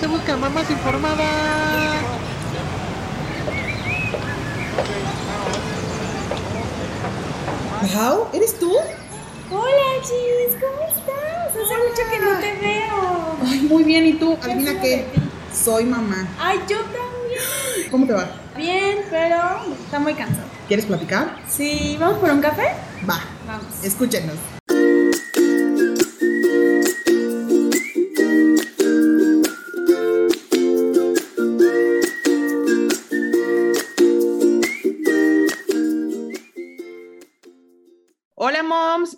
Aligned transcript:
se 0.00 0.06
busca 0.06 0.34
mamás 0.36 0.70
informadas. 0.70 1.26
Pau, 7.94 8.28
¿eres 8.32 8.58
tú? 8.58 8.72
Hola, 9.50 10.00
Gis, 10.02 10.56
¿cómo 10.58 10.88
estás? 10.88 11.50
Hace 11.50 11.76
mucho 11.76 12.10
que 12.10 12.18
no 12.18 12.38
te 12.38 12.66
veo. 12.66 13.36
Ay, 13.46 13.60
muy 13.62 13.84
bien, 13.84 14.06
¿y 14.06 14.14
tú? 14.14 14.38
Adivina 14.42 14.80
qué. 14.80 15.06
Soy 15.52 15.84
mamá. 15.84 16.26
Ay, 16.38 16.60
yo 16.66 16.78
también. 16.78 17.90
¿Cómo 17.90 18.06
te 18.06 18.14
va? 18.14 18.30
Bien, 18.56 18.98
pero 19.10 19.36
está 19.84 19.98
muy 19.98 20.14
cansado. 20.14 20.46
¿Quieres 20.66 20.86
platicar? 20.86 21.36
Sí, 21.48 21.96
¿vamos 22.00 22.18
por 22.18 22.30
un 22.30 22.40
café? 22.40 22.68
Va. 23.08 23.20
Vamos. 23.46 23.84
Escúchenos. 23.84 24.36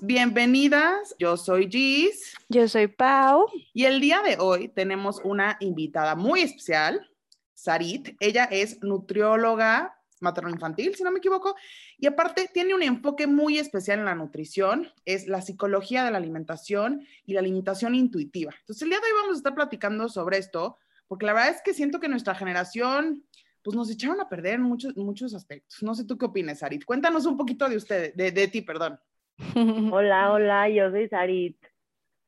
Bienvenidas. 0.02 1.14
Yo 1.16 1.36
soy 1.36 1.70
Gis 1.70 2.34
Yo 2.48 2.66
soy 2.66 2.88
Pau. 2.88 3.46
y 3.72 3.84
el 3.84 4.00
día 4.00 4.20
de 4.22 4.36
hoy 4.40 4.68
tenemos 4.68 5.20
una 5.22 5.56
invitada 5.60 6.16
muy 6.16 6.40
especial, 6.40 7.08
Sarit. 7.54 8.16
Ella 8.18 8.44
es 8.50 8.82
nutrióloga 8.82 9.96
materno-infantil, 10.20 10.94
si 10.94 11.04
no 11.04 11.10
me 11.10 11.18
equivoco, 11.18 11.54
y 11.98 12.06
aparte 12.06 12.48
tiene 12.52 12.74
un 12.74 12.82
enfoque 12.82 13.26
muy 13.26 13.58
especial 13.58 14.00
en 14.00 14.04
la 14.04 14.14
nutrición, 14.14 14.88
es 15.04 15.26
la 15.26 15.40
psicología 15.40 16.04
de 16.04 16.12
la 16.12 16.18
alimentación 16.18 17.06
y 17.24 17.34
la 17.34 17.40
alimentación 17.40 17.94
intuitiva. 17.94 18.52
Entonces 18.60 18.82
el 18.82 18.90
día 18.90 19.00
de 19.00 19.06
hoy 19.06 19.12
vamos 19.20 19.34
a 19.34 19.38
estar 19.38 19.54
platicando 19.54 20.08
sobre 20.08 20.38
esto, 20.38 20.78
porque 21.06 21.26
la 21.26 21.32
verdad 21.32 21.50
es 21.50 21.62
que 21.64 21.74
siento 21.74 22.00
que 22.00 22.08
nuestra 22.08 22.34
generación 22.34 23.24
pues 23.62 23.76
nos 23.76 23.90
echaron 23.90 24.20
a 24.20 24.28
perder 24.28 24.54
en 24.54 24.62
muchos, 24.62 24.96
muchos 24.96 25.34
aspectos. 25.34 25.80
No 25.82 25.94
sé 25.94 26.04
tú 26.04 26.18
qué 26.18 26.26
opinas, 26.26 26.60
Sarit. 26.60 26.84
Cuéntanos 26.84 27.26
un 27.26 27.36
poquito 27.36 27.68
de 27.68 27.76
usted, 27.76 28.14
de, 28.14 28.32
de 28.32 28.48
ti, 28.48 28.62
perdón. 28.62 28.98
Hola, 29.92 30.32
hola, 30.32 30.68
yo 30.68 30.90
soy 30.90 31.08
Sarit. 31.08 31.56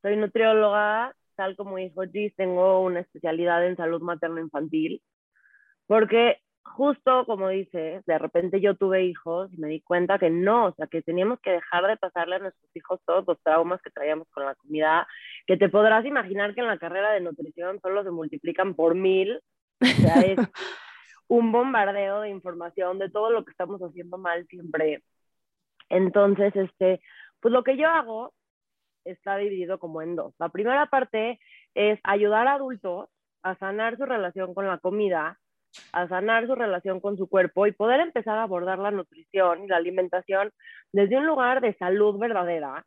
Soy 0.02 0.16
nutrióloga, 0.16 1.14
tal 1.36 1.56
como 1.56 1.77
dijo 1.77 2.02
Gis, 2.12 2.34
tengo 2.36 2.80
una 2.80 3.00
especialidad 3.00 3.66
en 3.66 3.77
salud 3.77 4.02
materno-infantil, 4.02 5.02
porque 5.86 6.38
justo 6.62 7.24
como 7.27 7.48
dice, 7.48 8.02
de 8.06 8.19
repente 8.19 8.61
yo 8.61 8.77
tuve 8.77 9.05
hijos 9.05 9.52
y 9.52 9.58
me 9.58 9.69
di 9.69 9.80
cuenta 9.83 10.19
que 10.19 10.30
no, 10.30 10.66
o 10.66 10.74
sea, 10.74 10.86
que 10.86 11.02
teníamos 11.02 11.41
que 11.41 11.52
dejar 11.52 11.86
de 11.86 11.96
pasarle 11.96 12.36
a 12.36 12.38
nuestros 12.41 12.77
hijos 12.77 13.00
todos 13.06 13.24
los 13.27 13.41
traumas 13.42 13.80
que 13.83 13.91
traíamos 13.91 14.28
con 14.30 14.44
la 14.44 14.55
comida, 14.55 15.06
que 15.46 15.56
te 15.56 15.68
podrás 15.68 16.05
imaginar 16.05 16.55
que 16.55 16.61
en 16.61 16.66
la 16.66 16.78
carrera 16.78 17.12
de 17.12 17.20
nutrición 17.20 17.80
solo 17.80 18.02
se 18.05 18.11
multiplican 18.11 18.74
por 18.74 18.94
mil, 18.94 19.41
o 19.80 19.86
sea, 19.86 20.20
es 20.22 20.36
un 21.28 21.52
bombardeo 21.52 22.20
de 22.20 22.30
información 22.30 22.98
de 22.98 23.11
todo 23.11 23.30
lo 23.30 23.44
que 23.44 23.52
estamos 23.52 23.80
haciendo 23.80 24.18
mal 24.18 24.46
siempre. 24.48 25.02
Entonces, 25.88 26.54
este, 26.56 27.00
pues 27.40 27.52
lo 27.52 27.62
que 27.64 27.77
yo 27.77 27.88
hago 27.88 28.32
está 29.04 29.36
dividido 29.36 29.78
como 29.78 30.02
en 30.02 30.16
dos. 30.16 30.34
La 30.38 30.48
primera 30.48 30.86
parte 30.86 31.38
es 31.74 32.00
ayudar 32.04 32.48
a 32.48 32.54
adultos 32.54 33.08
a 33.42 33.56
sanar 33.56 33.96
su 33.96 34.06
relación 34.06 34.55
con 34.55 34.66
la 34.66 34.78
comida, 34.78 35.38
a 35.92 36.08
sanar 36.08 36.46
su 36.46 36.55
relación 36.55 37.00
con 37.00 37.16
su 37.16 37.28
cuerpo 37.28 37.66
y 37.66 37.72
poder 37.72 38.00
empezar 38.00 38.38
a 38.38 38.44
abordar 38.44 38.78
la 38.78 38.90
nutrición 38.90 39.64
y 39.64 39.68
la 39.68 39.77
alimentación 39.77 40.50
desde 40.92 41.18
un 41.18 41.27
lugar 41.27 41.60
de 41.60 41.74
salud 41.74 42.18
verdadera, 42.18 42.86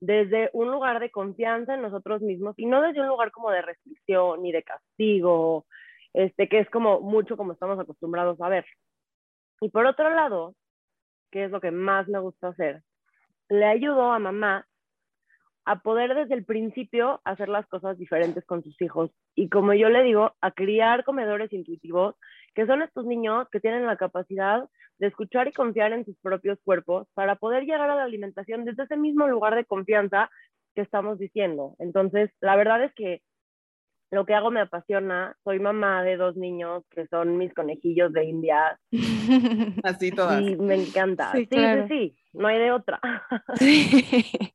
desde 0.00 0.50
un 0.52 0.70
lugar 0.70 1.00
de 1.00 1.10
confianza 1.10 1.74
en 1.74 1.82
nosotros 1.82 2.20
mismos 2.20 2.54
y 2.58 2.66
no 2.66 2.82
desde 2.82 3.00
un 3.00 3.08
lugar 3.08 3.30
como 3.30 3.50
de 3.50 3.62
restricción 3.62 4.42
ni 4.42 4.52
de 4.52 4.62
castigo, 4.62 5.66
este, 6.12 6.48
que 6.48 6.60
es 6.60 6.70
como 6.70 7.00
mucho 7.00 7.36
como 7.36 7.52
estamos 7.52 7.78
acostumbrados 7.78 8.40
a 8.42 8.48
ver. 8.48 8.66
Y 9.60 9.70
por 9.70 9.86
otro 9.86 10.10
lado, 10.14 10.54
que 11.30 11.44
es 11.44 11.50
lo 11.50 11.60
que 11.60 11.70
más 11.70 12.08
me 12.08 12.18
gusta 12.18 12.48
hacer, 12.48 12.82
le 13.48 13.64
ayudo 13.64 14.12
a 14.12 14.18
mamá 14.18 14.66
a 15.64 15.80
poder 15.80 16.14
desde 16.14 16.34
el 16.34 16.46
principio 16.46 17.20
hacer 17.24 17.50
las 17.50 17.66
cosas 17.66 17.98
diferentes 17.98 18.42
con 18.46 18.62
sus 18.62 18.80
hijos. 18.80 19.10
Y 19.34 19.50
como 19.50 19.74
yo 19.74 19.90
le 19.90 20.02
digo, 20.02 20.32
a 20.40 20.50
criar 20.50 21.04
comedores 21.04 21.52
intuitivos, 21.52 22.14
que 22.54 22.64
son 22.64 22.80
estos 22.80 23.04
niños 23.04 23.46
que 23.52 23.60
tienen 23.60 23.84
la 23.84 23.98
capacidad 23.98 24.66
de 24.98 25.06
escuchar 25.06 25.46
y 25.46 25.52
confiar 25.52 25.92
en 25.92 26.06
sus 26.06 26.16
propios 26.20 26.58
cuerpos 26.64 27.06
para 27.12 27.36
poder 27.36 27.64
llegar 27.64 27.90
a 27.90 27.96
la 27.96 28.04
alimentación 28.04 28.64
desde 28.64 28.84
ese 28.84 28.96
mismo 28.96 29.28
lugar 29.28 29.54
de 29.56 29.66
confianza 29.66 30.30
que 30.74 30.80
estamos 30.80 31.18
diciendo. 31.18 31.76
Entonces, 31.78 32.30
la 32.40 32.56
verdad 32.56 32.82
es 32.82 32.94
que 32.94 33.20
lo 34.10 34.24
que 34.26 34.34
hago 34.34 34.50
me 34.50 34.60
apasiona. 34.60 35.36
Soy 35.44 35.58
mamá 35.60 36.02
de 36.02 36.16
dos 36.16 36.36
niños 36.36 36.84
que 36.90 37.06
son 37.08 37.36
mis 37.38 37.52
conejillos 37.54 38.12
de 38.12 38.24
India 38.24 38.78
Así 39.84 40.10
todas. 40.12 40.40
y 40.42 40.56
me 40.56 40.74
encanta. 40.76 41.32
Sí, 41.32 41.40
Sí, 41.42 41.46
claro. 41.46 41.86
sí, 41.88 41.88
sí, 41.88 42.18
no 42.32 42.48
hay 42.48 42.58
de 42.58 42.72
otra. 42.72 43.00
Sí. 43.54 43.90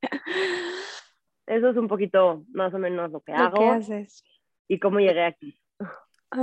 Eso 1.46 1.70
es 1.70 1.78
un 1.78 1.88
poquito 1.88 2.46
más 2.54 2.74
o 2.74 2.80
menos 2.80 3.12
lo 3.12 3.22
que 3.22 3.34
Lo 3.34 3.38
hago 3.46 3.58
que 3.60 3.70
haces. 3.70 4.24
y 4.68 4.80
cómo 4.80 5.00
llegué 5.00 5.24
aquí. 5.26 5.60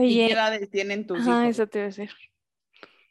¿Y 0.03 0.23
qué 0.25 0.27
Oye, 0.27 0.33
edades 0.33 0.71
tienen 0.71 1.07
tus 1.07 1.19
ajá, 1.21 1.43
hijos? 1.43 1.57
eso 1.57 1.67
te 1.69 1.79
iba 1.79 1.85
a 1.85 1.89
decir. 1.89 2.11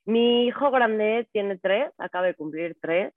Mi 0.05 0.47
hijo 0.47 0.71
grande 0.71 1.27
tiene 1.31 1.57
tres, 1.57 1.91
acaba 1.97 2.25
de 2.27 2.35
cumplir 2.35 2.77
tres. 2.81 3.13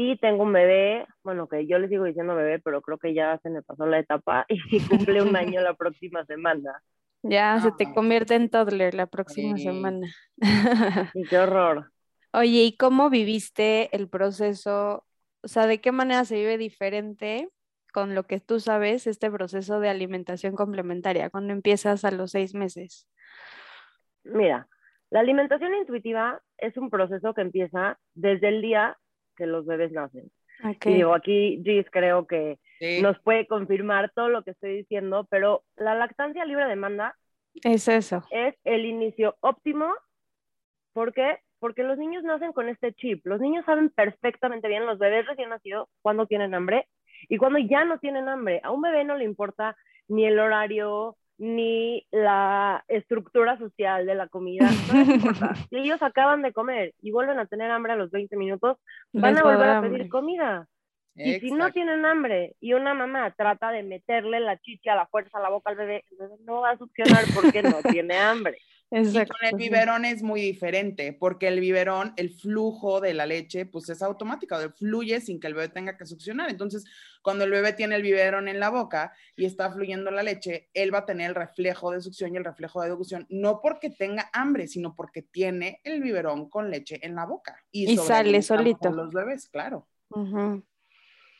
Y 0.00 0.16
tengo 0.18 0.44
un 0.44 0.52
bebé, 0.52 1.08
bueno, 1.24 1.48
que 1.48 1.66
yo 1.66 1.76
le 1.80 1.88
sigo 1.88 2.04
diciendo 2.04 2.36
bebé, 2.36 2.60
pero 2.60 2.82
creo 2.82 2.98
que 2.98 3.14
ya 3.14 3.36
se 3.42 3.50
me 3.50 3.62
pasó 3.62 3.84
la 3.84 3.98
etapa 3.98 4.46
y 4.70 4.78
cumple 4.78 5.22
un 5.22 5.34
año 5.34 5.60
la 5.60 5.74
próxima 5.74 6.24
semana. 6.24 6.80
Ya 7.24 7.58
se 7.58 7.72
te 7.72 7.84
Ah. 7.84 7.94
convierte 7.96 8.36
en 8.36 8.48
toddler 8.48 8.94
la 8.94 9.06
próxima 9.06 9.56
Sí. 9.56 9.64
semana. 9.64 10.06
Y 11.16 11.24
qué 11.26 11.36
horror. 11.36 11.90
Oye, 12.32 12.62
¿y 12.62 12.76
cómo 12.76 13.10
viviste 13.10 13.88
el 13.90 14.08
proceso? 14.08 15.04
O 15.42 15.48
sea, 15.48 15.66
¿de 15.66 15.80
qué 15.80 15.90
manera 15.90 16.24
se 16.24 16.36
vive 16.36 16.58
diferente 16.58 17.48
con 17.92 18.14
lo 18.14 18.22
que 18.22 18.38
tú 18.38 18.60
sabes 18.60 19.08
este 19.08 19.32
proceso 19.32 19.80
de 19.80 19.88
alimentación 19.88 20.54
complementaria 20.54 21.28
cuando 21.28 21.52
empiezas 21.52 22.04
a 22.04 22.12
los 22.12 22.30
seis 22.30 22.54
meses? 22.54 23.08
Mira, 24.22 24.68
la 25.10 25.18
alimentación 25.18 25.74
intuitiva 25.74 26.40
es 26.56 26.76
un 26.76 26.88
proceso 26.88 27.34
que 27.34 27.40
empieza 27.40 27.98
desde 28.14 28.46
el 28.46 28.62
día 28.62 28.96
que 29.38 29.46
los 29.46 29.64
bebés 29.64 29.92
nacen. 29.92 30.30
Y 30.84 30.94
digo, 30.94 31.14
aquí 31.14 31.62
Gis 31.64 31.86
creo 31.90 32.26
que 32.26 32.58
Sí. 32.80 33.00
nos 33.02 33.18
puede 33.20 33.46
confirmar 33.46 34.10
todo 34.14 34.28
lo 34.28 34.42
que 34.42 34.50
estoy 34.52 34.76
diciendo, 34.76 35.26
pero 35.30 35.62
la 35.76 35.94
lactancia 35.94 36.44
libre 36.44 36.66
demanda 36.66 37.16
Es 37.64 37.88
eso. 37.88 38.22
es 38.30 38.54
el 38.64 38.84
inicio 38.84 39.36
óptimo. 39.40 39.92
¿Por 40.92 41.12
qué? 41.12 41.38
Porque 41.60 41.82
los 41.82 41.98
niños 41.98 42.22
nacen 42.24 42.52
con 42.52 42.68
este 42.68 42.92
chip. 42.92 43.24
Los 43.26 43.40
niños 43.40 43.64
saben 43.64 43.90
perfectamente 43.90 44.68
bien, 44.68 44.86
los 44.86 44.98
bebés 44.98 45.26
recién 45.26 45.48
nacidos, 45.50 45.88
cuando 46.02 46.26
tienen 46.26 46.54
hambre 46.54 46.86
y 47.28 47.36
cuando 47.36 47.58
ya 47.58 47.84
no 47.84 47.98
tienen 47.98 48.28
hambre. 48.28 48.60
A 48.62 48.70
un 48.70 48.80
bebé 48.82 49.04
no 49.04 49.16
le 49.16 49.24
importa 49.24 49.76
ni 50.08 50.24
el 50.24 50.38
horario, 50.38 51.16
ni 51.38 52.06
la 52.10 52.84
estructura 52.88 53.56
social 53.58 54.04
de 54.06 54.14
la 54.14 54.28
comida. 54.28 54.68
No 54.92 54.98
les 54.98 55.08
importa. 55.08 55.54
Si 55.70 55.76
ellos 55.76 56.02
acaban 56.02 56.42
de 56.42 56.52
comer 56.52 56.94
y 57.00 57.10
vuelven 57.12 57.38
a 57.38 57.46
tener 57.46 57.70
hambre 57.70 57.92
a 57.92 57.96
los 57.96 58.10
20 58.10 58.36
minutos, 58.36 58.76
van 59.12 59.34
Les 59.34 59.42
a 59.42 59.44
volver 59.44 59.68
a 59.70 59.80
pedir 59.80 59.94
hambre. 59.94 60.08
comida. 60.08 60.66
Y 61.20 61.40
si 61.40 61.50
no 61.50 61.72
tienen 61.72 62.04
hambre 62.06 62.54
y 62.60 62.74
una 62.74 62.94
mamá 62.94 63.32
trata 63.32 63.72
de 63.72 63.82
meterle 63.82 64.38
la 64.38 64.56
chicha 64.58 64.92
a 64.92 64.96
la 64.96 65.06
fuerza 65.08 65.38
a 65.38 65.40
la 65.40 65.48
boca 65.50 65.70
al 65.70 65.76
bebé, 65.76 66.04
el 66.12 66.16
bebé 66.18 66.34
no 66.44 66.60
va 66.60 66.70
a 66.70 66.78
succionar 66.78 67.24
porque 67.34 67.60
no 67.62 67.78
tiene 68.02 68.16
hambre. 68.16 68.58
Y 68.90 69.12
con 69.12 69.36
el 69.42 69.56
biberón 69.56 70.06
es 70.06 70.22
muy 70.22 70.40
diferente, 70.40 71.12
porque 71.12 71.48
el 71.48 71.60
biberón, 71.60 72.14
el 72.16 72.30
flujo 72.30 73.00
de 73.00 73.12
la 73.12 73.26
leche, 73.26 73.66
pues 73.66 73.88
es 73.90 74.02
automático, 74.02 74.56
fluye 74.78 75.20
sin 75.20 75.38
que 75.40 75.46
el 75.46 75.54
bebé 75.54 75.68
tenga 75.68 75.98
que 75.98 76.06
succionar. 76.06 76.48
Entonces, 76.48 76.86
cuando 77.20 77.44
el 77.44 77.50
bebé 77.50 77.74
tiene 77.74 77.96
el 77.96 78.02
biberón 78.02 78.48
en 78.48 78.58
la 78.58 78.70
boca 78.70 79.12
y 79.36 79.44
está 79.44 79.70
fluyendo 79.70 80.10
la 80.10 80.22
leche, 80.22 80.70
él 80.72 80.92
va 80.92 81.00
a 81.00 81.06
tener 81.06 81.28
el 81.28 81.34
reflejo 81.34 81.90
de 81.90 82.00
succión 82.00 82.32
y 82.32 82.38
el 82.38 82.44
reflejo 82.44 82.80
de 82.80 82.88
degustación, 82.88 83.26
no 83.28 83.60
porque 83.60 83.90
tenga 83.90 84.30
hambre, 84.32 84.66
sino 84.68 84.94
porque 84.94 85.20
tiene 85.20 85.80
el 85.84 86.02
biberón 86.02 86.48
con 86.48 86.70
leche 86.70 86.98
en 87.02 87.14
la 87.14 87.26
boca. 87.26 87.62
Y 87.70 87.94
sobre 87.94 88.08
sale 88.08 88.42
solito. 88.42 88.90
Los 88.90 89.12
bebés, 89.12 89.48
claro. 89.50 89.86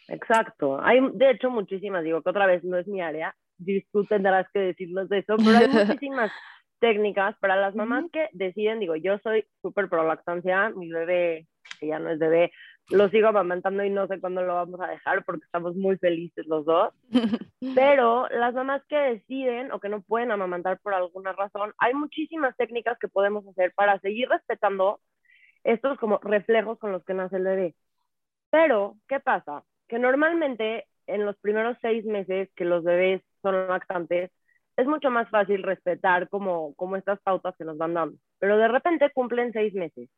Exacto. 0.08 0.82
Hay, 0.82 1.00
de 1.14 1.30
hecho, 1.30 1.48
muchísimas, 1.48 2.04
digo 2.04 2.20
que 2.20 2.28
otra 2.28 2.46
vez 2.46 2.62
no 2.62 2.76
es 2.76 2.86
mi 2.86 3.00
área, 3.00 3.34
y 3.64 3.80
tú 3.86 4.04
tendrás 4.04 4.46
que 4.52 4.60
decirnos 4.60 5.08
de 5.08 5.18
eso, 5.18 5.36
pero 5.36 5.56
hay 5.56 5.68
muchísimas 5.98 6.30
técnicas 6.78 7.36
para 7.38 7.56
las 7.56 7.74
mamás 7.74 8.04
Ujú. 8.04 8.10
que 8.12 8.28
deciden, 8.32 8.80
digo, 8.80 8.96
yo 8.96 9.18
soy 9.18 9.46
súper 9.62 9.88
pro 9.88 10.06
lactancia, 10.06 10.70
mi 10.70 10.90
bebé, 10.90 11.46
que 11.80 11.86
ya 11.88 11.98
no 11.98 12.10
es 12.10 12.18
bebé, 12.18 12.52
lo 12.90 13.08
sigo 13.10 13.28
amamantando 13.28 13.84
y 13.84 13.90
no 13.90 14.06
sé 14.06 14.20
cuándo 14.20 14.42
lo 14.42 14.54
vamos 14.54 14.80
a 14.80 14.88
dejar 14.88 15.24
porque 15.24 15.44
estamos 15.44 15.76
muy 15.76 15.96
felices 15.98 16.46
los 16.46 16.64
dos. 16.64 16.94
Pero 17.74 18.28
las 18.28 18.54
mamás 18.54 18.82
que 18.88 18.96
deciden 18.96 19.72
o 19.72 19.80
que 19.80 19.88
no 19.88 20.00
pueden 20.02 20.30
amamantar 20.30 20.78
por 20.80 20.94
alguna 20.94 21.32
razón, 21.32 21.74
hay 21.78 21.92
muchísimas 21.92 22.56
técnicas 22.56 22.98
que 22.98 23.08
podemos 23.08 23.46
hacer 23.46 23.72
para 23.74 23.98
seguir 24.00 24.28
respetando 24.28 25.00
estos 25.64 25.98
como 25.98 26.18
reflejos 26.18 26.78
con 26.78 26.92
los 26.92 27.04
que 27.04 27.14
nace 27.14 27.36
el 27.36 27.44
bebé. 27.44 27.74
Pero, 28.50 28.96
¿qué 29.08 29.20
pasa? 29.20 29.64
Que 29.88 29.98
normalmente 29.98 30.86
en 31.06 31.26
los 31.26 31.36
primeros 31.38 31.76
seis 31.82 32.04
meses 32.04 32.48
que 32.54 32.64
los 32.64 32.84
bebés 32.84 33.22
son 33.42 33.68
lactantes, 33.68 34.30
es 34.78 34.86
mucho 34.86 35.10
más 35.10 35.28
fácil 35.28 35.64
respetar 35.64 36.28
como, 36.28 36.72
como 36.76 36.96
estas 36.96 37.20
pautas 37.20 37.54
que 37.58 37.64
nos 37.64 37.76
van 37.76 37.94
dando. 37.94 38.16
Pero 38.38 38.56
de 38.56 38.68
repente 38.68 39.10
cumplen 39.10 39.52
seis 39.52 39.74
meses 39.74 40.08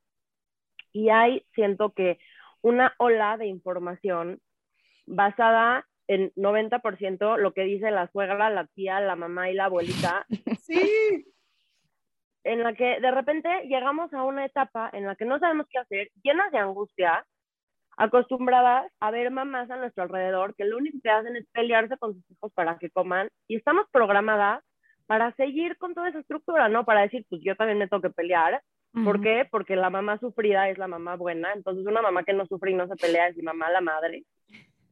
y 0.92 1.08
hay, 1.08 1.46
siento 1.54 1.92
que, 1.92 2.18
una 2.62 2.94
ola 2.98 3.38
de 3.38 3.46
información 3.46 4.38
basada 5.06 5.86
en 6.08 6.30
90% 6.34 7.38
lo 7.38 7.54
que 7.54 7.62
dice 7.62 7.90
la 7.90 8.08
suegra, 8.08 8.50
la 8.50 8.66
tía, 8.66 9.00
la 9.00 9.16
mamá 9.16 9.48
y 9.48 9.54
la 9.54 9.64
abuelita, 9.64 10.26
Sí. 10.60 11.24
en 12.44 12.62
la 12.62 12.74
que 12.74 13.00
de 13.00 13.10
repente 13.10 13.48
llegamos 13.64 14.12
a 14.12 14.24
una 14.24 14.44
etapa 14.44 14.90
en 14.92 15.06
la 15.06 15.16
que 15.16 15.24
no 15.24 15.38
sabemos 15.38 15.68
qué 15.70 15.78
hacer, 15.78 16.10
llenas 16.22 16.52
de 16.52 16.58
angustia, 16.58 17.24
acostumbradas 17.96 18.90
a 19.00 19.10
ver 19.10 19.30
mamás 19.30 19.70
a 19.70 19.76
nuestro 19.76 20.04
alrededor 20.04 20.54
que 20.54 20.64
lo 20.64 20.78
único 20.78 20.98
que 21.02 21.10
hacen 21.10 21.36
es 21.36 21.46
pelearse 21.52 21.96
con 21.98 22.14
sus 22.14 22.30
hijos 22.30 22.52
para 22.54 22.78
que 22.78 22.90
coman 22.90 23.28
y 23.46 23.56
estamos 23.56 23.86
programadas 23.92 24.62
para 25.06 25.34
seguir 25.34 25.76
con 25.76 25.92
toda 25.94 26.08
esa 26.08 26.20
estructura, 26.20 26.68
¿no? 26.68 26.84
Para 26.84 27.02
decir, 27.02 27.26
pues 27.28 27.42
yo 27.44 27.56
también 27.56 27.78
me 27.78 27.88
tengo 27.88 28.00
que 28.00 28.10
pelear. 28.10 28.62
¿Por 29.04 29.20
qué? 29.20 29.46
Porque 29.50 29.76
la 29.76 29.90
mamá 29.90 30.18
sufrida 30.18 30.68
es 30.68 30.78
la 30.78 30.88
mamá 30.88 31.16
buena, 31.16 31.52
entonces 31.52 31.86
una 31.86 32.02
mamá 32.02 32.24
que 32.24 32.32
no 32.32 32.46
sufre 32.46 32.72
y 32.72 32.74
no 32.74 32.88
se 32.88 32.96
pelea 32.96 33.28
es 33.28 33.36
mi 33.36 33.42
mamá 33.42 33.70
la 33.70 33.80
madre. 33.80 34.24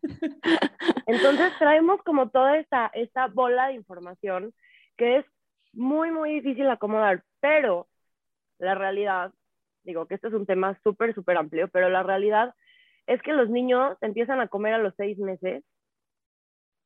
Entonces 1.07 1.53
traemos 1.59 2.01
como 2.03 2.31
toda 2.31 2.59
esta, 2.59 2.91
esta 2.95 3.27
bola 3.27 3.69
de 3.69 3.75
información 3.75 4.53
que 4.97 5.19
es 5.19 5.27
muy, 5.73 6.11
muy 6.11 6.35
difícil 6.35 6.69
acomodar, 6.69 7.23
pero 7.41 7.89
la 8.59 8.75
realidad, 8.75 9.33
digo 9.85 10.07
que 10.07 10.15
este 10.17 10.29
es 10.29 10.35
un 10.35 10.47
tema 10.47 10.79
súper, 10.83 11.15
súper 11.15 11.37
amplio, 11.37 11.69
pero 11.69 11.89
la 11.89 12.03
realidad 12.03 12.55
es 13.09 13.23
que 13.23 13.33
los 13.33 13.49
niños 13.49 13.97
empiezan 14.03 14.41
a 14.41 14.49
comer 14.49 14.75
a 14.75 14.79
los 14.79 14.95
seis 14.97 15.19
meses 15.19 15.65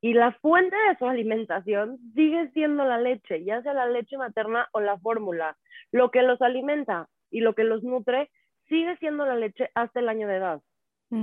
y 0.00 0.14
la 0.14 0.32
fuente 0.40 0.76
de 0.88 0.96
su 0.96 1.06
alimentación 1.06 1.98
sigue 2.14 2.48
siendo 2.52 2.84
la 2.84 2.98
leche, 2.98 3.44
ya 3.44 3.60
sea 3.62 3.74
la 3.74 3.86
leche 3.86 4.16
materna 4.16 4.68
o 4.72 4.80
la 4.80 4.98
fórmula. 4.98 5.56
Lo 5.90 6.10
que 6.10 6.22
los 6.22 6.40
alimenta 6.40 7.08
y 7.30 7.40
lo 7.40 7.54
que 7.54 7.64
los 7.64 7.82
nutre 7.82 8.30
sigue 8.68 8.96
siendo 8.98 9.26
la 9.26 9.34
leche 9.34 9.70
hasta 9.74 9.98
el 9.98 10.08
año 10.08 10.28
de 10.28 10.36
edad. 10.36 10.60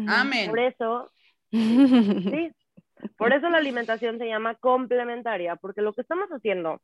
Amén. 0.08 0.50
Por 0.50 0.60
eso, 0.60 1.12
sí, 1.52 2.52
por 3.18 3.32
eso 3.32 3.50
la 3.50 3.58
alimentación 3.58 4.18
se 4.18 4.28
llama 4.28 4.56
complementaria, 4.56 5.56
porque 5.56 5.82
lo 5.82 5.94
que 5.94 6.02
estamos 6.02 6.30
haciendo 6.30 6.82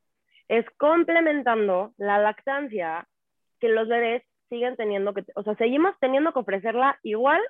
es 0.48 0.66
complementando 0.78 1.94
la 1.98 2.18
lactancia 2.20 3.08
que 3.60 3.68
los 3.68 3.90
bebés 3.90 4.24
siguen 4.48 4.78
teniendo 4.78 5.14
que, 5.14 5.26
o 5.36 5.44
sea, 5.44 5.56
seguimos 5.56 5.96
teniendo 6.00 6.32
que 6.32 6.40
ofrecerla 6.40 6.98
igual 7.04 7.42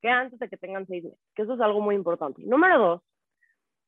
que 0.00 0.08
antes 0.08 0.38
de 0.38 0.48
que 0.48 0.56
tengan 0.56 0.86
seis 0.86 1.04
meses, 1.04 1.18
que 1.34 1.42
eso 1.42 1.54
es 1.54 1.60
algo 1.60 1.80
muy 1.80 1.94
importante. 1.94 2.42
Número 2.44 2.78
dos, 2.78 3.02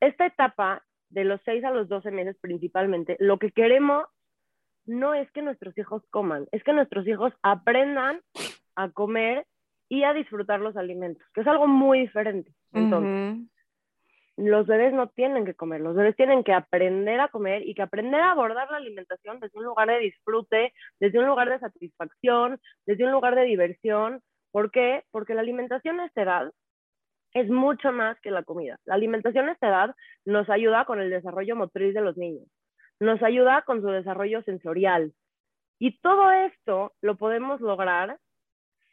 esta 0.00 0.26
etapa 0.26 0.82
de 1.10 1.24
los 1.24 1.40
seis 1.44 1.62
a 1.64 1.70
los 1.70 1.88
12 1.88 2.10
meses 2.10 2.36
principalmente, 2.40 3.16
lo 3.20 3.38
que 3.38 3.52
queremos 3.52 4.06
no 4.86 5.14
es 5.14 5.30
que 5.32 5.42
nuestros 5.42 5.76
hijos 5.78 6.02
coman, 6.10 6.46
es 6.52 6.62
que 6.64 6.72
nuestros 6.72 7.06
hijos 7.06 7.32
aprendan 7.42 8.20
a 8.74 8.90
comer 8.90 9.46
y 9.88 10.04
a 10.04 10.14
disfrutar 10.14 10.60
los 10.60 10.76
alimentos, 10.76 11.22
que 11.34 11.42
es 11.42 11.46
algo 11.46 11.66
muy 11.66 12.00
diferente. 12.00 12.50
Entonces, 12.72 13.12
Ujú. 13.12 13.46
los 14.38 14.66
bebés 14.66 14.94
no 14.94 15.08
tienen 15.08 15.44
que 15.44 15.54
comer, 15.54 15.82
los 15.82 15.94
bebés 15.94 16.16
tienen 16.16 16.42
que 16.42 16.54
aprender 16.54 17.20
a 17.20 17.28
comer 17.28 17.68
y 17.68 17.74
que 17.74 17.82
aprender 17.82 18.20
a 18.20 18.30
abordar 18.30 18.70
la 18.70 18.78
alimentación 18.78 19.38
desde 19.38 19.58
un 19.58 19.64
lugar 19.64 19.88
de 19.88 19.98
disfrute, 19.98 20.72
desde 20.98 21.18
un 21.18 21.26
lugar 21.26 21.50
de 21.50 21.58
satisfacción, 21.58 22.58
desde 22.86 23.04
un 23.04 23.12
lugar 23.12 23.34
de 23.34 23.44
diversión. 23.44 24.22
¿Por 24.52 24.70
qué? 24.70 25.04
Porque 25.10 25.34
la 25.34 25.40
alimentación 25.40 25.98
a 25.98 26.06
esta 26.06 26.22
edad 26.22 26.52
es 27.34 27.48
mucho 27.48 27.90
más 27.92 28.20
que 28.20 28.30
la 28.30 28.44
comida. 28.44 28.78
La 28.84 28.94
alimentación 28.94 29.48
a 29.48 29.52
esta 29.52 29.68
edad 29.68 29.96
nos 30.24 30.48
ayuda 30.50 30.84
con 30.84 31.00
el 31.00 31.10
desarrollo 31.10 31.56
motriz 31.56 31.94
de 31.94 32.02
los 32.02 32.16
niños, 32.16 32.46
nos 33.00 33.22
ayuda 33.22 33.62
con 33.62 33.80
su 33.80 33.88
desarrollo 33.88 34.42
sensorial. 34.42 35.12
Y 35.78 35.98
todo 36.00 36.30
esto 36.30 36.92
lo 37.00 37.16
podemos 37.16 37.60
lograr 37.60 38.18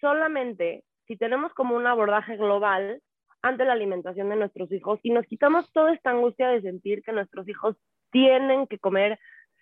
solamente 0.01 0.83
si 1.05 1.17
tenemos 1.17 1.53
como 1.53 1.75
un 1.75 1.85
abordaje 1.85 2.37
global 2.37 3.01
ante 3.41 3.65
la 3.65 3.73
alimentación 3.73 4.29
de 4.29 4.35
nuestros 4.37 4.71
hijos 4.71 4.99
y 5.03 5.11
nos 5.11 5.25
quitamos 5.25 5.71
toda 5.71 5.93
esta 5.93 6.11
angustia 6.11 6.49
de 6.49 6.61
sentir 6.61 7.03
que 7.03 7.11
nuestros 7.11 7.47
hijos 7.47 7.75
tienen 8.11 8.67
que 8.67 8.79
comer 8.79 9.19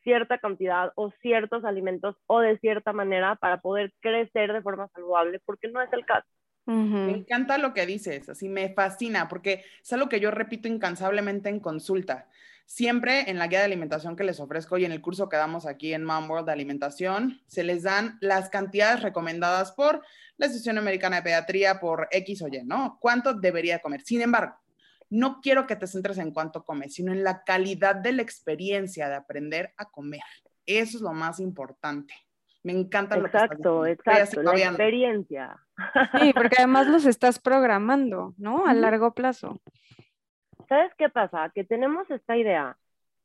cierta 0.07 0.38
cantidad 0.38 0.94
o 0.95 1.12
ciertos 1.21 1.65
alimentos 1.65 2.15
o 2.27 2.39
de 2.39 2.57
cierta 2.59 2.94
manera 2.94 3.36
para 3.36 3.59
poder 3.59 3.94
crecer 4.00 4.54
de 4.54 4.62
forma 4.62 4.88
saludable, 4.94 5.42
porque 5.44 5.68
no 5.68 5.81
es 5.81 5.92
el 5.92 6.06
caso. 6.06 6.25
Me 6.65 7.12
encanta 7.12 7.57
lo 7.57 7.74
que 7.74 7.86
dices, 7.86 8.30
así 8.30 8.48
me 8.48 8.69
fascina, 8.74 9.27
porque 9.27 9.65
es 9.81 9.92
algo 9.92 10.07
que 10.07 10.21
yo 10.21 10.31
repito 10.31 10.69
incansablemente 10.69 11.50
en 11.50 11.59
consulta. 11.59 12.30
Siempre 12.65 13.30
en 13.30 13.38
la 13.38 13.48
guía 13.48 13.59
de 13.59 13.65
alimentación 13.65 14.15
que 14.15 14.24
les 14.24 14.39
ofrezco 14.39 14.77
y 14.77 14.86
en 14.86 14.94
el 14.94 15.01
curso 15.01 15.27
que 15.27 15.36
damos 15.36 15.65
aquí 15.65 15.94
en 15.94 16.06
Mom 16.06 16.30
World 16.30 16.45
de 16.45 16.54
Alimentación, 16.54 17.42
se 17.48 17.65
les 17.65 17.83
dan 17.83 18.18
las 18.21 18.50
cantidades 18.50 19.01
recomendadas 19.01 19.74
por 19.74 20.01
la 20.38 20.45
Asociación 20.45 20.77
Americana 20.77 21.18
de 21.18 21.24
Pediatría, 21.24 21.81
por 21.81 22.07
X 22.12 22.42
o 22.44 22.48
Y, 22.48 22.63
¿no? 22.63 22.98
¿Cuánto 23.01 23.33
debería 23.33 23.80
comer? 23.80 24.01
Sin 24.01 24.21
embargo, 24.21 24.56
no 25.09 25.39
quiero 25.42 25.68
que 25.68 25.75
te 25.75 25.88
centres 25.88 26.18
en 26.18 26.31
cuánto 26.31 26.63
comes, 26.63 26.94
sino 26.94 27.12
en 27.12 27.24
la 27.24 27.44
calidad 27.44 27.95
de 27.95 28.13
la 28.13 28.21
experiencia 28.21 29.09
de 29.09 29.15
aprender 29.15 29.74
a 29.77 29.86
comer. 29.86 30.21
Eso 30.65 30.98
es 30.98 31.04
lo 31.04 31.13
más 31.13 31.39
importante. 31.39 32.13
Me 32.63 32.74
encanta 32.74 33.15
lo 33.15 33.24
que 33.24 33.27
estás 33.27 33.44
Exacto, 33.44 33.86
exacto, 33.86 34.44
la 34.44 34.57
experiencia. 34.57 35.57
Sí, 36.19 36.33
porque 36.33 36.57
además 36.57 36.88
los 36.88 37.06
estás 37.06 37.39
programando, 37.39 38.33
¿no? 38.38 38.65
A 38.65 38.74
largo 38.74 39.13
plazo. 39.13 39.62
¿Sabes 40.68 40.92
qué 40.98 41.07
pasa? 41.09 41.50
Que 41.56 41.63
tenemos 41.63 42.09
esta 42.09 42.36
idea 42.36 42.77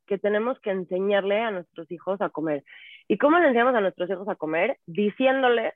que 0.05 0.17
tenemos 0.17 0.59
que 0.59 0.71
enseñarle 0.71 1.41
a 1.41 1.51
nuestros 1.51 1.91
hijos 1.91 2.21
a 2.21 2.29
comer. 2.29 2.63
¿Y 3.07 3.17
cómo 3.17 3.39
le 3.39 3.47
enseñamos 3.47 3.75
a 3.75 3.81
nuestros 3.81 4.09
hijos 4.09 4.27
a 4.27 4.35
comer? 4.35 4.79
Diciéndoles 4.85 5.73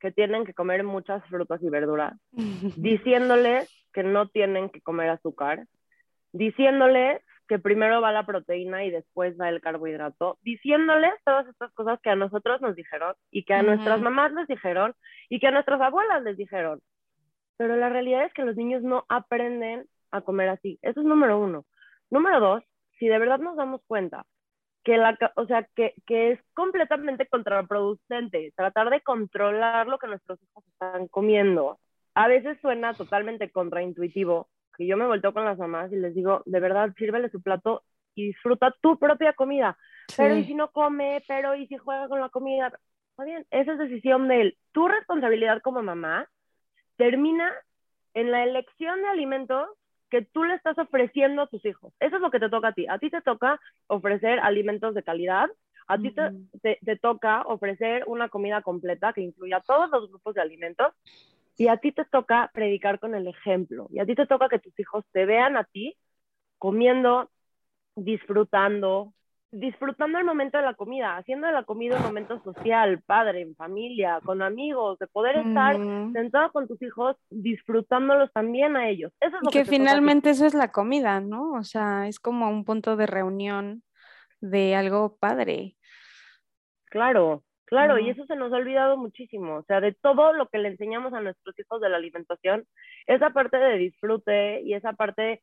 que 0.00 0.12
tienen 0.12 0.44
que 0.44 0.54
comer 0.54 0.84
muchas 0.84 1.24
frutas 1.26 1.62
y 1.62 1.70
verduras, 1.70 2.14
diciéndoles 2.76 3.70
que 3.96 4.02
no 4.02 4.28
tienen 4.28 4.68
que 4.68 4.82
comer 4.82 5.08
azúcar, 5.08 5.66
diciéndoles 6.32 7.22
que 7.48 7.58
primero 7.58 8.02
va 8.02 8.12
la 8.12 8.26
proteína 8.26 8.84
y 8.84 8.90
después 8.90 9.40
va 9.40 9.48
el 9.48 9.62
carbohidrato, 9.62 10.36
diciéndoles 10.42 11.14
todas 11.24 11.46
estas 11.46 11.72
cosas 11.72 11.98
que 12.02 12.10
a 12.10 12.14
nosotros 12.14 12.60
nos 12.60 12.76
dijeron 12.76 13.14
y 13.30 13.44
que 13.44 13.54
a 13.54 13.62
nuestras 13.62 14.02
mamás 14.02 14.34
les 14.34 14.46
dijeron 14.48 14.92
y 15.30 15.40
que 15.40 15.46
a 15.46 15.50
nuestras 15.50 15.80
abuelas 15.80 16.22
les 16.24 16.36
dijeron. 16.36 16.82
Pero 17.56 17.74
la 17.76 17.88
realidad 17.88 18.26
es 18.26 18.34
que 18.34 18.44
los 18.44 18.54
niños 18.54 18.82
no 18.82 19.06
aprenden 19.08 19.86
a 20.10 20.20
comer 20.20 20.50
así. 20.50 20.78
Eso 20.82 21.00
es 21.00 21.06
número 21.06 21.38
uno. 21.38 21.64
Número 22.10 22.38
dos, 22.38 22.64
si 22.98 23.08
de 23.08 23.18
verdad 23.18 23.38
nos 23.38 23.56
damos 23.56 23.80
cuenta 23.86 24.26
que, 24.84 24.98
la, 24.98 25.16
o 25.36 25.46
sea, 25.46 25.66
que, 25.74 25.94
que 26.06 26.32
es 26.32 26.40
completamente 26.52 27.26
contraproducente 27.28 28.52
tratar 28.56 28.90
de 28.90 29.00
controlar 29.00 29.86
lo 29.86 29.98
que 29.98 30.06
nuestros 30.06 30.38
hijos 30.42 30.66
están 30.66 31.08
comiendo, 31.08 31.78
a 32.16 32.28
veces 32.28 32.58
suena 32.62 32.94
totalmente 32.94 33.50
contraintuitivo, 33.50 34.48
que 34.74 34.86
yo 34.86 34.96
me 34.96 35.06
volteo 35.06 35.34
con 35.34 35.44
las 35.44 35.58
mamás 35.58 35.92
y 35.92 35.96
les 35.96 36.14
digo, 36.14 36.42
de 36.46 36.60
verdad, 36.60 36.90
sírvele 36.96 37.28
su 37.28 37.42
plato 37.42 37.82
y 38.14 38.28
disfruta 38.28 38.74
tu 38.80 38.98
propia 38.98 39.34
comida. 39.34 39.76
Pero 40.16 40.34
y 40.34 40.46
si 40.46 40.54
no 40.54 40.70
come, 40.70 41.22
pero 41.28 41.54
y 41.54 41.66
si 41.66 41.76
juega 41.76 42.08
con 42.08 42.20
la 42.20 42.30
comida. 42.30 42.72
Está 43.10 43.24
bien, 43.24 43.44
esa 43.50 43.72
es 43.74 43.78
decisión 43.78 44.28
de 44.28 44.40
él. 44.40 44.58
Tu 44.72 44.88
responsabilidad 44.88 45.60
como 45.60 45.82
mamá 45.82 46.26
termina 46.96 47.52
en 48.14 48.30
la 48.30 48.44
elección 48.44 49.02
de 49.02 49.08
alimentos 49.08 49.68
que 50.08 50.22
tú 50.22 50.44
le 50.44 50.54
estás 50.54 50.78
ofreciendo 50.78 51.42
a 51.42 51.48
tus 51.48 51.62
hijos. 51.66 51.92
Eso 52.00 52.16
es 52.16 52.22
lo 52.22 52.30
que 52.30 52.40
te 52.40 52.48
toca 52.48 52.68
a 52.68 52.72
ti. 52.72 52.86
A 52.88 52.98
ti 52.98 53.10
te 53.10 53.20
toca 53.20 53.60
ofrecer 53.88 54.38
alimentos 54.40 54.94
de 54.94 55.02
calidad, 55.02 55.50
a 55.86 55.98
ti 55.98 56.12
te, 56.12 56.22
Ujú. 56.22 56.48
te- 56.62 56.78
te 56.82 56.96
toca 56.96 57.42
ofrecer 57.42 58.04
una 58.06 58.30
comida 58.30 58.62
completa 58.62 59.12
que 59.12 59.20
incluya 59.20 59.60
todos 59.66 59.90
los 59.90 60.08
grupos 60.08 60.34
de 60.34 60.40
alimentos 60.40 60.94
y 61.56 61.68
a 61.68 61.78
ti 61.78 61.92
te 61.92 62.04
toca 62.06 62.50
predicar 62.54 63.00
con 63.00 63.14
el 63.14 63.26
ejemplo 63.28 63.88
y 63.90 64.00
a 64.00 64.06
ti 64.06 64.14
te 64.14 64.26
toca 64.26 64.48
que 64.48 64.58
tus 64.58 64.78
hijos 64.80 65.04
te 65.12 65.26
vean 65.26 65.56
a 65.56 65.64
ti 65.64 65.96
comiendo, 66.58 67.30
disfrutando, 67.96 69.14
disfrutando 69.52 70.18
el 70.18 70.24
momento 70.24 70.58
de 70.58 70.64
la 70.64 70.74
comida, 70.74 71.16
haciendo 71.16 71.46
de 71.46 71.52
la 71.54 71.64
comida 71.64 71.96
un 71.98 72.02
momento 72.04 72.40
social, 72.42 73.02
padre, 73.06 73.42
en 73.42 73.56
familia, 73.56 74.20
con 74.24 74.42
amigos, 74.42 74.98
de 74.98 75.06
poder 75.08 75.36
estar 75.36 75.80
Ujú. 75.80 76.12
sentado 76.12 76.52
con 76.52 76.68
tus 76.68 76.80
hijos, 76.82 77.16
disfrutándolos 77.30 78.32
también 78.32 78.76
a 78.76 78.88
ellos. 78.88 79.12
Eso 79.20 79.36
es 79.38 79.42
Y 79.42 79.48
lo 79.50 79.50
que 79.50 79.64
finalmente 79.64 80.30
eso 80.30 80.46
es 80.46 80.54
la 80.54 80.72
comida, 80.72 81.20
¿no? 81.20 81.52
O 81.54 81.62
sea, 81.64 82.08
es 82.08 82.20
como 82.20 82.48
un 82.50 82.64
punto 82.64 82.96
de 82.96 83.06
reunión 83.06 83.82
de 84.40 84.76
algo 84.76 85.16
padre. 85.18 85.76
Claro, 86.90 87.44
claro, 87.66 87.98
y 87.98 88.10
eso 88.10 88.24
se 88.26 88.36
nos 88.36 88.52
ha 88.52 88.56
olvidado 88.56 88.96
muchísimo. 88.96 89.56
O 89.56 89.62
sea, 89.64 89.80
de 89.80 89.92
todo 89.92 90.32
lo 90.32 90.48
que 90.48 90.58
le 90.58 90.68
enseñamos 90.68 91.12
a 91.12 91.20
nuestros 91.20 91.58
hijos 91.58 91.80
de 91.80 91.90
la 91.90 91.98
alimentación, 91.98 92.66
esa 93.06 93.30
parte 93.30 93.58
de 93.58 93.76
disfrute 93.76 94.62
y 94.62 94.74
esa 94.74 94.94
parte 94.94 95.42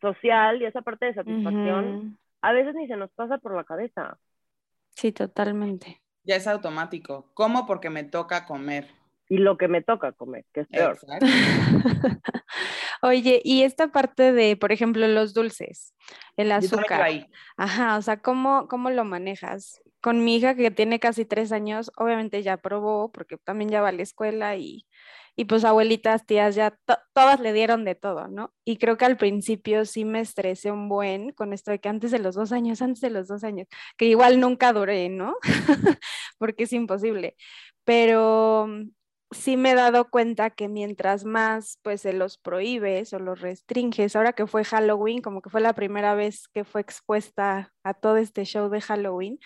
social 0.00 0.62
y 0.62 0.66
esa 0.66 0.82
parte 0.82 1.06
de 1.06 1.14
satisfacción, 1.14 2.18
a 2.40 2.52
veces 2.52 2.74
ni 2.74 2.86
se 2.86 2.96
nos 2.96 3.10
pasa 3.12 3.38
por 3.38 3.54
la 3.56 3.64
cabeza. 3.64 4.18
Sí, 4.90 5.12
totalmente. 5.12 6.00
Ya 6.24 6.36
es 6.36 6.46
automático. 6.46 7.30
¿Cómo? 7.34 7.66
Porque 7.66 7.90
me 7.90 8.04
toca 8.04 8.46
comer. 8.46 8.88
Y 9.32 9.38
lo 9.38 9.56
que 9.56 9.66
me 9.66 9.80
toca 9.80 10.12
comer, 10.12 10.44
que 10.52 10.60
es 10.60 10.68
peor. 10.68 10.98
Exacto. 11.02 11.26
Oye, 13.00 13.40
y 13.44 13.62
esta 13.62 13.88
parte 13.90 14.32
de, 14.32 14.56
por 14.58 14.72
ejemplo, 14.72 15.08
los 15.08 15.32
dulces, 15.32 15.94
el 16.36 16.52
azúcar. 16.52 17.00
ahí. 17.00 17.26
Ajá, 17.56 17.96
o 17.96 18.02
sea, 18.02 18.18
¿cómo, 18.20 18.68
cómo 18.68 18.90
lo 18.90 19.04
manejas? 19.04 19.80
Con 20.02 20.22
mi 20.22 20.36
hija 20.36 20.54
que 20.54 20.70
tiene 20.70 21.00
casi 21.00 21.24
tres 21.24 21.50
años, 21.50 21.90
obviamente 21.96 22.42
ya 22.42 22.58
probó, 22.58 23.10
porque 23.10 23.38
también 23.38 23.70
ya 23.70 23.80
va 23.80 23.88
a 23.88 23.92
la 23.92 24.02
escuela 24.02 24.56
y, 24.56 24.86
y 25.34 25.46
pues 25.46 25.64
abuelitas, 25.64 26.26
tías, 26.26 26.54
ya 26.54 26.72
to- 26.84 26.98
todas 27.14 27.40
le 27.40 27.54
dieron 27.54 27.84
de 27.86 27.94
todo, 27.94 28.28
¿no? 28.28 28.52
Y 28.66 28.76
creo 28.76 28.98
que 28.98 29.06
al 29.06 29.16
principio 29.16 29.86
sí 29.86 30.04
me 30.04 30.20
estresé 30.20 30.70
un 30.70 30.90
buen 30.90 31.30
con 31.32 31.54
esto 31.54 31.70
de 31.70 31.78
que 31.78 31.88
antes 31.88 32.10
de 32.10 32.18
los 32.18 32.34
dos 32.34 32.52
años, 32.52 32.82
antes 32.82 33.00
de 33.00 33.10
los 33.10 33.28
dos 33.28 33.44
años, 33.44 33.66
que 33.96 34.04
igual 34.04 34.40
nunca 34.40 34.74
duré, 34.74 35.08
¿no? 35.08 35.36
porque 36.38 36.64
es 36.64 36.72
imposible. 36.74 37.34
Pero 37.84 38.68
sí 39.32 39.56
me 39.56 39.72
he 39.72 39.74
dado 39.74 40.10
cuenta 40.10 40.50
que 40.50 40.68
mientras 40.68 41.24
más 41.24 41.78
pues 41.82 42.02
se 42.02 42.12
los 42.12 42.38
prohíbes 42.38 43.12
o 43.12 43.18
los 43.18 43.40
restringes, 43.40 44.16
ahora 44.16 44.32
que 44.32 44.46
fue 44.46 44.64
Halloween, 44.64 45.22
como 45.22 45.42
que 45.42 45.50
fue 45.50 45.60
la 45.60 45.72
primera 45.72 46.14
vez 46.14 46.48
que 46.48 46.64
fue 46.64 46.80
expuesta 46.80 47.72
a 47.82 47.94
todo 47.94 48.16
este 48.16 48.44
show 48.44 48.68
de 48.68 48.80
Halloween, 48.80 49.38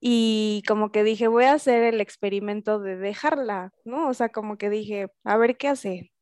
y 0.00 0.62
como 0.68 0.92
que 0.92 1.04
dije, 1.04 1.28
voy 1.28 1.44
a 1.44 1.54
hacer 1.54 1.82
el 1.84 2.00
experimento 2.00 2.78
de 2.78 2.96
dejarla, 2.96 3.72
¿no? 3.84 4.08
O 4.08 4.14
sea, 4.14 4.28
como 4.28 4.58
que 4.58 4.70
dije, 4.70 5.08
a 5.24 5.36
ver 5.36 5.56
qué 5.56 5.68
hace. 5.68 6.12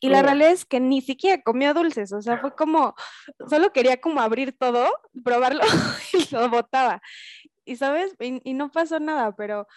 Y 0.00 0.08
la 0.08 0.20
realidad 0.20 0.50
es 0.50 0.64
que 0.64 0.80
ni 0.80 1.00
siquiera 1.00 1.40
comió 1.42 1.74
dulces, 1.74 2.12
o 2.12 2.20
sea, 2.20 2.38
fue 2.38 2.56
como, 2.56 2.94
solo 3.48 3.72
quería 3.72 4.00
como 4.00 4.20
abrir 4.20 4.52
todo, 4.58 4.88
probarlo 5.24 5.62
y 6.12 6.34
lo 6.34 6.48
botaba. 6.50 7.00
Y 7.64 7.76
sabes, 7.76 8.12
y, 8.18 8.40
y 8.42 8.54
no 8.54 8.72
pasó 8.72 8.98
nada, 8.98 9.32
pero, 9.36 9.68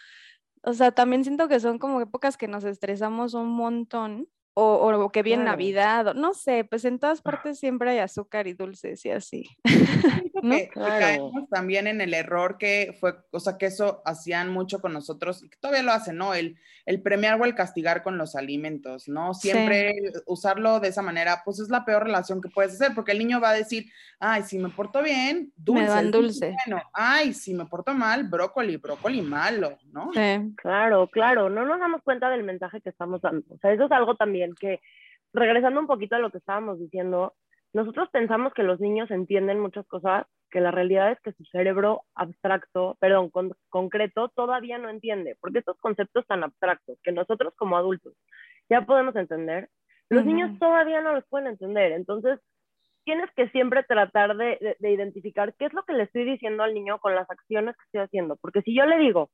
o 0.65 0.73
sea, 0.73 0.91
también 0.91 1.23
siento 1.23 1.47
que 1.47 1.59
son 1.59 1.79
como 1.79 2.01
épocas 2.01 2.37
que 2.37 2.47
nos 2.47 2.63
estresamos 2.63 3.33
un 3.35 3.49
montón, 3.49 4.27
o, 4.57 4.91
o 5.03 5.11
que 5.11 5.21
viene 5.21 5.43
Claro. 5.43 5.51
Navidad, 5.57 6.07
o 6.07 6.13
no 6.13 6.33
sé, 6.33 6.63
pues 6.63 6.85
en 6.85 6.97
todas 6.97 7.21
partes 7.21 7.59
siempre 7.59 7.91
hay 7.91 7.99
azúcar 7.99 8.47
y 8.47 8.53
dulces 8.53 9.05
y 9.05 9.11
así. 9.11 9.43
¿No? 10.41 10.55
que, 10.55 10.63
que 10.63 10.69
Claro. 10.69 10.99
caemos 10.99 11.49
también 11.49 11.87
en 11.87 12.01
el 12.01 12.13
error 12.13 12.57
que 12.57 12.95
fue, 12.99 13.15
o 13.31 13.39
sea, 13.39 13.57
que 13.57 13.65
eso 13.67 14.01
hacían 14.05 14.49
mucho 14.51 14.79
con 14.79 14.93
nosotros 14.93 15.43
y 15.43 15.49
que 15.49 15.57
todavía 15.57 15.83
lo 15.83 15.91
hacen, 15.91 16.17
¿no? 16.17 16.33
El, 16.33 16.57
el 16.85 17.01
premiar 17.01 17.39
o 17.41 17.45
el 17.45 17.55
castigar 17.55 18.03
con 18.03 18.17
los 18.17 18.35
alimentos, 18.35 19.07
¿no? 19.07 19.33
Sí. 19.33 19.49
Siempre 19.49 19.95
usarlo 20.27 20.79
de 20.79 20.89
esa 20.89 21.01
manera, 21.01 21.41
pues 21.43 21.59
es 21.59 21.69
la 21.69 21.83
peor 21.83 22.03
relación 22.03 22.41
que 22.41 22.49
puedes 22.49 22.73
hacer, 22.73 22.93
porque 22.93 23.11
el 23.13 23.17
niño 23.19 23.41
va 23.41 23.49
a 23.49 23.53
decir, 23.53 23.85
ay, 24.19 24.43
si 24.43 24.59
me 24.59 24.69
porto 24.69 25.01
bien, 25.01 25.51
dulce. 25.55 25.81
Me 25.81 25.87
dan 25.89 26.11
dulce 26.11 26.55
Bueno, 26.65 26.83
ay, 26.93 27.33
si 27.33 27.53
me 27.55 27.65
porto 27.65 27.93
mal, 27.93 28.25
brócoli, 28.25 28.77
brócoli 28.77 29.21
malo, 29.21 29.77
¿no? 29.91 30.11
Sí. 30.13 30.53
Claro, 30.57 31.07
claro, 31.07 31.49
no 31.49 31.65
nos 31.65 31.79
damos 31.79 32.01
cuenta 32.03 32.29
del 32.29 32.43
mensaje 32.43 32.81
que 32.81 32.89
estamos 32.89 33.21
dando. 33.21 33.43
O 33.55 33.57
sea, 33.57 33.73
eso 33.73 33.85
es 33.85 33.91
algo 33.91 34.15
también 34.15 34.44
que, 34.53 34.79
regresando 35.33 35.79
un 35.79 35.87
poquito 35.87 36.15
a 36.15 36.19
lo 36.19 36.29
que 36.29 36.37
estábamos 36.37 36.79
diciendo, 36.79 37.33
nosotros 37.73 38.09
pensamos 38.11 38.53
que 38.53 38.63
los 38.63 38.79
niños 38.79 39.09
entienden 39.11 39.59
muchas 39.59 39.85
cosas, 39.87 40.25
que 40.51 40.61
la 40.61 40.71
realidad 40.71 41.11
es 41.11 41.19
que 41.21 41.33
su 41.33 41.43
cerebro 41.45 42.03
abstracto, 42.13 42.95
perdón, 42.99 43.29
con- 43.31 43.55
concreto, 43.69 44.29
todavía 44.29 44.77
no 44.77 44.89
entiende, 44.89 45.35
porque 45.41 45.59
estos 45.59 45.77
conceptos 45.79 46.25
tan 46.27 46.43
abstractos 46.43 46.97
que 47.03 47.11
nosotros 47.11 47.53
como 47.57 47.75
adultos 47.77 48.13
ya 48.69 48.81
podemos 48.85 49.15
entender, 49.15 49.69
los 50.09 50.23
niños 50.25 50.51
todavía 50.59 51.01
no 51.01 51.13
los 51.13 51.25
pueden 51.27 51.47
entender. 51.47 51.91
Entonces, 51.91 52.39
tienes 53.03 53.29
que 53.35 53.49
siempre 53.49 53.83
tratar 53.83 54.35
de, 54.37 54.57
de- 54.61 54.75
de 54.79 54.91
identificar 54.91 55.53
qué 55.55 55.65
es 55.65 55.73
lo 55.73 55.83
que 55.83 55.93
le 55.93 56.03
estoy 56.03 56.23
diciendo 56.25 56.63
al 56.63 56.73
niño 56.73 56.99
con 56.99 57.13
las 57.15 57.29
acciones 57.29 57.75
que 57.75 57.83
estoy 57.85 58.01
haciendo. 58.01 58.35
Porque 58.37 58.61
si 58.61 58.73
yo 58.75 58.85
le 58.85 58.97
digo, 58.99 59.29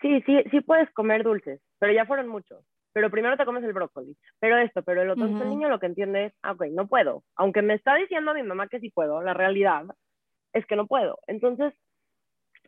sí, 0.00 0.22
sí, 0.26 0.42
sí 0.50 0.60
puedes 0.60 0.90
comer 0.92 1.22
dulces, 1.24 1.60
pero 1.78 1.92
ya 1.92 2.06
fueron 2.06 2.28
muchos. 2.28 2.64
Pero 2.96 3.10
primero 3.10 3.36
te 3.36 3.44
comes 3.44 3.62
el 3.62 3.74
brócoli, 3.74 4.16
pero 4.40 4.56
esto, 4.56 4.82
pero 4.82 5.02
el 5.02 5.10
otro. 5.10 5.26
Entonces 5.26 5.42
el 5.42 5.48
Ujú. 5.48 5.58
niño 5.58 5.68
lo 5.68 5.78
que 5.78 5.84
entiende 5.84 6.24
es, 6.26 6.32
ah, 6.42 6.52
ok, 6.52 6.64
no 6.70 6.86
puedo. 6.88 7.24
Aunque 7.36 7.60
me 7.60 7.74
está 7.74 7.94
diciendo 7.94 8.30
a 8.30 8.34
mi 8.34 8.42
mamá 8.42 8.68
que 8.68 8.80
sí 8.80 8.88
puedo, 8.88 9.20
la 9.22 9.34
realidad 9.34 9.84
es 10.54 10.64
que 10.64 10.76
no 10.76 10.86
puedo. 10.86 11.18
Entonces, 11.26 11.74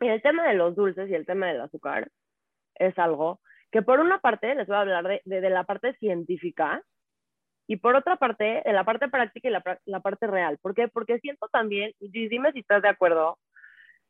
el 0.01 0.21
tema 0.21 0.47
de 0.47 0.53
los 0.53 0.75
dulces 0.75 1.09
y 1.09 1.15
el 1.15 1.25
tema 1.25 1.47
del 1.47 1.61
azúcar 1.61 2.09
es 2.75 2.95
algo 2.99 3.39
que 3.71 3.81
por 3.81 3.99
una 3.99 4.19
parte 4.19 4.53
les 4.53 4.67
voy 4.67 4.75
a 4.77 4.81
hablar 4.81 5.07
de, 5.07 5.21
de- 5.25 5.41
de 5.41 5.49
la 5.49 5.63
parte 5.63 5.93
científica 5.95 6.83
y 7.67 7.77
por 7.77 7.95
otra 7.95 8.17
parte 8.17 8.61
de 8.63 8.73
la 8.73 8.83
parte 8.83 9.09
práctica 9.09 9.47
y 9.47 9.51
la, 9.51 9.63
la 9.85 9.99
parte 10.01 10.27
real. 10.27 10.59
¿Por 10.61 10.75
qué? 10.75 10.89
Porque 10.89 11.19
siento 11.19 11.47
también, 11.51 11.91
y 11.99 12.29
dime 12.29 12.51
si 12.51 12.59
estás 12.59 12.83
de 12.83 12.89
acuerdo, 12.89 13.39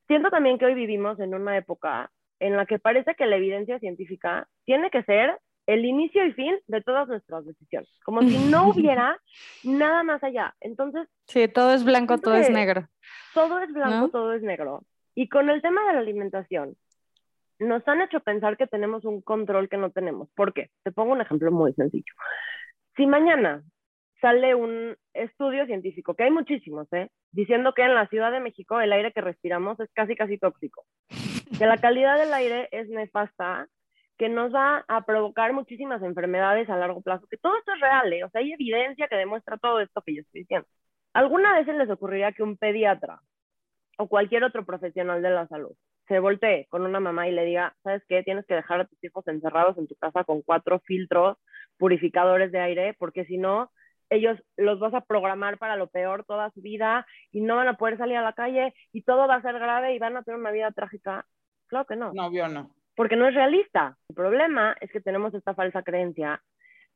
siento 0.08 0.30
también 0.32 0.58
que 0.60 0.66
hoy 0.66 0.74
vivimos 0.76 1.20
en 1.22 1.34
una 1.34 1.58
época 1.58 2.12
en 2.42 2.58
la 2.58 2.66
que 2.66 2.80
parece 2.80 3.16
que 3.16 3.26
la 3.26 3.38
evidencia 3.38 3.80
científica 3.80 4.48
tiene 4.66 4.90
que 4.90 5.04
ser 5.04 5.38
el 5.70 5.86
inicio 5.86 6.26
y 6.26 6.34
fin 6.34 6.56
de 6.68 6.82
todas 6.82 7.08
nuestras 7.08 7.46
decisiones, 7.46 7.90
como 8.04 8.22
si 8.22 8.38
no 8.50 8.70
hubiera 8.70 9.18
nada 9.64 10.04
más 10.04 10.24
allá. 10.24 10.56
Entonces, 10.62 11.08
Sí, 11.28 11.48
todo 11.48 11.74
es 11.74 11.84
blanco, 11.84 12.18
todo 12.18 12.36
es 12.36 12.50
negro. 12.50 12.88
todo 13.34 13.60
es 13.60 13.72
blanco, 13.72 13.96
¿No? 13.96 14.10
todo 14.10 14.34
es 14.34 14.42
negro. 14.42 14.84
Y 15.16 15.30
con 15.30 15.50
el 15.50 15.62
tema 15.62 15.86
de 15.88 15.94
la 15.94 16.00
alimentación, 16.00 16.76
nos 17.60 17.88
han 17.88 18.02
hecho 18.02 18.20
pensar 18.22 18.58
que 18.58 18.68
tenemos 18.68 19.06
un 19.06 19.22
control 19.22 19.70
que 19.70 19.78
no 19.78 19.92
tenemos. 19.92 20.30
¿Por 20.36 20.54
qué? 20.54 20.70
Te 20.84 20.92
pongo 20.92 21.12
un 21.12 21.22
ejemplo 21.22 21.52
muy 21.52 21.74
sencillo. 21.74 22.14
Si 22.96 23.06
mañana 23.06 23.62
sale 24.22 24.56
un 24.56 24.96
estudio 25.14 25.66
científico, 25.66 26.14
que 26.16 26.24
hay 26.24 26.32
muchísimos, 26.32 26.88
¿eh? 26.94 27.10
diciendo 27.32 27.74
que 27.74 27.84
en 27.84 27.94
la 27.96 28.08
Ciudad 28.08 28.32
de 28.32 28.40
México 28.40 28.80
el 28.82 28.92
aire 28.92 29.12
que 29.14 29.22
respiramos 29.22 29.80
es 29.80 29.90
casi, 29.94 30.16
casi 30.16 30.38
tóxico, 30.38 30.84
que 31.58 31.66
la 31.66 31.78
calidad 31.78 32.18
del 32.18 32.34
aire 32.34 32.70
es 32.72 32.90
nefasta, 32.90 33.68
que 34.20 34.28
nos 34.30 34.54
va 34.54 34.84
a 34.90 35.06
provocar 35.06 35.54
muchísimas 35.54 36.04
enfermedades 36.04 36.70
a 36.70 36.76
largo 36.76 37.02
plazo, 37.02 37.26
que 37.28 37.38
todo 37.38 37.58
esto 37.58 37.74
es 37.74 37.80
real, 37.80 38.12
¿eh? 38.12 38.26
o 38.26 38.30
sea, 38.30 38.42
hay 38.42 38.52
evidencia 38.52 39.08
que 39.08 39.16
demuestra 39.16 39.58
todo 39.58 39.80
esto 39.80 40.02
que 40.06 40.14
yo 40.14 40.22
estoy 40.22 40.42
diciendo. 40.42 40.68
¿Alguna 41.14 41.54
vez 41.58 41.68
les 41.68 41.90
ocurriría 41.90 42.34
que 42.34 42.44
un 42.44 42.58
pediatra 42.58 43.22
o 43.98 44.10
cualquier 44.10 44.44
otro 44.44 44.66
profesional 44.66 45.22
de 45.22 45.30
la 45.30 45.48
salud 45.48 45.72
se 46.10 46.20
voltee 46.20 46.68
con 46.70 46.82
una 46.82 47.00
mamá 47.00 47.30
y 47.30 47.32
le 47.32 47.46
diga, 47.46 47.76
¿sabes 47.82 48.04
qué? 48.10 48.22
Tienes 48.24 48.46
que 48.46 48.56
dejar 48.56 48.82
a 48.82 48.88
tus 48.88 49.02
hijos 49.04 49.26
encerrados 49.28 49.78
en 49.78 49.88
tu 49.88 49.96
casa 49.96 50.26
con 50.26 50.42
cuatro 50.42 50.80
filtros 50.82 51.38
purificadores 51.78 52.52
de 52.52 52.60
aire, 52.60 52.96
porque 53.00 53.24
si 53.26 53.38
no, 53.38 53.72
ellos 54.10 54.38
los 54.58 54.80
vas 54.80 54.94
a 54.96 55.02
programar 55.02 55.58
para 55.60 55.78
lo 55.78 55.88
peor 55.88 56.26
toda 56.26 56.52
su 56.52 56.62
vida 56.62 57.06
y 57.32 57.40
no 57.40 57.56
van 57.56 57.70
a 57.70 57.78
poder 57.78 57.98
salir 57.98 58.18
a 58.18 58.22
la 58.22 58.34
calle 58.34 58.74
y 58.92 59.04
todo 59.04 59.28
va 59.28 59.36
a 59.36 59.42
ser 59.42 59.60
grave 59.60 59.96
y 59.96 60.00
van 60.00 60.18
a 60.18 60.24
tener 60.24 60.40
una 60.40 60.52
vida 60.52 60.72
trágica. 60.72 61.26
Claro 61.68 61.86
que 61.86 61.96
no, 61.96 62.12
No, 62.14 62.34
yo 62.34 62.50
no. 62.50 62.72
Porque 63.00 63.16
no 63.16 63.30
es 63.30 63.34
realista. 63.34 63.96
El 64.10 64.16
problema 64.18 64.76
es 64.82 64.92
que 64.92 65.00
tenemos 65.00 65.34
esta 65.34 65.56
falsa 65.56 65.84
creencia 65.84 66.44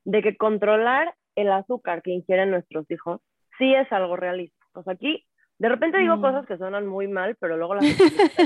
de 0.04 0.20
que 0.20 0.36
controlar 0.36 1.14
el 1.34 1.50
azúcar 1.50 2.02
que 2.02 2.10
ingieren 2.10 2.50
nuestros 2.50 2.90
hijos 2.90 3.22
sí 3.56 3.74
es 3.74 3.90
algo 3.90 4.14
realista. 4.14 4.66
O 4.74 4.82
sea, 4.82 4.92
aquí 4.92 5.24
de 5.58 5.68
repente 5.70 5.96
digo 5.96 6.18
Mm. 6.18 6.20
cosas 6.20 6.46
que 6.46 6.58
suenan 6.58 6.86
muy 6.86 7.08
mal, 7.08 7.36
pero 7.40 7.56
luego 7.56 7.76
las 7.76 7.86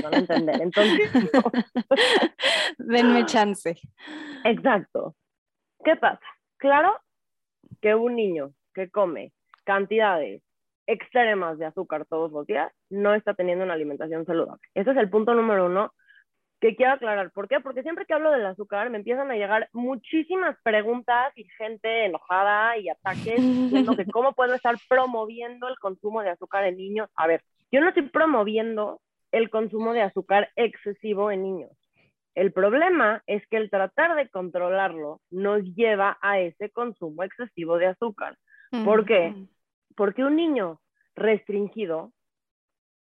van 0.01 0.13
a 0.13 0.17
entender. 0.19 0.61
Entonces, 0.61 1.11
Denme 2.77 3.25
chance. 3.25 3.75
Exacto. 4.45 5.15
¿Qué 5.83 5.97
pasa? 5.97 6.21
Claro 6.59 6.97
que 7.81 7.93
un 7.93 8.15
niño 8.15 8.51
que 8.73 8.89
come 8.89 9.33
cantidades 9.65 10.41
extremas 10.87 11.59
de 11.59 11.65
azúcar 11.65 12.05
todos 12.05 12.31
los 12.31 12.47
días 12.47 12.71
no 12.89 13.15
está 13.15 13.33
teniendo 13.33 13.65
una 13.65 13.73
alimentación 13.73 14.25
saludable. 14.25 14.61
Ese 14.75 14.91
es 14.91 14.97
el 14.97 15.09
punto 15.09 15.33
número 15.33 15.65
uno 15.65 15.91
que 16.59 16.75
quiero 16.75 16.93
aclarar. 16.93 17.31
¿Por 17.31 17.47
qué? 17.47 17.59
Porque 17.59 17.83
siempre 17.83 18.05
que 18.05 18.13
hablo 18.13 18.31
del 18.31 18.45
azúcar 18.45 18.89
me 18.89 18.97
empiezan 18.97 19.31
a 19.31 19.35
llegar 19.35 19.69
muchísimas 19.73 20.57
preguntas 20.63 21.31
y 21.35 21.45
gente 21.57 22.05
enojada 22.05 22.77
y 22.77 22.89
ataques 22.89 23.37
diciendo 23.37 23.95
que 23.95 24.05
cómo 24.11 24.33
puedo 24.33 24.53
estar 24.55 24.75
promoviendo 24.87 25.67
el 25.67 25.77
consumo 25.79 26.21
de 26.21 26.31
azúcar 26.31 26.65
en 26.65 26.77
niños. 26.77 27.09
A 27.15 27.27
ver, 27.27 27.43
yo 27.71 27.79
no 27.79 27.89
estoy 27.89 28.09
promoviendo 28.09 28.99
el 29.31 29.49
consumo 29.49 29.93
de 29.93 30.01
azúcar 30.01 30.49
excesivo 30.55 31.31
en 31.31 31.43
niños. 31.43 31.71
El 32.35 32.51
problema 32.51 33.23
es 33.27 33.45
que 33.47 33.57
el 33.57 33.69
tratar 33.69 34.15
de 34.15 34.29
controlarlo 34.29 35.19
nos 35.29 35.63
lleva 35.75 36.17
a 36.21 36.39
ese 36.39 36.69
consumo 36.69 37.23
excesivo 37.23 37.77
de 37.77 37.87
azúcar. 37.87 38.37
¿Por 38.85 39.05
qué? 39.05 39.33
Porque 39.95 40.23
un 40.23 40.35
niño 40.35 40.79
restringido 41.15 42.11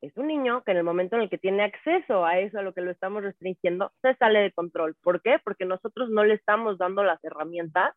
es 0.01 0.17
un 0.17 0.27
niño 0.29 0.63
que 0.65 0.73
en 0.73 0.79
el 0.79 0.85
momento 0.85 1.17
en 1.17 1.23
el 1.23 1.31
que 1.31 1.39
tiene 1.39 1.63
acceso 1.63 2.25
a 2.25 2.39
eso, 2.39 2.59
a 2.59 2.63
lo 2.63 2.73
que 2.73 2.81
lo 2.81 2.91
estamos 2.91 3.23
restringiendo, 3.23 3.93
se 4.03 4.15
sale 4.15 4.41
de 4.41 4.53
control. 4.53 4.97
¿Por 5.03 5.21
qué? 5.23 5.39
Porque 5.45 5.65
nosotros 5.65 6.11
no 6.11 6.25
le 6.25 6.35
estamos 6.35 6.79
dando 6.79 7.03
las 7.03 7.23
herramientas 7.25 7.95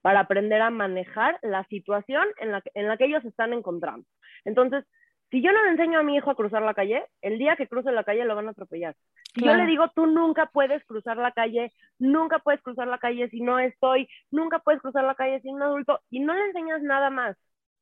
para 0.00 0.20
aprender 0.20 0.60
a 0.62 0.70
manejar 0.70 1.38
la 1.42 1.64
situación 1.64 2.24
en 2.38 2.52
la 2.52 2.60
que, 2.60 2.70
en 2.74 2.88
la 2.88 2.96
que 2.96 3.06
ellos 3.06 3.24
están 3.24 3.52
encontrando. 3.52 4.06
Entonces, 4.44 4.84
si 5.30 5.42
yo 5.42 5.52
no 5.52 5.62
le 5.64 5.70
enseño 5.70 5.98
a 5.98 6.02
mi 6.02 6.16
hijo 6.16 6.30
a 6.30 6.34
cruzar 6.36 6.62
la 6.62 6.74
calle, 6.74 7.04
el 7.20 7.38
día 7.38 7.56
que 7.56 7.68
cruce 7.68 7.92
la 7.92 8.04
calle 8.04 8.24
lo 8.24 8.34
van 8.34 8.48
a 8.48 8.52
atropellar. 8.52 8.96
Si 9.34 9.42
Claro. 9.42 9.58
yo 9.58 9.64
le 9.64 9.70
digo, 9.70 9.88
tú 9.94 10.06
nunca 10.06 10.46
puedes 10.46 10.84
cruzar 10.86 11.18
la 11.18 11.32
calle, 11.32 11.72
nunca 11.98 12.38
puedes 12.38 12.62
cruzar 12.62 12.88
la 12.88 12.98
calle 12.98 13.28
si 13.28 13.42
no 13.42 13.58
estoy, 13.58 14.08
nunca 14.30 14.60
puedes 14.60 14.80
cruzar 14.80 15.04
la 15.04 15.14
calle 15.14 15.40
sin 15.40 15.56
un 15.56 15.62
adulto, 15.62 16.00
y 16.10 16.20
no 16.20 16.32
le 16.32 16.46
enseñas 16.46 16.80
nada 16.82 17.10
más, 17.10 17.36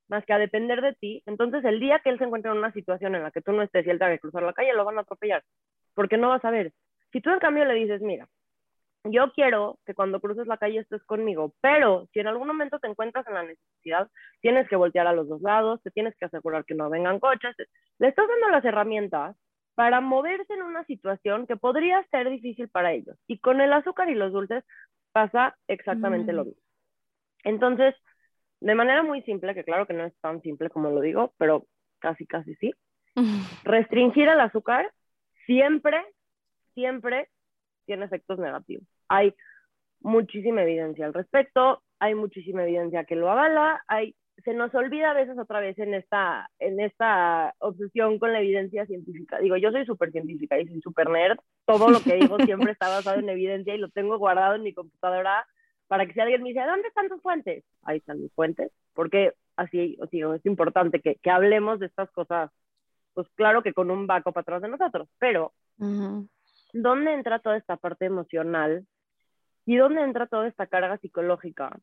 más 0.09 0.25
que 0.25 0.33
a 0.33 0.39
depender 0.39 0.81
de 0.83 0.95
ti, 0.95 1.23
entonces 1.27 1.65
el 1.65 1.81
día 1.81 2.01
que 2.01 2.11
él 2.11 2.19
se 2.19 2.25
encuentre 2.25 2.51
en 2.51 2.59
una 2.59 2.73
situación 2.73 3.15
en 3.15 3.23
la 3.23 3.31
que 3.31 3.43
tú 3.43 3.53
no 3.53 3.63
estés 3.63 3.87
y 3.87 3.91
él 3.91 3.99
tenga 3.99 4.13
que 4.13 4.21
cruzar 4.21 4.43
la 4.43 4.53
calle, 4.53 4.75
lo 4.75 4.85
van 4.85 4.99
a 4.99 5.03
atropellar, 5.03 5.43
porque 5.95 6.17
no 6.19 6.29
vas 6.31 6.45
a 6.45 6.51
ver. 6.51 6.73
Si 7.13 7.21
tú 7.21 7.31
en 7.31 7.39
cambio 7.41 7.65
le 7.65 7.75
dices, 7.75 8.01
mira, 8.03 8.29
yo 9.05 9.33
quiero 9.33 9.79
que 9.87 9.95
cuando 9.95 10.21
cruces 10.21 10.47
la 10.47 10.59
calle 10.59 10.81
estés 10.81 11.03
conmigo, 11.05 11.55
pero 11.61 12.09
si 12.13 12.21
en 12.21 12.27
algún 12.27 12.49
momento 12.49 12.79
te 12.79 12.89
encuentras 12.89 13.27
en 13.29 13.35
la 13.35 13.45
necesidad, 13.45 14.09
tienes 14.41 14.69
que 14.69 14.77
voltear 14.77 15.07
a 15.07 15.13
los 15.13 15.29
dos 15.29 15.43
lados, 15.43 15.81
te 15.83 15.91
tienes 15.91 16.17
que 16.17 16.27
asegurar 16.27 16.65
que 16.65 16.75
no 16.75 16.91
vengan 16.91 17.21
coches, 17.21 17.55
le 17.99 18.09
estás 18.09 18.29
dando 18.29 18.49
las 18.51 18.65
herramientas 18.65 19.37
para 19.75 20.01
moverse 20.01 20.53
en 20.55 20.63
una 20.63 20.85
situación 20.85 21.47
que 21.47 21.57
podría 21.57 22.03
ser 22.11 22.31
difícil 22.31 22.69
para 22.69 22.93
ellos. 22.93 23.17
Y 23.27 23.39
con 23.39 23.61
el 23.61 23.73
azúcar 23.73 24.09
y 24.11 24.15
los 24.15 24.33
dulces 24.33 24.65
pasa 25.13 25.57
exactamente 25.69 26.33
lo 26.33 26.45
Mm. 26.45 26.47
mismo. 26.49 26.63
Entonces, 27.45 27.95
de 28.61 28.75
manera 28.75 29.03
muy 29.03 29.23
simple, 29.23 29.55
que 29.55 29.65
claro 29.65 29.87
que 29.87 29.95
no 29.95 30.05
es 30.05 30.15
tan 30.21 30.41
simple 30.43 30.71
como 30.71 30.91
lo 30.91 31.01
digo, 31.01 31.35
pero 31.39 31.67
casi, 31.99 32.27
casi 32.27 32.55
sí, 32.57 32.73
restringir 33.65 34.29
el 34.29 34.41
azúcar 34.41 34.91
siempre, 35.47 36.05
siempre 36.75 37.29
tiene 37.85 38.05
efectos 38.05 38.39
negativos. 38.39 38.85
Hay 39.09 39.35
muchísima 40.01 40.63
evidencia 40.63 41.07
al 41.07 41.15
respecto, 41.15 41.83
hay 41.99 42.15
muchísima 42.15 42.65
evidencia 42.65 43.05
que 43.05 43.17
lo 43.17 43.31
avala, 43.31 43.83
hay, 43.89 44.15
se 44.45 44.53
nos 44.53 44.75
olvida 44.75 45.11
a 45.11 45.15
veces 45.15 45.39
otra 45.39 45.61
vez 45.61 45.79
en 45.79 45.95
esta, 45.95 46.51
en 46.59 46.81
esta 46.81 47.55
obsesión 47.59 48.19
con 48.19 48.33
la 48.33 48.41
evidencia 48.41 48.85
científica. 48.87 49.39
Digo, 49.39 49.57
yo 49.57 49.71
soy 49.71 49.87
súper 49.87 50.13
científica 50.13 50.59
y 50.59 50.67
soy 50.67 50.81
súper 50.81 51.09
nerd, 51.09 51.39
todo 51.65 51.89
lo 51.89 52.01
que 52.01 52.17
digo 52.17 52.37
siempre 52.39 52.73
está 52.73 52.89
basado 52.89 53.21
en 53.21 53.29
evidencia 53.29 53.75
y 53.75 53.79
lo 53.79 53.89
tengo 53.91 54.19
guardado 54.19 54.57
en 54.57 54.63
mi 54.63 54.75
computadora 54.75 55.47
para 55.89 56.07
que 56.07 56.13
si 56.13 56.21
alguien 56.21 56.43
me 56.43 56.51
dice, 56.51 56.65
¿dónde 56.65 56.89
están 56.89 57.09
tus 57.09 57.23
fuentes? 57.23 57.65
Ahí 57.83 57.99
están 57.99 58.21
mis 58.21 58.33
fuentes, 58.33 58.73
porque 58.95 59.33
así, 59.57 59.97
os 60.01 60.11
digo, 60.11 60.35
es 60.35 60.45
importante 60.47 61.01
que, 61.01 61.17
que 61.17 61.31
hablemos 61.31 61.79
de 61.81 61.87
estas 61.87 62.11
cosas, 62.11 62.51
pues 63.15 63.29
claro 63.35 63.63
que 63.63 63.73
con 63.73 63.91
un 63.91 64.07
backup 64.07 64.39
atrás 64.39 64.63
de 64.63 64.69
nosotros, 64.69 65.09
pero. 65.19 65.53
¿dónde 66.73 67.15
entra 67.15 67.39
toda 67.39 67.57
esta 67.57 67.77
parte 67.77 68.07
emocional 68.07 68.87
y 69.65 69.77
dónde 69.77 70.03
entra 70.03 70.27
toda 70.27 70.47
esta 70.47 70.67
carga 70.67 70.99
psicológica 70.99 71.77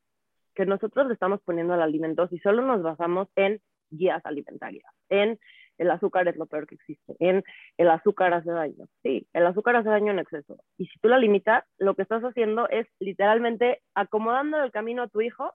que 0.56 0.66
nosotros 0.66 1.08
le 1.08 1.14
estamos 1.14 1.42
poniendo 1.42 1.74
al 1.74 1.82
alimento 1.82 2.28
si 2.28 2.38
solo 2.40 2.62
nos 2.62 2.84
basamos 2.84 3.28
en 3.36 3.62
guías 3.90 4.24
alimentarias, 4.26 4.92
en 5.10 5.40
el 5.84 5.92
azúcar 5.92 6.28
es 6.28 6.36
lo 6.36 6.48
peor 6.48 6.68
que 6.68 6.75
existe, 6.75 7.16
en 7.20 7.44
el 7.78 7.90
azúcar 7.90 8.34
hace 8.34 8.52
daño. 8.52 8.88
Sí, 9.04 9.28
el 9.34 9.46
azúcar 9.46 9.75
hace 9.75 9.90
daño 9.90 10.12
en 10.12 10.20
exceso. 10.20 10.58
Y 10.78 10.88
si 10.88 11.00
tú 11.00 11.08
la 11.08 11.18
limitas, 11.18 11.63
lo 11.78 11.96
que 11.96 12.02
estás 12.02 12.24
haciendo 12.24 12.68
es 12.70 12.88
literalmente 13.00 13.82
acomodando 13.94 14.63
el 14.63 14.72
camino 14.72 15.04
a 15.04 15.08
tu 15.08 15.22
hijo 15.22 15.54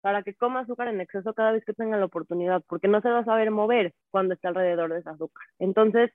para 0.00 0.22
que 0.22 0.34
coma 0.34 0.60
azúcar 0.60 0.88
en 0.88 1.00
exceso 1.00 1.34
cada 1.34 1.52
vez 1.52 1.64
que 1.64 1.74
tenga 1.74 1.96
la 1.96 2.04
oportunidad, 2.04 2.62
porque 2.68 2.88
no 2.88 3.00
se 3.00 3.10
va 3.10 3.20
a 3.20 3.24
saber 3.24 3.50
mover 3.50 3.94
cuando 4.10 4.34
está 4.34 4.48
alrededor 4.48 4.92
de 4.92 5.00
ese 5.00 5.10
azúcar. 5.10 5.44
Entonces, 5.58 6.12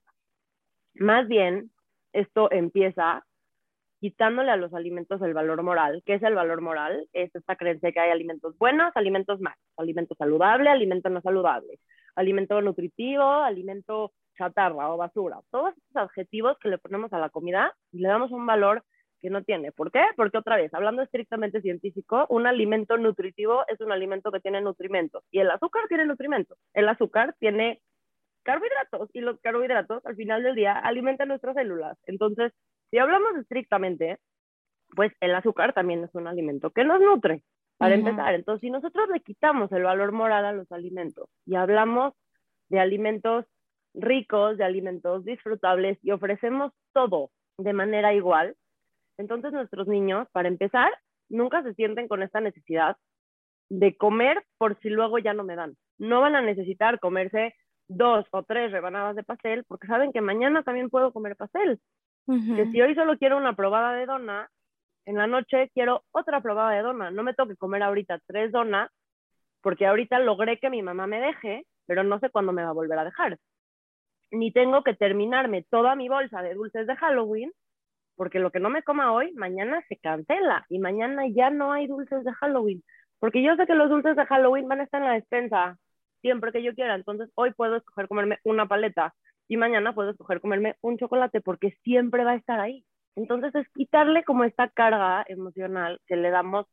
más 0.94 1.28
bien, 1.28 1.72
esto 2.14 2.52
empieza 2.52 3.26
quitándole 4.00 4.52
a 4.52 4.58
los 4.58 4.74
alimentos 4.74 5.22
el 5.22 5.34
valor 5.34 5.64
moral. 5.64 6.04
¿Qué 6.06 6.16
es 6.16 6.24
el 6.24 6.36
valor 6.36 6.62
moral? 6.62 7.08
Es 7.14 7.34
esta 7.36 7.56
creencia 7.56 7.92
que 7.92 8.00
hay 8.00 8.12
alimentos 8.12 8.58
buenos, 8.58 8.92
alimentos 8.96 9.40
malos, 9.40 9.60
alimento 9.78 10.14
saludable, 10.16 10.70
alimento 10.70 11.10
no 11.10 11.22
saludable, 11.22 11.80
alimento 12.16 12.62
nutritivo, 12.62 13.24
alimento 13.24 14.12
chatarra 14.38 14.94
o 14.94 14.98
basura. 14.98 15.40
Todos 15.52 15.74
estos 15.78 15.96
adjetivos 15.96 16.58
que 16.60 16.70
le 16.70 16.78
ponemos 16.78 17.12
a 17.14 17.20
la 17.20 17.30
comida 17.30 17.74
y 17.92 18.00
le 18.00 18.08
damos 18.08 18.32
un 18.32 18.46
valor 18.46 18.84
que 19.22 19.30
no 19.30 19.44
tiene. 19.44 19.72
¿Por 19.72 19.92
qué? 19.92 20.02
Porque 20.18 20.38
otra 20.38 20.58
vez, 20.58 20.74
hablando 20.74 21.02
estrictamente 21.02 21.62
científico, 21.62 22.26
un 22.30 22.46
alimento 22.46 22.98
nutritivo 22.98 23.64
es 23.68 23.80
un 23.80 23.92
alimento 23.92 24.32
que 24.32 24.42
tiene 24.42 24.62
nutrimentos 24.62 25.24
y 25.32 25.40
el 25.40 25.50
azúcar 25.50 25.84
tiene 25.88 26.06
nutrimentos. 26.06 26.58
El 26.74 26.90
azúcar 26.90 27.34
tiene 27.40 27.80
carbohidratos 28.44 29.10
y 29.14 29.22
los 29.22 29.40
carbohidratos 29.40 30.06
al 30.06 30.16
final 30.18 30.44
del 30.44 30.56
día 30.56 30.74
alimentan 30.78 31.30
nuestras 31.30 31.56
células. 31.56 31.98
Entonces, 32.06 32.52
si 32.92 32.98
hablamos 32.98 33.38
estrictamente, 33.38 34.18
pues 34.96 35.14
el 35.22 35.34
azúcar 35.34 35.74
también 35.74 36.04
es 36.04 36.14
un 36.14 36.28
alimento 36.28 36.72
que 36.72 36.84
nos 36.84 37.00
nutre, 37.00 37.42
para 37.84 37.96
empezar. 37.96 38.34
Entonces, 38.34 38.62
si 38.62 38.70
nosotros 38.70 39.10
le 39.10 39.20
quitamos 39.20 39.72
el 39.72 39.84
valor 39.84 40.12
moral 40.12 40.46
a 40.46 40.54
los 40.54 40.72
alimentos 40.72 41.30
y 41.46 41.56
hablamos 41.56 42.14
de 42.70 42.80
alimentos 42.80 43.46
ricos, 43.94 44.58
de 44.58 44.64
alimentos 44.64 45.26
disfrutables 45.26 45.98
y 46.02 46.12
ofrecemos 46.12 46.72
todo 46.94 47.30
de 47.58 47.74
manera 47.74 48.14
igual, 48.14 48.56
entonces 49.18 49.52
nuestros 49.52 49.88
niños, 49.88 50.28
para 50.32 50.48
empezar, 50.48 50.90
nunca 51.30 51.62
se 51.64 51.74
sienten 51.74 52.08
con 52.08 52.24
esta 52.24 52.40
necesidad 52.40 52.96
de 53.70 53.96
comer 53.98 54.44
por 54.58 54.80
si 54.80 54.90
luego 54.90 55.20
ya 55.20 55.34
no 55.34 55.44
me 55.44 55.56
dan. 55.56 55.76
No 55.98 56.22
van 56.22 56.36
a 56.36 56.42
necesitar 56.42 57.00
comerse 57.00 57.54
dos 57.88 58.26
o 58.32 58.44
tres 58.44 58.72
rebanadas 58.72 59.16
de 59.16 59.24
pastel 59.24 59.66
porque 59.68 59.88
saben 59.88 60.12
que 60.12 60.22
mañana 60.22 60.64
también 60.64 60.90
puedo 60.90 61.12
comer 61.12 61.36
pastel. 61.36 61.80
Que 62.26 62.72
si 62.72 62.82
hoy 62.82 62.96
solo 62.96 63.18
quiero 63.18 63.36
una 63.36 63.54
probada 63.54 63.94
de 63.94 64.06
dona, 64.06 64.50
en 65.06 65.18
la 65.18 65.28
noche 65.28 65.70
quiero 65.74 66.04
otra 66.12 66.42
probada 66.42 66.72
de 66.72 66.82
dona. 66.82 67.12
No 67.12 67.24
me 67.24 67.34
toque 67.34 67.56
comer 67.56 67.84
ahorita 67.84 68.20
tres 68.28 68.52
donas 68.52 68.90
porque 69.62 69.88
ahorita 69.88 70.20
logré 70.20 70.60
que 70.60 70.70
mi 70.70 70.82
mamá 70.82 71.08
me 71.08 71.20
deje, 71.20 71.66
pero 71.86 72.04
no 72.04 72.20
sé 72.20 72.30
cuándo 72.30 72.54
me 72.54 72.64
va 72.64 72.70
a 72.70 72.74
volver 72.74 73.00
a 73.00 73.06
dejar. 73.06 73.38
Ni 74.32 74.52
tengo 74.52 74.84
que 74.84 74.96
terminarme 74.96 75.64
toda 75.70 75.96
mi 75.96 76.10
bolsa 76.10 76.42
de 76.42 76.56
dulces 76.56 76.88
de 76.88 76.96
Halloween 76.96 77.52
porque 78.16 78.40
lo 78.40 78.52
que 78.52 78.60
no 78.60 78.70
me 78.70 78.84
coma 78.84 79.12
hoy, 79.12 79.34
mañana 79.34 79.84
se 79.88 79.98
cancela 79.98 80.66
y 80.70 80.80
mañana 80.80 81.24
ya 81.28 81.50
no 81.50 81.72
hay 81.74 81.88
dulces 81.88 82.24
de 82.24 82.34
Halloween. 82.34 82.84
Porque 83.20 83.42
yo 83.44 83.56
sé 83.56 83.66
que 83.66 83.76
los 83.76 83.90
dulces 83.90 84.16
de 84.16 84.26
Halloween 84.26 84.68
van 84.68 84.82
a 84.82 84.84
estar 84.84 85.02
en 85.02 85.08
la 85.08 85.14
despensa 85.16 85.78
siempre 86.22 86.52
que 86.52 86.64
yo 86.64 86.74
quiera. 86.76 86.96
Entonces 86.96 87.30
hoy 87.36 87.52
puedo 87.54 87.78
escoger 87.78 88.08
comerme 88.08 88.40
una 88.44 88.68
paleta 88.68 89.14
y 89.48 89.58
mañana 89.58 89.94
puedo 89.94 90.12
escoger 90.12 90.42
comerme 90.42 90.76
un 90.82 90.98
chocolate 90.98 91.42
porque 91.42 91.72
siempre 91.84 92.24
va 92.24 92.32
a 92.32 92.36
estar 92.36 92.60
ahí. 92.60 92.86
Entonces 93.16 93.54
es 93.56 93.68
quitarle 93.74 94.24
como 94.24 94.44
esta 94.44 94.70
carga 94.70 95.24
emocional 95.28 96.02
que 96.08 96.16
le 96.16 96.30
damos 96.30 96.66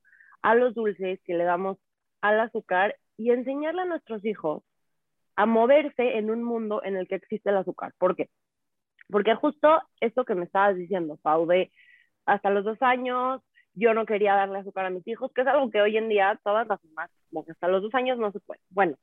a 0.42 0.55
los 0.55 0.74
dulces, 0.74 1.20
que 1.24 1.35
le 1.35 1.44
damos 1.44 1.79
al 2.20 2.40
azúcar 2.40 2.96
y 3.16 3.31
enseñarle 3.31 3.83
a 3.83 3.87
nuestros 3.87 4.24
hijos 4.24 4.62
a 5.37 5.46
moverse 5.46 6.18
en 6.18 6.31
un 6.31 6.42
mundo 6.42 6.83
en 6.83 6.96
el 6.96 7.09
que 7.09 7.16
existe 7.16 7.50
el 7.50 7.57
azúcar. 7.57 7.92
¿Por 7.98 8.16
qué? 8.16 8.29
Porque 9.09 9.35
justo 9.35 9.83
esto 10.00 10.24
que 10.24 10.35
me 10.35 10.44
estabas 10.44 10.76
diciendo, 10.76 11.18
Pau, 11.22 11.46
de 11.46 11.70
hasta 12.26 12.50
los 12.50 12.64
dos 12.64 12.81
años 12.81 13.42
yo 13.74 13.94
no 13.94 14.07
quería 14.07 14.35
darle 14.35 14.59
azúcar 14.59 14.87
a 14.87 14.90
mis 14.90 15.07
hijos, 15.07 15.33
que 15.33 15.42
es 15.42 15.46
algo 15.46 15.70
que 15.70 15.81
hoy 15.81 15.96
en 15.96 16.09
día 16.09 16.38
todas 16.44 16.66
las 16.66 16.83
mamás, 16.85 17.11
como 17.31 17.44
que 17.44 17.53
hasta 17.53 17.68
los 17.68 17.83
dos 17.83 17.94
años 17.94 18.18
no 18.18 18.33
se 18.33 18.40
puede. 18.40 18.61
Bueno. 18.70 18.96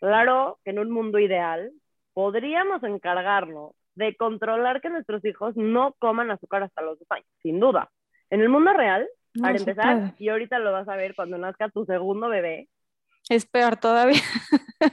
Claro 0.00 0.58
que 0.64 0.70
en 0.70 0.78
un 0.78 0.90
mundo 0.90 1.18
ideal 1.18 1.72
podríamos 2.14 2.82
encargarnos 2.82 3.72
de 4.00 4.16
controlar 4.16 4.80
que 4.80 4.90
nuestros 4.90 5.24
hijos 5.24 5.56
no 5.56 5.94
coman 6.00 6.30
azúcar 6.32 6.64
hasta 6.64 6.82
los 6.82 6.98
dos 6.98 7.06
años, 7.10 7.28
sin 7.42 7.60
duda. 7.60 7.88
En 8.30 8.40
el 8.40 8.48
mundo 8.48 8.72
real, 8.72 9.06
No 9.34 9.42
para 9.42 9.56
empezar, 9.58 9.96
puede. 9.98 10.14
y 10.18 10.28
ahorita 10.28 10.58
lo 10.58 10.72
vas 10.72 10.88
a 10.88 10.96
ver 10.96 11.14
cuando 11.14 11.38
nazca 11.38 11.68
tu 11.68 11.84
segundo 11.84 12.28
bebé, 12.28 12.68
Es 13.28 13.46
peor 13.46 13.76
todavía. 13.76 14.20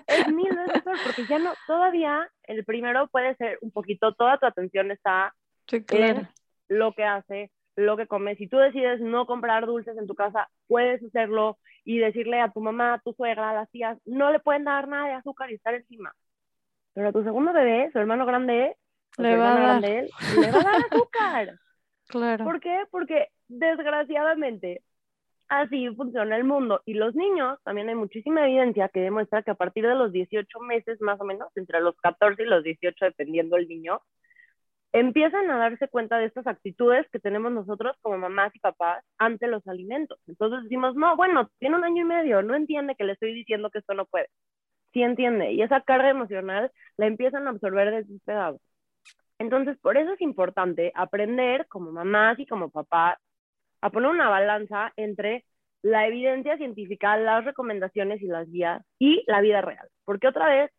es 0.07 0.27
mil 0.27 0.53
veces 0.55 0.83
peor, 0.83 0.97
porque 1.03 1.25
ya 1.27 1.39
no, 1.39 1.53
todavía 1.65 2.29
el 2.43 2.63
primero 2.65 3.07
puede 3.07 3.35
ser 3.37 3.57
un 3.61 3.71
poquito, 3.71 4.13
toda 4.13 4.37
tu 4.37 4.45
atención 4.45 4.91
está 4.91 5.33
Sí, 5.67 5.83
claro. 5.83 6.19
en 6.19 6.27
lo 6.77 6.93
que 6.93 7.03
hace, 7.03 7.51
lo 7.75 7.95
que 7.97 8.07
come. 8.07 8.35
Si 8.35 8.47
tú 8.47 8.57
decides 8.57 8.99
no 9.01 9.25
comprar 9.25 9.65
dulces 9.65 9.97
en 9.97 10.07
tu 10.07 10.15
casa, 10.15 10.49
puedes 10.67 11.03
hacerlo 11.03 11.57
y 11.85 11.99
decirle 11.99 12.41
a 12.41 12.51
tu 12.51 12.59
mamá, 12.59 12.95
a 12.95 12.99
tu 12.99 13.13
suegra, 13.13 13.51
a 13.51 13.53
las 13.53 13.69
tías, 13.71 13.97
no 14.05 14.31
le 14.31 14.39
pueden 14.39 14.65
dar 14.65 14.87
nada 14.87 15.07
de 15.07 15.13
azúcar 15.13 15.49
y 15.51 15.55
estar 15.55 15.73
encima. 15.73 16.13
Pero 16.93 17.09
a 17.09 17.11
tu 17.13 17.23
segundo 17.23 17.53
bebé, 17.53 17.89
su 17.93 17.99
hermano 17.99 18.25
grande, 18.25 18.75
Le 19.17 19.35
va 19.35 19.53
a 19.53 19.59
dar. 19.59 19.81
le 19.81 20.51
va 20.51 20.59
a 20.59 20.63
dar 20.63 20.75
azúcar. 20.91 21.59
Claro. 22.09 22.45
¿Por 22.45 22.61
qué? 22.61 22.83
Porque 22.89 23.27
desgraciadamente 23.49 24.81
así 25.49 25.93
funciona 25.95 26.37
el 26.37 26.45
mundo. 26.45 26.81
Y 26.85 26.93
los 26.93 27.15
niños, 27.15 27.59
también 27.63 27.89
hay 27.89 27.95
muchísima 27.95 28.45
evidencia 28.45 28.89
que 28.89 29.01
demuestra 29.01 29.43
que 29.43 29.51
a 29.51 29.55
partir 29.55 29.85
de 29.85 29.95
los 29.95 30.11
18 30.11 30.59
meses, 30.61 31.01
más 31.01 31.19
o 31.19 31.25
menos, 31.25 31.49
entre 31.55 31.81
los 31.81 31.97
14 31.97 32.43
y 32.43 32.45
los 32.45 32.63
18, 32.63 33.05
dependiendo 33.05 33.57
el 33.57 33.67
niño, 33.67 34.01
empiezan 34.93 35.49
a 35.51 35.57
darse 35.57 35.87
cuenta 35.89 36.17
de 36.17 36.25
estas 36.25 36.47
actitudes 36.47 37.07
que 37.11 37.19
tenemos 37.19 37.51
nosotros 37.51 37.95
como 38.01 38.17
mamás 38.17 38.55
y 38.55 38.59
papás 38.59 39.03
ante 39.17 39.47
los 39.47 39.67
alimentos. 39.67 40.19
Entonces 40.27 40.63
decimos, 40.63 40.95
no, 40.95 41.15
bueno, 41.15 41.49
tiene 41.59 41.75
un 41.75 41.83
año 41.83 42.03
y 42.03 42.05
medio, 42.05 42.41
no 42.41 42.55
entiende 42.55 42.95
que 42.95 43.03
le 43.03 43.13
estoy 43.13 43.33
diciendo 43.33 43.69
que 43.69 43.79
esto 43.79 43.93
no 43.93 44.05
puede. 44.05 44.29
Sí 44.93 45.03
entiende. 45.03 45.51
Y 45.51 45.61
esa 45.61 45.81
carga 45.81 46.09
emocional 46.09 46.71
la 46.97 47.07
empiezan 47.07 47.47
a 47.47 47.51
absorber 47.51 47.91
desde 47.91 48.15
esta 48.15 48.33
edad. 48.33 48.55
Entonces, 49.39 49.77
por 49.79 49.97
eso 49.97 50.13
es 50.13 50.21
importante 50.21 50.91
aprender 50.95 51.67
como 51.67 51.91
mamás 51.91 52.39
y 52.39 52.45
como 52.45 52.69
papás 52.69 53.17
a 53.81 53.89
poner 53.91 54.09
una 54.09 54.29
balanza 54.29 54.93
entre 54.95 55.45
la 55.81 56.07
evidencia 56.07 56.57
científica, 56.57 57.17
las 57.17 57.45
recomendaciones 57.45 58.21
y 58.21 58.27
las 58.27 58.49
guías 58.49 58.83
y 58.99 59.23
la 59.27 59.41
vida 59.41 59.61
real. 59.61 59.87
Porque 60.05 60.27
otra 60.27 60.47
vez, 60.47 60.71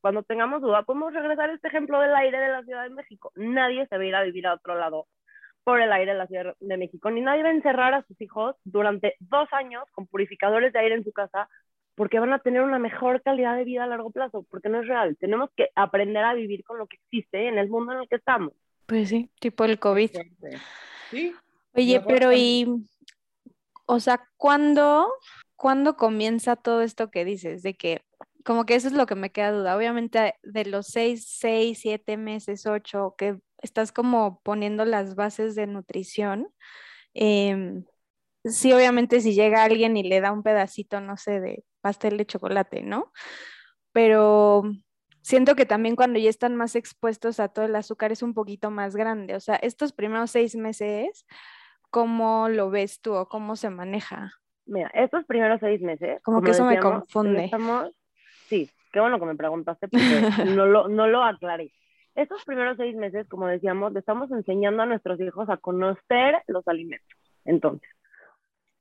cuando 0.00 0.22
tengamos 0.22 0.62
duda, 0.62 0.82
podemos 0.84 1.12
regresar 1.12 1.50
a 1.50 1.54
este 1.54 1.68
ejemplo 1.68 2.00
del 2.00 2.14
aire 2.14 2.38
de 2.38 2.48
la 2.48 2.62
Ciudad 2.64 2.84
de 2.84 2.90
México. 2.90 3.32
Nadie 3.36 3.86
se 3.86 3.96
va 3.96 4.02
a 4.02 4.06
ir 4.06 4.14
a 4.16 4.22
vivir 4.22 4.46
a 4.46 4.54
otro 4.54 4.74
lado 4.76 5.06
por 5.64 5.80
el 5.80 5.92
aire 5.92 6.12
de 6.12 6.18
la 6.18 6.26
Ciudad 6.26 6.56
de 6.58 6.76
México, 6.78 7.10
ni 7.10 7.20
nadie 7.20 7.42
va 7.42 7.50
a 7.50 7.52
encerrar 7.52 7.94
a 7.94 8.02
sus 8.04 8.20
hijos 8.20 8.56
durante 8.64 9.16
dos 9.20 9.48
años 9.52 9.84
con 9.92 10.06
purificadores 10.06 10.72
de 10.72 10.78
aire 10.78 10.94
en 10.94 11.04
su 11.04 11.12
casa 11.12 11.48
porque 12.00 12.18
van 12.18 12.32
a 12.32 12.38
tener 12.38 12.62
una 12.62 12.78
mejor 12.78 13.20
calidad 13.20 13.54
de 13.58 13.64
vida 13.64 13.84
a 13.84 13.86
largo 13.86 14.10
plazo, 14.10 14.46
porque 14.48 14.70
no 14.70 14.80
es 14.80 14.88
real. 14.88 15.18
Tenemos 15.20 15.50
que 15.54 15.68
aprender 15.74 16.24
a 16.24 16.32
vivir 16.32 16.64
con 16.64 16.78
lo 16.78 16.86
que 16.86 16.96
existe 16.96 17.46
en 17.46 17.58
el 17.58 17.68
mundo 17.68 17.92
en 17.92 17.98
el 17.98 18.08
que 18.08 18.16
estamos. 18.16 18.54
Pues 18.86 19.10
sí, 19.10 19.28
tipo 19.38 19.64
el 19.64 19.78
COVID. 19.78 20.10
Sí, 21.10 21.34
Oye, 21.74 22.00
pero 22.00 22.32
y, 22.32 22.86
o 23.84 24.00
sea, 24.00 24.26
¿cuándo, 24.38 25.12
¿cuándo 25.56 25.98
comienza 25.98 26.56
todo 26.56 26.80
esto 26.80 27.10
que 27.10 27.26
dices? 27.26 27.62
De 27.62 27.74
que, 27.74 28.00
como 28.46 28.64
que 28.64 28.76
eso 28.76 28.88
es 28.88 28.94
lo 28.94 29.04
que 29.04 29.14
me 29.14 29.30
queda 29.30 29.52
duda. 29.52 29.76
Obviamente, 29.76 30.36
de 30.42 30.64
los 30.64 30.86
seis, 30.86 31.26
seis, 31.28 31.80
siete 31.82 32.16
meses, 32.16 32.64
ocho, 32.64 33.14
que 33.18 33.36
estás 33.58 33.92
como 33.92 34.40
poniendo 34.42 34.86
las 34.86 35.16
bases 35.16 35.54
de 35.54 35.66
nutrición. 35.66 36.48
em, 37.12 37.84
sí, 38.44 38.72
obviamente, 38.72 39.20
si 39.20 39.34
llega 39.34 39.64
alguien 39.64 39.96
y 39.96 40.02
le 40.02 40.20
da 40.20 40.32
un 40.32 40.42
pedacito, 40.42 41.00
no 41.00 41.16
sé, 41.16 41.40
de 41.40 41.64
pastel 41.80 42.16
de 42.16 42.26
chocolate, 42.26 42.82
¿no? 42.82 43.12
Pero 43.92 44.62
siento 45.22 45.54
que 45.54 45.66
también 45.66 45.96
cuando 45.96 46.18
ya 46.18 46.30
están 46.30 46.56
más 46.56 46.76
expuestos 46.76 47.40
a 47.40 47.48
todo 47.48 47.64
el 47.64 47.76
azúcar 47.76 48.12
es 48.12 48.22
un 48.22 48.34
poquito 48.34 48.70
más 48.70 48.96
grande. 48.96 49.34
O 49.34 49.40
sea, 49.40 49.56
estos 49.56 49.92
primeros 49.92 50.30
seis 50.30 50.56
meses, 50.56 51.26
¿cómo 51.90 52.48
lo 52.48 52.70
ves 52.70 53.00
tú 53.00 53.14
o 53.14 53.28
cómo 53.28 53.56
se 53.56 53.70
maneja? 53.70 54.32
Mira, 54.66 54.90
estos 54.94 55.24
primeros 55.24 55.60
seis 55.60 55.80
meses. 55.80 56.22
Como 56.22 56.42
que 56.42 56.52
eso 56.52 56.64
me 56.64 56.78
confunde. 56.78 57.44
Estamos, 57.44 57.90
sí, 58.48 58.70
qué 58.92 59.00
bueno 59.00 59.18
que 59.18 59.26
me 59.26 59.36
preguntaste 59.36 59.88
porque 59.88 60.20
no 60.56 60.66
lo, 60.66 60.88
no 60.88 61.06
lo 61.06 61.24
aclaré. 61.24 61.72
Estos 62.14 62.44
primeros 62.44 62.76
seis 62.76 62.96
meses, 62.96 63.26
como 63.28 63.46
decíamos, 63.46 63.92
le 63.92 64.00
estamos 64.00 64.30
enseñando 64.30 64.82
a 64.82 64.86
nuestros 64.86 65.20
hijos 65.20 65.48
a 65.48 65.56
conocer 65.56 66.42
los 66.46 66.66
alimentos. 66.66 67.08
Entonces, 67.44 67.88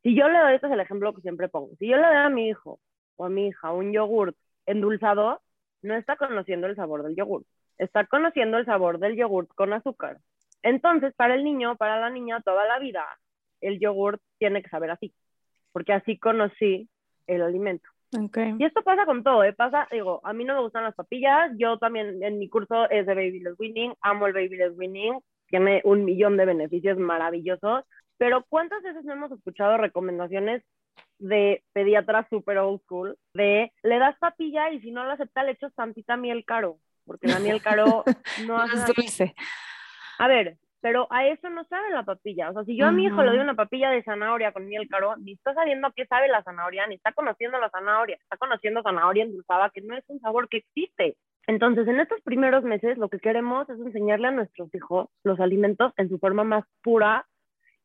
si 0.03 0.15
yo 0.15 0.29
le 0.29 0.39
doy, 0.39 0.55
este 0.55 0.67
es 0.67 0.73
el 0.73 0.79
ejemplo 0.79 1.13
que 1.13 1.21
siempre 1.21 1.49
pongo, 1.49 1.69
si 1.77 1.87
yo 1.87 1.97
le 1.97 2.07
doy 2.07 2.15
a 2.15 2.29
mi 2.29 2.49
hijo 2.49 2.79
o 3.15 3.25
a 3.25 3.29
mi 3.29 3.47
hija 3.47 3.71
un 3.71 3.91
yogurt 3.91 4.35
endulzado, 4.65 5.41
no 5.81 5.95
está 5.95 6.15
conociendo 6.15 6.67
el 6.67 6.75
sabor 6.75 7.03
del 7.03 7.15
yogurt, 7.15 7.45
está 7.77 8.05
conociendo 8.05 8.57
el 8.57 8.65
sabor 8.65 8.99
del 8.99 9.15
yogurt 9.15 9.49
con 9.55 9.73
azúcar. 9.73 10.17
Entonces, 10.61 11.13
para 11.15 11.35
el 11.35 11.43
niño, 11.43 11.77
para 11.77 11.99
la 11.99 12.09
niña, 12.09 12.41
toda 12.41 12.65
la 12.65 12.79
vida, 12.79 13.05
el 13.61 13.79
yogurt 13.79 14.21
tiene 14.37 14.61
que 14.61 14.69
saber 14.69 14.91
así, 14.91 15.13
porque 15.71 15.93
así 15.93 16.17
conocí 16.17 16.89
el 17.27 17.41
alimento. 17.41 17.87
Okay. 18.17 18.55
Y 18.57 18.65
esto 18.65 18.81
pasa 18.81 19.05
con 19.05 19.23
todo, 19.23 19.43
¿eh? 19.43 19.53
Pasa, 19.53 19.87
digo, 19.91 20.19
a 20.23 20.33
mí 20.33 20.43
no 20.43 20.55
me 20.55 20.61
gustan 20.61 20.83
las 20.83 20.95
papillas, 20.95 21.51
yo 21.57 21.77
también 21.77 22.21
en 22.23 22.39
mi 22.39 22.49
curso 22.49 22.89
es 22.89 23.05
de 23.05 23.13
Baby 23.13 23.39
Led 23.41 23.53
Winning, 23.59 23.93
amo 24.01 24.25
el 24.25 24.33
Baby 24.33 24.57
Led 24.57 24.73
Winning, 24.75 25.19
tiene 25.47 25.81
un 25.83 26.05
millón 26.05 26.35
de 26.35 26.45
beneficios 26.45 26.97
maravillosos, 26.97 27.83
pero 28.19 28.45
¿cuántas 28.49 28.83
veces 28.83 29.03
no 29.05 29.13
hemos 29.13 29.31
escuchado 29.31 29.77
recomendaciones 29.77 30.61
de 31.19 31.63
pediatras 31.73 32.27
super 32.29 32.57
old 32.57 32.81
school 32.81 33.17
de 33.33 33.71
le 33.81 33.97
das 33.97 34.17
papilla 34.19 34.69
y 34.71 34.81
si 34.81 34.91
no 34.91 35.05
la 35.05 35.13
acepta 35.13 35.43
le 35.43 35.53
echas 35.53 35.73
tantita 35.73 36.17
miel 36.17 36.43
caro, 36.45 36.77
porque 37.05 37.27
la 37.27 37.39
miel 37.39 37.61
caro 37.61 38.03
no 38.45 38.57
hace 38.57 38.93
dulce. 38.93 39.33
A 40.17 40.27
ver, 40.27 40.57
pero 40.81 41.07
a 41.11 41.27
eso 41.27 41.49
no 41.49 41.63
sabe 41.65 41.91
la 41.91 42.03
papilla. 42.03 42.49
O 42.49 42.53
sea, 42.53 42.63
si 42.65 42.75
yo 42.77 42.87
a 42.87 42.91
mi 42.91 43.05
hijo 43.05 43.23
le 43.23 43.31
doy 43.31 43.39
una 43.39 43.55
papilla 43.55 43.89
de 43.89 44.03
zanahoria 44.03 44.51
con 44.51 44.67
miel 44.67 44.87
caro, 44.89 45.15
ni 45.15 45.33
está 45.33 45.53
sabiendo 45.53 45.87
a 45.87 45.93
qué 45.93 46.05
sabe 46.05 46.27
la 46.27 46.43
zanahoria, 46.43 46.87
ni 46.87 46.95
está 46.95 47.13
conociendo 47.13 47.57
la 47.57 47.69
zanahoria, 47.69 48.17
está 48.21 48.35
conociendo 48.35 48.83
zanahoria 48.83 49.23
endulzada, 49.23 49.69
que 49.73 49.81
no 49.81 49.95
es 49.95 50.03
un 50.07 50.19
sabor 50.19 50.49
que 50.49 50.57
existe. 50.57 51.15
Entonces, 51.47 51.87
en 51.87 52.01
estos 52.01 52.21
primeros 52.21 52.63
meses, 52.63 52.97
lo 52.97 53.09
que 53.09 53.19
queremos 53.19 53.69
es 53.69 53.79
enseñarle 53.79 54.27
a 54.27 54.31
nuestros 54.31 54.73
hijos 54.75 55.07
los 55.23 55.39
alimentos 55.39 55.93
en 55.97 56.09
su 56.09 56.19
forma 56.19 56.43
más 56.43 56.65
pura 56.83 57.25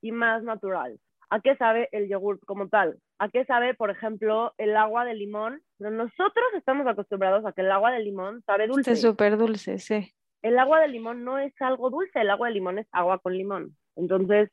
y 0.05 0.13
más 0.13 0.43
natural. 0.43 1.01
¿A 1.31 1.41
qué 1.41 1.57
sabe 1.57 1.89
el 1.93 2.09
yogur 2.09 2.39
como 2.45 2.69
tal? 2.69 2.99
¿A 3.19 3.31
qué 3.31 3.47
sabe, 3.47 3.73
por 3.73 3.89
ejemplo, 3.89 4.53
el 4.59 4.77
agua 4.77 5.07
de 5.07 5.15
limón? 5.15 5.63
Pero 5.79 5.91
nosotros 5.91 6.45
estamos 6.55 6.87
acostumbrados 6.87 7.47
a 7.47 7.53
que 7.53 7.63
el 7.63 7.73
agua 7.73 7.91
de 7.91 8.01
limón 8.01 8.43
sabe 8.45 8.67
dulce 8.67 8.93
Es 8.93 9.01
súper 9.01 9.39
dulce, 9.39 9.79
sí. 9.79 10.13
el 10.43 10.59
agua 10.59 10.81
de 10.81 10.89
limón 10.89 11.25
no 11.25 11.39
es 11.39 11.55
algo 11.59 11.89
dulce, 11.89 12.21
el 12.21 12.29
agua 12.29 12.49
de 12.49 12.55
limón 12.55 12.79
es 12.79 12.87
agua 12.93 13.19
con 13.19 13.33
limón. 13.33 13.75
Entonces, 13.97 14.51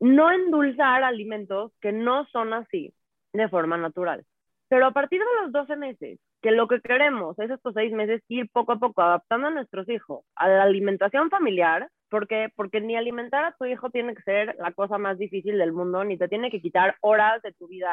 no 0.00 0.32
endulzar 0.32 1.04
alimentos 1.04 1.72
que 1.80 1.92
no 1.92 2.26
son 2.32 2.52
así 2.52 2.92
de 3.32 3.48
forma 3.48 3.76
natural. 3.76 4.26
Pero 4.68 4.86
a 4.86 4.90
partir 4.90 5.20
de 5.20 5.42
los 5.42 5.52
12 5.52 5.76
meses, 5.76 6.18
que 6.42 6.50
lo 6.50 6.66
que 6.66 6.80
queremos 6.80 7.38
es 7.38 7.50
estos 7.50 7.72
seis 7.74 7.92
meses 7.92 8.20
ir 8.28 8.50
poco 8.50 8.72
a 8.72 8.78
poco 8.78 9.00
adaptando 9.00 9.46
a 9.46 9.50
nuestros 9.50 9.88
hijos 9.88 10.24
a 10.34 10.48
la 10.48 10.64
alimentación 10.64 11.30
familiar, 11.30 11.88
porque 12.10 12.48
porque 12.56 12.80
ni 12.80 12.96
alimentar 12.96 13.44
a 13.44 13.52
tu 13.58 13.64
hijo 13.64 13.90
tiene 13.90 14.14
que 14.14 14.22
ser 14.22 14.56
la 14.58 14.72
cosa 14.72 14.98
más 14.98 15.18
difícil 15.18 15.58
del 15.58 15.72
mundo, 15.72 16.04
ni 16.04 16.16
te 16.18 16.28
tiene 16.28 16.50
que 16.50 16.60
quitar 16.60 16.96
horas 17.00 17.42
de 17.42 17.52
tu 17.52 17.68
vida, 17.68 17.90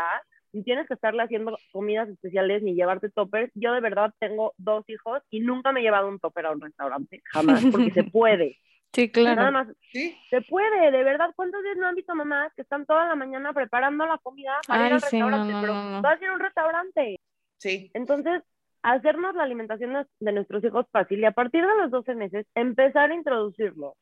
ni 0.54 0.64
tienes 0.64 0.88
que 0.88 0.94
estarle 0.94 1.24
haciendo 1.24 1.58
comidas 1.72 2.08
especiales 2.10 2.64
ni 2.64 2.76
llevarte 2.76 3.10
toppers. 3.10 3.52
Yo 3.56 3.74
de 3.74 3.82
verdad 3.82 4.14
tengo 4.20 4.54
dos 4.58 4.84
hijos 4.90 5.22
y 5.30 5.40
nunca 5.42 5.72
me 5.72 5.82
he 5.82 5.84
llevado 5.84 6.08
un 6.08 6.20
topper 6.20 6.46
a 6.46 6.52
un 6.52 6.62
restaurante, 6.62 7.22
jamás, 7.26 7.64
porque 7.72 7.92
se 7.92 8.04
puede. 8.12 8.58
Sí, 8.94 9.12
Nada 9.16 9.36
claro. 9.36 9.52
más, 9.52 9.68
Sí, 9.92 10.18
se 10.30 10.42
puede, 10.44 10.90
de 10.92 11.04
verdad. 11.04 11.32
¿Cuántos 11.36 11.62
días 11.64 11.76
no 11.78 11.88
han 11.88 11.96
visto 11.96 12.16
mamás 12.16 12.54
que 12.56 12.62
están 12.62 12.86
toda 12.86 13.06
la 13.08 13.16
mañana 13.16 13.52
preparando 13.52 14.06
la 14.06 14.18
comida 14.20 14.54
para 14.68 14.88
ir 14.88 14.94
al 14.94 15.02
sí, 15.02 15.18
restaurante? 15.18 15.52
no, 15.54 15.62
pero 15.62 15.74
no, 15.74 15.90
no. 15.90 16.02
vas 16.02 16.22
a 16.22 16.24
ir 16.24 16.30
a 16.30 16.34
un 16.34 16.40
restaurante. 16.40 17.20
sí. 17.58 17.92
Entonces, 17.94 18.42
hacernos 18.84 19.36
la 19.36 19.44
alimentación 19.44 19.94
de- 19.94 20.06
de 20.20 20.32
nuestros 20.32 20.64
hijos 20.64 20.86
fácil 20.92 21.20
y 21.20 21.26
a 21.26 21.32
partir 21.32 21.66
de 21.66 21.76
los 21.76 21.92
12 21.92 22.14
meses 22.16 22.46
empezar 22.56 23.12
a 23.12 23.16
introducirlo 23.16 23.96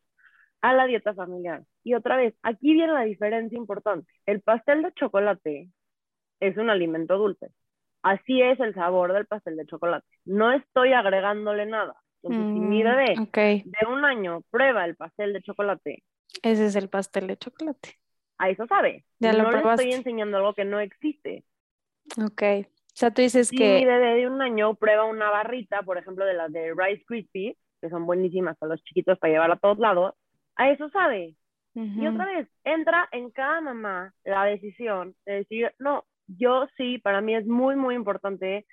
a 0.63 0.73
la 0.73 0.87
dieta 0.87 1.15
familiar. 1.15 1.63
Y 1.85 1.95
otra 1.95 2.17
vez, 2.17 2.35
aquí 2.43 2.73
viene 2.75 2.93
la 2.93 3.03
diferencia 3.03 3.57
importante. 3.59 4.11
El 4.27 4.41
pastel 4.43 4.83
de 4.83 4.93
chocolate 4.93 5.69
es 6.39 6.57
un 6.57 6.69
alimento 6.69 7.17
dulce. 7.17 7.49
Así 8.03 8.41
es 8.41 8.59
el 8.61 8.73
sabor 8.75 9.13
del 9.13 9.27
pastel 9.27 9.57
de 9.57 9.65
chocolate. 9.67 10.07
No 10.25 10.51
estoy 10.53 10.93
agregándole 10.93 11.65
nada. 11.67 11.95
Entonces, 12.23 12.49
si 12.53 12.61
mi 12.61 12.83
Mm, 12.83 12.83
bebé 12.83 13.23
ok, 13.23 13.37
de 13.63 13.87
un 13.87 14.05
año 14.05 14.41
prueba 14.51 14.85
el 14.85 14.95
pastel 14.97 15.33
de 15.33 15.41
chocolate, 15.43 16.03
ese 16.43 16.65
es 16.67 16.75
el 16.75 16.89
pastel 16.89 17.25
de 17.27 17.37
chocolate. 17.37 17.99
a 18.37 18.49
eso 18.49 18.67
sabe. 18.67 19.05
Ya 19.19 19.33
lo 19.33 19.45
no 19.45 19.51
le 19.51 19.63
estoy 19.65 19.91
enseñando 19.93 20.37
algo 20.37 20.53
que 20.53 20.65
no 20.65 20.79
existe. 20.79 21.45
Ok. 22.17 22.41
O 22.43 22.95
sea, 22.95 23.11
tú 23.11 23.21
dices 23.21 23.51
Si 23.51 23.57
que 23.57 23.65
mi 23.67 23.85
bebé 23.85 24.15
de 24.15 24.27
un 24.27 24.41
año 24.41 24.75
prueba 24.75 25.05
una 25.05 25.29
barrita, 25.29 25.83
por 25.83 25.97
ejemplo, 25.97 26.25
de 26.25 26.33
las 26.33 26.51
de 26.51 26.73
Rice 26.75 27.03
Krispies, 27.05 27.57
que 27.81 27.89
son 27.89 28.05
buenísimas 28.05 28.57
para 28.57 28.71
los 28.73 28.83
chiquitos 28.83 29.19
para 29.19 29.33
llevar 29.33 29.51
a 29.51 29.57
todos 29.57 29.77
lados, 29.79 30.15
a 30.55 30.69
eso 30.71 30.89
sabe. 30.89 31.35
Y 31.95 32.07
otra 32.07 32.25
vez, 32.25 32.47
entra 32.63 33.07
en 33.11 33.31
cada 33.31 33.61
mamá 33.61 34.13
la 34.23 34.45
decisión 34.45 35.15
de 35.25 35.33
decir, 35.33 35.73
no, 35.79 36.05
yo 36.27 36.67
sí, 36.77 36.99
para 36.99 37.21
mí 37.21 37.35
es 37.35 37.45
muy, 37.45 37.75
muy 37.75 37.95
importante 37.95 38.65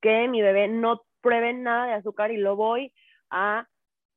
que 0.00 0.28
mi 0.28 0.42
bebé 0.42 0.68
no 0.68 1.02
pruebe 1.20 1.52
nada 1.52 1.86
de 1.86 1.92
azúcar 1.94 2.32
y 2.32 2.36
lo 2.36 2.56
voy 2.56 2.92
a 3.30 3.66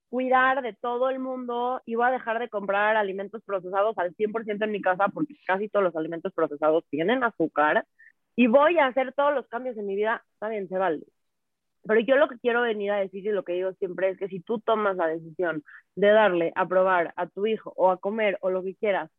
cuidar 0.10 0.62
de 0.62 0.74
todo 0.74 1.10
el 1.10 1.20
mundo 1.20 1.82
y 1.86 1.96
voy 1.96 2.08
a 2.08 2.12
dejar 2.12 2.40
de 2.40 2.50
comprar 2.50 2.98
alimentos 2.98 3.42
procesados 3.44 3.98
al 3.98 4.14
100% 4.16 4.66
en 4.66 4.72
mi 4.72 4.82
casa 4.82 5.08
porque 5.08 5.36
casi 5.48 5.70
todos 5.70 5.84
los 5.84 5.96
alimentos 5.96 6.34
procesados 6.34 6.84
tienen 6.90 7.24
azúcar 7.24 7.86
y 8.36 8.48
voy 8.48 8.78
a 8.78 8.88
hacer 8.88 9.14
todos 9.14 9.34
los 9.34 9.48
cambios 9.48 9.78
en 9.78 9.86
mi 9.88 9.96
vida, 9.96 10.24
está 10.34 10.50
bien, 10.50 10.68
se 10.68 10.78
vale. 10.78 11.02
Pero 11.84 12.00
yo 12.02 12.16
lo 12.16 12.30
que 12.30 12.38
quiero 12.40 12.62
venir 12.62 12.92
a 12.92 12.98
decir 12.98 13.26
y 13.26 13.32
lo 13.32 13.44
que 13.44 13.54
digo 13.54 13.74
siempre 13.74 14.10
es 14.10 14.18
que 14.18 14.28
si 14.28 14.40
tú 14.40 14.60
tomas 14.60 14.96
la 14.98 15.08
decisión 15.08 15.64
de 15.96 16.08
darle 16.10 16.52
a 16.56 16.68
probar 16.68 17.14
a 17.16 17.28
tu 17.28 17.46
hijo 17.48 17.74
o 17.76 17.90
a 17.90 17.98
comer 17.98 18.38
o 18.42 18.50
lo 18.52 18.64
que 18.64 18.76
quieras, 18.76 19.10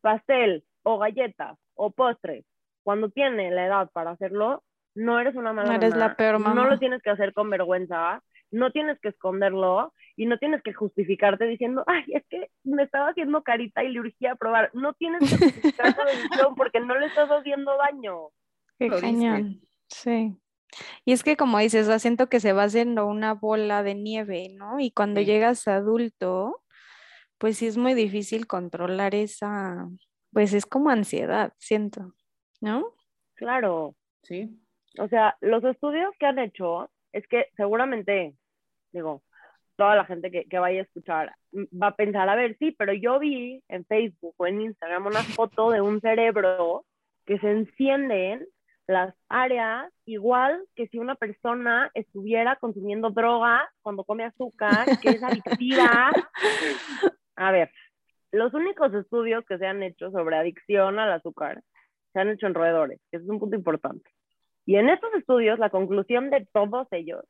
pastel 0.00 0.64
o 0.82 0.98
galletas 0.98 1.58
o 1.74 1.90
postres, 1.90 2.44
cuando 2.82 3.10
tiene 3.10 3.50
la 3.50 3.66
edad 3.66 3.90
para 3.92 4.10
hacerlo, 4.10 4.62
no 4.94 5.18
eres 5.18 5.34
una 5.34 5.52
mala 5.52 5.70
No 5.70 5.74
eres 5.76 5.94
la 5.94 6.08
mamá, 6.08 6.16
peor 6.16 6.34
No 6.34 6.40
mamá. 6.40 6.66
lo 6.68 6.78
tienes 6.78 7.02
que 7.02 7.10
hacer 7.10 7.32
con 7.32 7.48
vergüenza, 7.48 8.22
no 8.50 8.70
tienes 8.70 8.98
que 9.00 9.08
esconderlo 9.08 9.94
y 10.16 10.26
no 10.26 10.36
tienes 10.36 10.62
que 10.62 10.74
justificarte 10.74 11.46
diciendo, 11.46 11.84
ay, 11.86 12.04
es 12.08 12.22
que 12.28 12.50
me 12.64 12.82
estaba 12.82 13.08
haciendo 13.08 13.42
carita 13.42 13.82
y 13.82 13.88
le 13.92 14.00
urgía 14.00 14.32
a 14.32 14.36
probar. 14.36 14.70
No 14.74 14.92
tienes 14.94 15.20
que 15.20 15.38
justificar 15.46 15.94
tu 15.94 16.02
decisión 16.04 16.54
porque 16.54 16.80
no 16.80 16.98
le 16.98 17.06
estás 17.06 17.30
haciendo 17.30 17.76
daño. 17.78 18.28
Qué 18.78 18.88
cañón. 18.88 19.60
Sí. 19.88 20.36
Y 21.04 21.12
es 21.12 21.22
que 21.22 21.36
como 21.36 21.58
dices, 21.58 21.88
o 21.88 21.98
siento 21.98 22.28
que 22.28 22.40
se 22.40 22.52
va 22.52 22.64
haciendo 22.64 23.06
una 23.06 23.34
bola 23.34 23.82
de 23.82 23.94
nieve, 23.94 24.48
¿no? 24.56 24.80
Y 24.80 24.90
cuando 24.90 25.20
Sí. 25.20 25.26
llegas 25.26 25.68
a 25.68 25.76
adulto, 25.76 26.62
pues 27.38 27.58
sí 27.58 27.66
es 27.66 27.76
muy 27.76 27.94
difícil 27.94 28.46
controlar 28.46 29.14
esa, 29.14 29.88
pues 30.32 30.54
es 30.54 30.64
como 30.66 30.90
ansiedad, 30.90 31.52
siento, 31.58 32.14
¿no? 32.60 32.94
Claro, 33.34 33.94
Sí, 34.22 34.48
O 35.00 35.08
sea, 35.08 35.36
los 35.40 35.64
estudios 35.64 36.14
que 36.18 36.26
han 36.26 36.38
hecho 36.38 36.88
es 37.12 37.26
que 37.26 37.46
seguramente, 37.56 38.36
digo, 38.92 39.22
toda 39.76 39.96
la 39.96 40.04
gente 40.04 40.30
que, 40.30 40.44
que 40.44 40.58
vaya 40.60 40.80
a 40.80 40.84
escuchar 40.84 41.34
va 41.52 41.88
a 41.88 41.96
pensar, 41.96 42.28
a 42.28 42.36
ver, 42.36 42.56
sí, 42.58 42.70
pero 42.72 42.92
yo 42.92 43.18
vi 43.18 43.62
en 43.68 43.84
Facebook 43.86 44.34
o 44.36 44.46
en 44.46 44.60
Instagram 44.60 45.06
una 45.06 45.22
foto 45.24 45.70
de 45.70 45.80
un 45.80 46.00
cerebro 46.00 46.84
que 47.26 47.38
se 47.40 47.50
encienden 47.50 48.46
las 48.92 49.14
áreas 49.28 49.92
igual 50.04 50.64
que 50.74 50.86
si 50.88 50.98
una 50.98 51.14
persona 51.14 51.90
estuviera 51.94 52.56
consumiendo 52.56 53.10
droga 53.10 53.68
cuando 53.82 54.04
come 54.04 54.24
azúcar, 54.24 54.86
que 55.00 55.10
es 55.10 55.22
adictiva. 55.22 56.10
A 57.36 57.52
ver, 57.52 57.70
los 58.30 58.54
únicos 58.54 58.92
estudios 58.94 59.44
que 59.46 59.58
se 59.58 59.66
han 59.66 59.82
hecho 59.82 60.10
sobre 60.10 60.36
adicción 60.36 60.98
al 60.98 61.12
azúcar 61.12 61.62
se 62.12 62.20
han 62.20 62.28
hecho 62.30 62.46
en 62.46 62.54
roedores, 62.54 63.00
que 63.10 63.16
es 63.18 63.22
un 63.24 63.38
punto 63.38 63.56
importante. 63.56 64.10
Y 64.64 64.76
en 64.76 64.88
estos 64.88 65.12
estudios, 65.14 65.58
la 65.58 65.70
conclusión 65.70 66.30
de 66.30 66.46
todos 66.52 66.86
ellos 66.92 67.24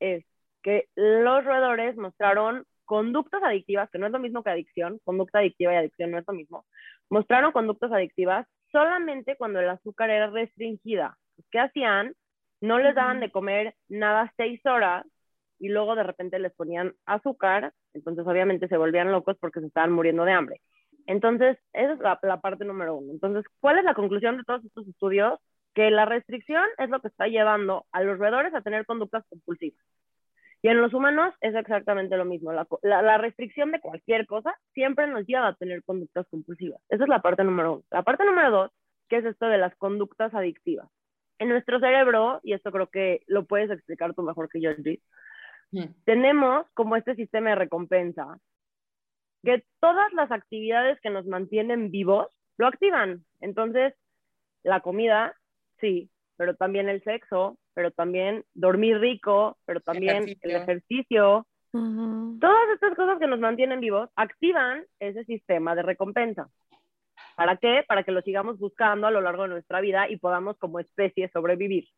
es 0.00 0.24
que 0.62 0.88
los 0.94 1.44
roedores 1.44 1.96
mostraron 1.96 2.64
conductas 2.84 3.42
adictivas, 3.42 3.90
que 3.90 3.98
no 3.98 4.06
es 4.06 4.12
lo 4.12 4.18
mismo 4.18 4.42
que 4.42 4.50
adicción, 4.50 5.00
conducta 5.04 5.38
adictiva 5.38 5.72
y 5.72 5.76
adicción 5.76 6.10
no 6.10 6.18
es 6.18 6.24
lo 6.26 6.34
mismo, 6.34 6.64
mostraron 7.10 7.52
conductas 7.52 7.92
adictivas 7.92 8.46
solamente 8.72 9.36
cuando 9.36 9.60
el 9.60 9.68
azúcar 9.70 10.10
era 10.10 10.28
restringida. 10.28 11.18
¿Qué 11.50 11.60
hacían? 11.60 12.14
No 12.60 12.78
les 12.78 12.94
daban 12.94 13.20
de 13.20 13.30
comer 13.30 13.74
nada 13.88 14.32
seis 14.36 14.64
horas 14.66 15.06
y 15.58 15.68
luego 15.68 15.94
de 15.94 16.02
repente 16.04 16.38
les 16.38 16.52
ponían 16.54 16.94
azúcar, 17.06 17.72
entonces 17.94 18.26
obviamente 18.26 18.68
se 18.68 18.76
volvían 18.76 19.12
locos 19.12 19.36
porque 19.40 19.60
se 19.60 19.66
estaban 19.66 19.92
muriendo 19.92 20.24
de 20.24 20.32
hambre. 20.32 20.60
Entonces, 21.06 21.58
esa 21.72 21.92
es 21.94 22.00
la, 22.00 22.18
la 22.22 22.40
parte 22.40 22.64
número 22.64 22.96
uno. 22.96 23.12
Entonces, 23.12 23.44
¿cuál 23.60 23.78
es 23.78 23.84
la 23.84 23.94
conclusión 23.94 24.36
de 24.36 24.44
todos 24.44 24.64
estos 24.64 24.86
estudios? 24.88 25.38
Que 25.74 25.90
la 25.90 26.04
restricción 26.04 26.64
es 26.78 26.90
lo 26.90 27.00
que 27.00 27.08
está 27.08 27.26
llevando 27.28 27.86
a 27.92 28.02
los 28.02 28.18
roedores 28.18 28.54
a 28.54 28.62
tener 28.62 28.86
conductas 28.86 29.24
compulsivas. 29.28 29.84
Y 30.62 30.68
en 30.68 30.80
los 30.80 30.94
humanos 30.94 31.34
es 31.40 31.54
exactamente 31.56 32.16
lo 32.16 32.24
mismo. 32.24 32.52
La, 32.52 32.66
la- 32.82 33.02
la 33.02 33.18
restricción 33.18 33.72
de 33.72 33.80
cualquier 33.80 34.26
cosa 34.26 34.54
siempre 34.74 35.08
nos 35.08 35.26
lleva 35.26 35.48
a 35.48 35.54
tener 35.56 35.82
conductas 35.82 36.26
compulsivas. 36.30 36.80
Esa 36.88 37.02
es 37.04 37.08
la 37.08 37.20
parte 37.20 37.42
número 37.44 37.74
uno. 37.74 37.84
La 37.90 38.02
parte 38.02 38.24
número 38.24 38.50
dos, 38.50 38.70
que 39.08 39.16
es 39.18 39.24
esto 39.24 39.46
de 39.46 39.58
las 39.58 39.74
conductas 39.76 40.32
adictivas. 40.34 40.88
En 41.40 41.48
nuestro 41.48 41.80
cerebro, 41.80 42.38
y 42.44 42.52
esto 42.52 42.70
creo 42.70 42.86
que 42.88 43.22
lo 43.26 43.44
puedes 43.46 43.70
explicar 43.70 44.14
tú 44.14 44.22
mejor 44.22 44.48
que 44.48 44.60
yo, 44.60 44.70
Luis, 44.78 45.00
tenemos 46.04 46.66
como 46.74 46.94
este 46.96 47.16
sistema 47.16 47.50
de 47.50 47.56
recompensa 47.56 48.38
que 49.42 49.64
todas 49.80 50.12
las 50.12 50.30
actividades 50.30 51.00
que 51.00 51.10
nos 51.10 51.26
mantienen 51.26 51.90
vivos 51.90 52.28
lo 52.58 52.68
activan. 52.68 53.24
Entonces, 53.40 53.94
la 54.62 54.80
comida, 54.80 55.34
sí, 55.80 56.10
pero 56.36 56.54
también 56.54 56.88
el 56.88 57.02
sexo, 57.02 57.56
pero 57.74 57.90
también 57.90 58.44
dormir 58.54 58.98
rico, 58.98 59.56
pero 59.64 59.80
también 59.80 60.24
el 60.40 60.50
Ejercicio. 60.50 60.56
ejercicio. 60.62 61.46
Ujú. 61.72 62.38
Todas 62.40 62.68
estas 62.74 62.94
cosas 62.96 63.18
que 63.18 63.26
nos 63.26 63.40
mantienen 63.40 63.80
vivos 63.80 64.10
activan 64.16 64.84
ese 65.00 65.24
sistema 65.24 65.74
de 65.74 65.82
recompensa. 65.82 66.48
¿Para 67.36 67.56
qué? 67.56 67.84
Para 67.86 68.02
que 68.04 68.12
lo 68.12 68.22
sigamos 68.22 68.58
buscando 68.58 69.06
a 69.06 69.10
lo 69.10 69.20
largo 69.20 69.44
de 69.44 69.48
nuestra 69.48 69.80
vida 69.80 70.08
y 70.08 70.16
podamos 70.16 70.58
como 70.58 70.80
especie 70.80 71.30
sobrevivir. 71.30 71.88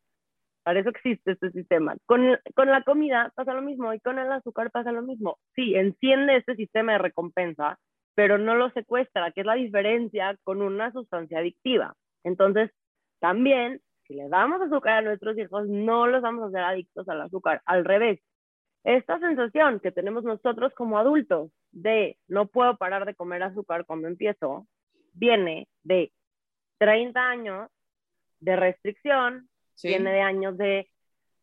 Para 0.63 0.81
eso 0.81 0.89
existe 0.89 1.33
este 1.33 1.51
sistema. 1.51 1.97
Con, 2.07 2.39
con 2.55 2.69
la 2.71 2.83
comida 2.83 3.33
pasa 3.35 3.53
lo 3.53 3.61
mismo 3.61 3.93
y 3.93 4.01
con 4.01 4.19
el 4.19 4.33
azúcar 4.33 4.71
pasa 4.71 4.93
lo 4.93 5.03
mismo. 5.03 5.39
Sí, 5.55 5.75
enciende 5.75 6.37
este 6.37 6.57
sistema 6.57 6.93
de 6.93 6.99
recompensa, 6.99 7.79
pero 8.15 8.39
no 8.39 8.55
lo 8.55 8.71
secuestra, 8.71 9.31
que 9.33 9.41
es 9.41 9.47
la 9.47 9.55
diferencia 9.55 10.39
con 10.43 10.63
una 10.63 10.91
sustancia 10.93 11.41
adictiva. 11.41 11.95
Entonces, 12.23 12.71
también, 13.21 13.81
si 14.07 14.15
le 14.15 14.29
damos 14.29 14.61
azúcar 14.61 14.95
a 14.99 15.03
nuestros 15.03 15.37
hijos, 15.39 15.67
no 15.69 16.07
los 16.07 16.23
vamos 16.23 16.45
a 16.45 16.47
hacer 16.49 16.61
adictos 16.61 17.09
al 17.09 17.23
azúcar. 17.23 17.63
Al 17.65 17.85
revés, 17.85 18.21
esta 18.85 19.19
sensación 19.19 19.81
que 19.81 19.93
tenemos 19.93 20.25
nosotros 20.25 20.73
como 20.75 20.99
adultos 20.99 21.51
de 21.73 22.19
no 22.29 22.47
puedo 22.47 22.77
parar 22.77 23.07
de 23.07 23.15
comer 23.15 23.43
azúcar 23.43 23.87
cuando 23.87 24.09
empiezo, 24.09 24.67
viene 25.15 25.69
de 25.83 26.13
30 26.79 27.21
años 27.21 27.71
de 28.41 28.57
restricción, 28.57 29.49
Sí. 29.75 29.89
viene 29.89 30.13
de 30.13 30.21
años 30.21 30.57
de 30.57 30.89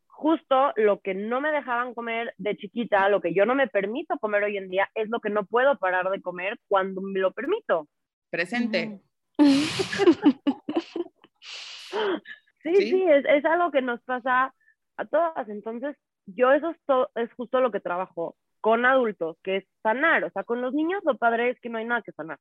justo 0.07 0.71
lo 0.75 0.99
que 1.01 1.13
no 1.15 1.41
me 1.41 1.51
dejaban 1.51 1.93
comer 1.93 2.33
de 2.37 2.55
chiquita, 2.55 3.09
lo 3.09 3.21
que 3.21 3.33
yo 3.33 3.45
no 3.45 3.55
me 3.55 3.67
permito 3.67 4.17
comer 4.19 4.43
hoy 4.43 4.57
en 4.57 4.69
día, 4.69 4.87
es 4.93 5.09
lo 5.09 5.19
que 5.19 5.29
no 5.31 5.45
puedo 5.45 5.77
parar 5.79 6.09
de 6.11 6.21
comer 6.21 6.59
cuando 6.67 7.01
me 7.01 7.19
lo 7.19 7.31
permito. 7.31 7.87
Presente. 8.29 9.01
Sí, 12.63 12.75
Sí. 12.75 12.89
sí, 12.91 13.03
es, 13.03 13.25
es 13.25 13.45
algo 13.45 13.71
que 13.71 13.81
nos 13.81 14.01
pasa 14.03 14.53
a 14.97 15.05
todas. 15.05 15.47
Entonces, 15.49 15.95
yo 16.25 16.51
eso 16.51 16.69
es, 16.71 16.77
to- 16.85 17.09
es 17.15 17.31
justo 17.33 17.59
lo 17.61 17.71
que 17.71 17.79
trabajo 17.79 18.35
con 18.61 18.85
adultos, 18.85 19.37
que 19.43 19.57
es 19.57 19.65
sanar. 19.81 20.23
O 20.23 20.29
sea, 20.31 20.43
con 20.43 20.61
los 20.61 20.73
niños 20.73 21.01
lo 21.03 21.17
padre 21.17 21.49
es 21.49 21.59
que 21.59 21.69
no 21.69 21.77
hay 21.79 21.85
nada 21.85 22.01
que 22.03 22.11
sanar. 22.11 22.37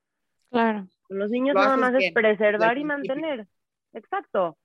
Ah, 0.52 0.84
Con 1.04 1.18
los 1.18 1.30
niños 1.30 1.54
Lo 1.54 1.60
nada 1.62 1.76
más 1.76 1.94
es 1.94 2.12
preservar 2.12 2.76
y 2.76 2.84
mantener. 2.84 3.46
Exacto. 3.92 4.56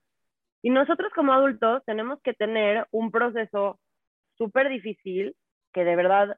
Y 0.62 0.70
nosotros 0.70 1.12
como 1.14 1.32
adultos 1.32 1.82
tenemos 1.86 2.20
que 2.22 2.34
tener 2.34 2.86
un 2.90 3.10
proceso 3.10 3.78
súper 4.36 4.68
difícil, 4.68 5.34
que 5.72 5.84
de 5.84 5.96
verdad 5.96 6.36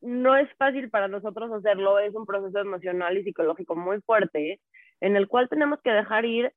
no 0.00 0.34
es 0.36 0.48
fácil 0.56 0.88
para 0.90 1.08
nosotros 1.08 1.52
hacerlo, 1.52 1.98
es 1.98 2.14
un 2.14 2.24
proceso 2.26 2.58
emocional 2.58 3.18
y 3.18 3.22
psicológico 3.24 3.76
muy 3.76 4.00
fuerte, 4.00 4.60
en 5.00 5.14
el 5.16 5.28
cual 5.28 5.48
tenemos 5.48 5.80
que 5.82 5.90
dejar 5.90 6.24
ir 6.24 6.52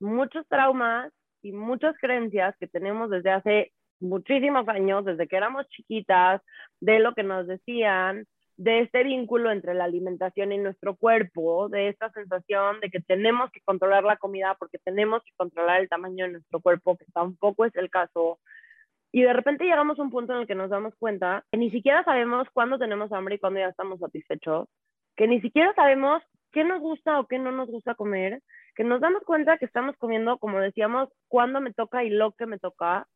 muchos 0.00 0.46
traumas 0.48 1.12
y 1.42 1.52
muchas 1.52 1.96
creencias 1.98 2.56
que 2.58 2.66
tenemos 2.66 3.10
desde 3.10 3.30
hace 3.30 3.72
muchísimos 4.00 4.68
años, 4.68 5.04
desde 5.04 5.26
que 5.26 5.36
éramos 5.36 5.68
chiquitas, 5.68 6.42
de 6.80 6.98
lo 6.98 7.14
que 7.14 7.22
nos 7.22 7.46
decían, 7.46 8.26
de 8.56 8.80
este 8.80 9.04
vínculo 9.04 9.52
entre 9.52 9.72
la 9.74 9.84
alimentación 9.84 10.50
y 10.52 10.58
nuestro 10.58 10.96
cuerpo, 10.96 11.68
de 11.68 11.88
esta 11.88 12.10
sensación 12.10 12.80
de 12.80 12.90
que 12.90 13.00
tenemos 13.00 13.50
que 13.52 13.60
controlar 13.60 14.02
la 14.02 14.16
comida 14.16 14.56
porque 14.58 14.78
tenemos 14.78 15.22
que 15.22 15.30
controlar 15.36 15.80
el 15.80 15.88
tamaño 15.88 16.26
de 16.26 16.32
nuestro 16.32 16.60
cuerpo, 16.60 16.96
que 16.96 17.06
tampoco 17.14 17.64
es 17.64 17.74
el 17.76 17.88
caso. 17.88 18.40
Y 19.12 19.22
de 19.22 19.32
repente 19.32 19.64
llegamos 19.64 19.98
a 19.98 20.02
un 20.02 20.10
punto 20.10 20.34
en 20.34 20.40
el 20.40 20.46
que 20.46 20.56
nos 20.56 20.70
damos 20.70 20.94
cuenta 20.96 21.44
que 21.52 21.58
ni 21.58 21.70
siquiera 21.70 22.02
sabemos 22.04 22.48
cuándo 22.52 22.78
tenemos 22.78 23.12
hambre 23.12 23.36
y 23.36 23.38
cuándo 23.38 23.60
ya 23.60 23.68
estamos 23.68 24.00
satisfechos, 24.00 24.68
que 25.16 25.28
ni 25.28 25.40
siquiera 25.40 25.72
sabemos 25.74 26.20
qué 26.52 26.64
nos 26.64 26.80
gusta 26.80 27.20
o 27.20 27.26
qué 27.26 27.38
no 27.38 27.52
nos 27.52 27.68
gusta 27.68 27.94
comer, 27.94 28.42
que 28.74 28.84
nos 28.84 29.00
damos 29.00 29.22
cuenta 29.24 29.58
que 29.58 29.64
estamos 29.66 29.96
comiendo, 29.96 30.38
como 30.38 30.60
decíamos, 30.60 31.08
cuándo 31.28 31.60
me 31.60 31.72
toca 31.72 32.04
y 32.04 32.10
lo 32.10 32.32
que 32.32 32.46
me 32.46 32.58
toca, 32.58 33.06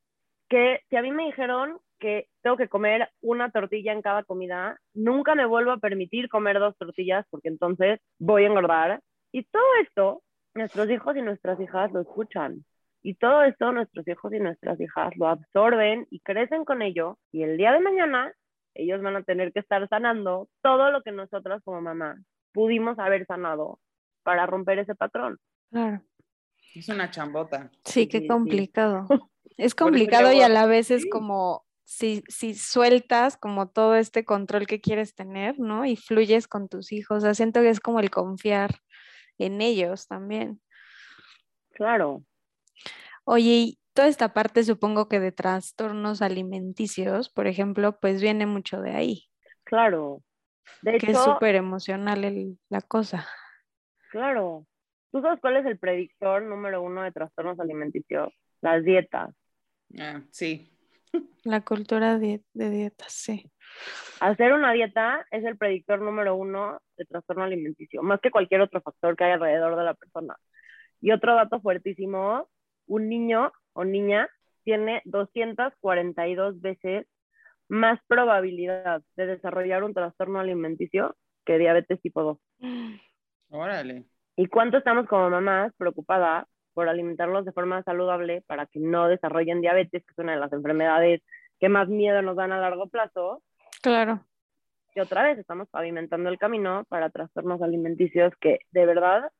que 0.49 0.81
si 0.90 0.97
a 0.97 1.03
mí 1.03 1.12
me 1.12 1.27
dijeron 1.27 1.79
que 1.99 2.29
tengo 2.42 2.57
que 2.57 2.68
comer 2.68 3.09
una 3.21 3.51
tortilla 3.51 3.92
en 3.92 4.03
cada 4.03 4.25
comida, 4.25 4.79
nunca 4.92 5.35
me 5.35 5.47
vuelvo 5.47 5.71
a 5.71 5.79
permitir 5.79 6.29
comer 6.29 6.59
dos 6.59 6.77
tortillas 6.77 7.25
porque 7.31 7.49
entonces 7.49 8.01
voy 8.18 8.45
a 8.45 8.49
engordar. 8.49 9.01
Y 9.31 9.45
todo 9.45 9.64
esto, 9.83 10.23
nuestros 10.55 10.90
hijos 10.90 11.16
y 11.16 11.23
nuestras 11.23 11.61
hijas 11.61 11.92
lo 11.92 12.01
escuchan. 12.01 12.64
Y 13.03 13.14
todo 13.14 13.45
esto 13.45 13.73
nuestros 13.73 14.07
hijos 14.09 14.33
y 14.33 14.40
nuestras 14.40 14.81
hijas 14.81 15.16
lo 15.16 15.29
absorben 15.29 16.07
y 16.11 16.21
crecen 16.21 16.64
con 16.64 16.83
ello. 16.83 17.18
Y 17.33 17.45
el 17.45 17.57
día 17.57 17.73
de 17.73 17.81
mañana 17.81 18.33
ellos 18.75 19.01
van 19.03 19.16
a 19.16 19.23
tener 19.23 19.53
que 19.53 19.61
estar 19.61 19.88
sanando 19.88 20.49
todo 20.62 20.90
lo 20.90 21.03
que 21.03 21.12
nosotras 21.12 21.62
como 21.64 21.81
mamá 21.81 22.16
pudimos 22.53 22.99
haber 22.99 23.27
sanado 23.27 23.81
para 24.23 24.47
romper 24.47 24.79
ese 24.79 24.95
patrón. 24.95 25.38
Claro. 25.71 26.03
Es 26.75 26.88
una 26.88 27.11
chambota. 27.11 27.71
Sí, 27.85 28.09
qué 28.09 28.21
sí. 28.21 28.27
complicado. 28.27 29.07
Es 29.59 29.75
complicado 29.75 30.33
y 30.33 30.41
a 30.41 30.49
la 30.49 30.65
vez 30.65 30.91
es 30.91 31.05
como 31.11 31.67
si, 31.85 32.25
si 32.29 32.55
sueltas 32.55 33.37
como 33.37 33.69
todo 33.69 33.97
este 33.97 34.25
control 34.25 34.67
que 34.67 34.81
quieres 34.81 35.15
tener, 35.15 35.61
¿no? 35.61 35.85
Y 35.85 35.97
fluyes 35.97 36.49
con 36.49 36.69
tus 36.69 36.91
hijos. 36.91 37.19
O 37.19 37.21
sea, 37.21 37.35
siento 37.35 37.61
que 37.61 37.69
es 37.69 37.79
como 37.79 38.01
el 38.01 38.11
confiar 38.11 38.71
en 39.38 39.61
ellos 39.61 40.07
también. 40.09 40.61
Claro. 41.73 42.25
Oye, 43.25 43.45
y 43.45 43.79
toda 43.93 44.09
esta 44.09 44.33
parte 44.33 44.65
supongo 44.65 45.09
que 45.09 45.21
de 45.21 45.33
trastornos 45.33 46.23
alimenticios, 46.23 47.29
por 47.29 47.47
ejemplo, 47.47 47.99
pues 48.01 48.21
viene 48.21 48.47
mucho 48.47 48.81
de 48.81 48.93
ahí, 48.93 49.29
Claro. 49.65 50.23
De 50.83 50.98
que 50.98 51.12
es 51.12 51.18
súper 51.22 51.55
emocional 51.55 52.25
el- 52.25 52.59
la 52.68 52.81
cosa. 52.81 53.27
claro. 54.11 54.66
¿Tú 55.11 55.20
sabes 55.20 55.40
cuál 55.40 55.59
es 55.59 55.66
el 55.66 55.79
predictor 55.79 56.42
número 56.42 56.81
uno 56.83 57.03
de 57.03 57.12
trastornos 57.12 57.61
alimenticios? 57.61 58.33
Las 58.62 58.83
dietas. 58.83 59.35
Ah, 59.98 60.22
sí. 60.31 60.70
La 61.44 61.61
cultura 61.61 62.18
de, 62.18 62.42
de 62.55 62.70
dietas, 62.70 63.12
sí. 63.12 63.51
Hacer 64.20 64.53
una 64.55 64.72
dieta 64.72 65.27
es 65.31 65.44
el 65.44 65.59
predictor 65.59 66.01
número 66.01 66.35
uno 66.37 66.81
de 66.96 67.05
trastorno 67.05 67.42
alimenticio, 67.42 68.03
más 68.03 68.20
que 68.20 68.31
cualquier 68.31 68.61
otro 68.62 68.81
factor 68.81 69.16
que 69.16 69.25
hay 69.25 69.33
alrededor 69.33 69.77
de 69.77 69.85
la 69.85 69.94
persona. 69.94 70.37
Y 71.01 71.11
otro 71.11 71.35
dato 71.35 71.61
fuertísimo, 71.61 72.48
un 72.87 73.09
niño 73.09 73.53
o 73.75 73.85
niña 73.85 74.29
tiene 74.64 75.03
242 75.05 76.61
veces 76.61 77.07
más 77.68 78.01
probabilidad 78.07 79.03
de 79.16 79.27
desarrollar 79.27 79.85
un 79.85 79.94
trastorno 79.94 80.40
alimenticio 80.40 81.16
que 81.44 81.59
diabetes 81.59 82.01
tipo 82.01 82.22
2. 82.22 82.38
Órale. 83.51 84.05
¿Y 84.37 84.46
cuánto 84.46 84.79
estamos 84.79 85.07
como 85.07 85.29
mamás 85.31 85.72
preocupadas 85.77 86.46
por 86.75 86.88
alimentarlos 86.88 87.44
de 87.44 87.53
forma 87.53 87.83
saludable 87.83 88.42
para 88.46 88.66
que 88.66 88.81
no 88.81 89.09
desarrollen 89.09 89.61
diabetes, 89.61 90.05
que 90.05 90.12
es 90.12 90.18
una 90.18 90.33
de 90.33 90.40
las 90.40 90.53
enfermedades 90.53 91.22
que 91.61 91.68
más 91.68 91.88
miedo 91.88 92.22
nos 92.22 92.37
dan 92.37 92.53
a 92.53 92.61
largo 92.61 92.88
plazo? 92.88 93.42
Claro. 93.83 94.25
Y 94.94 95.01
otra 95.01 95.22
vez 95.22 95.38
estamos 95.38 95.68
pavimentando 95.68 96.29
el 96.29 96.38
camino 96.38 96.85
para 96.88 97.11
trastornos 97.11 97.62
alimenticios 97.62 98.33
que 98.40 98.61
de 98.70 98.87
verdad 98.87 99.31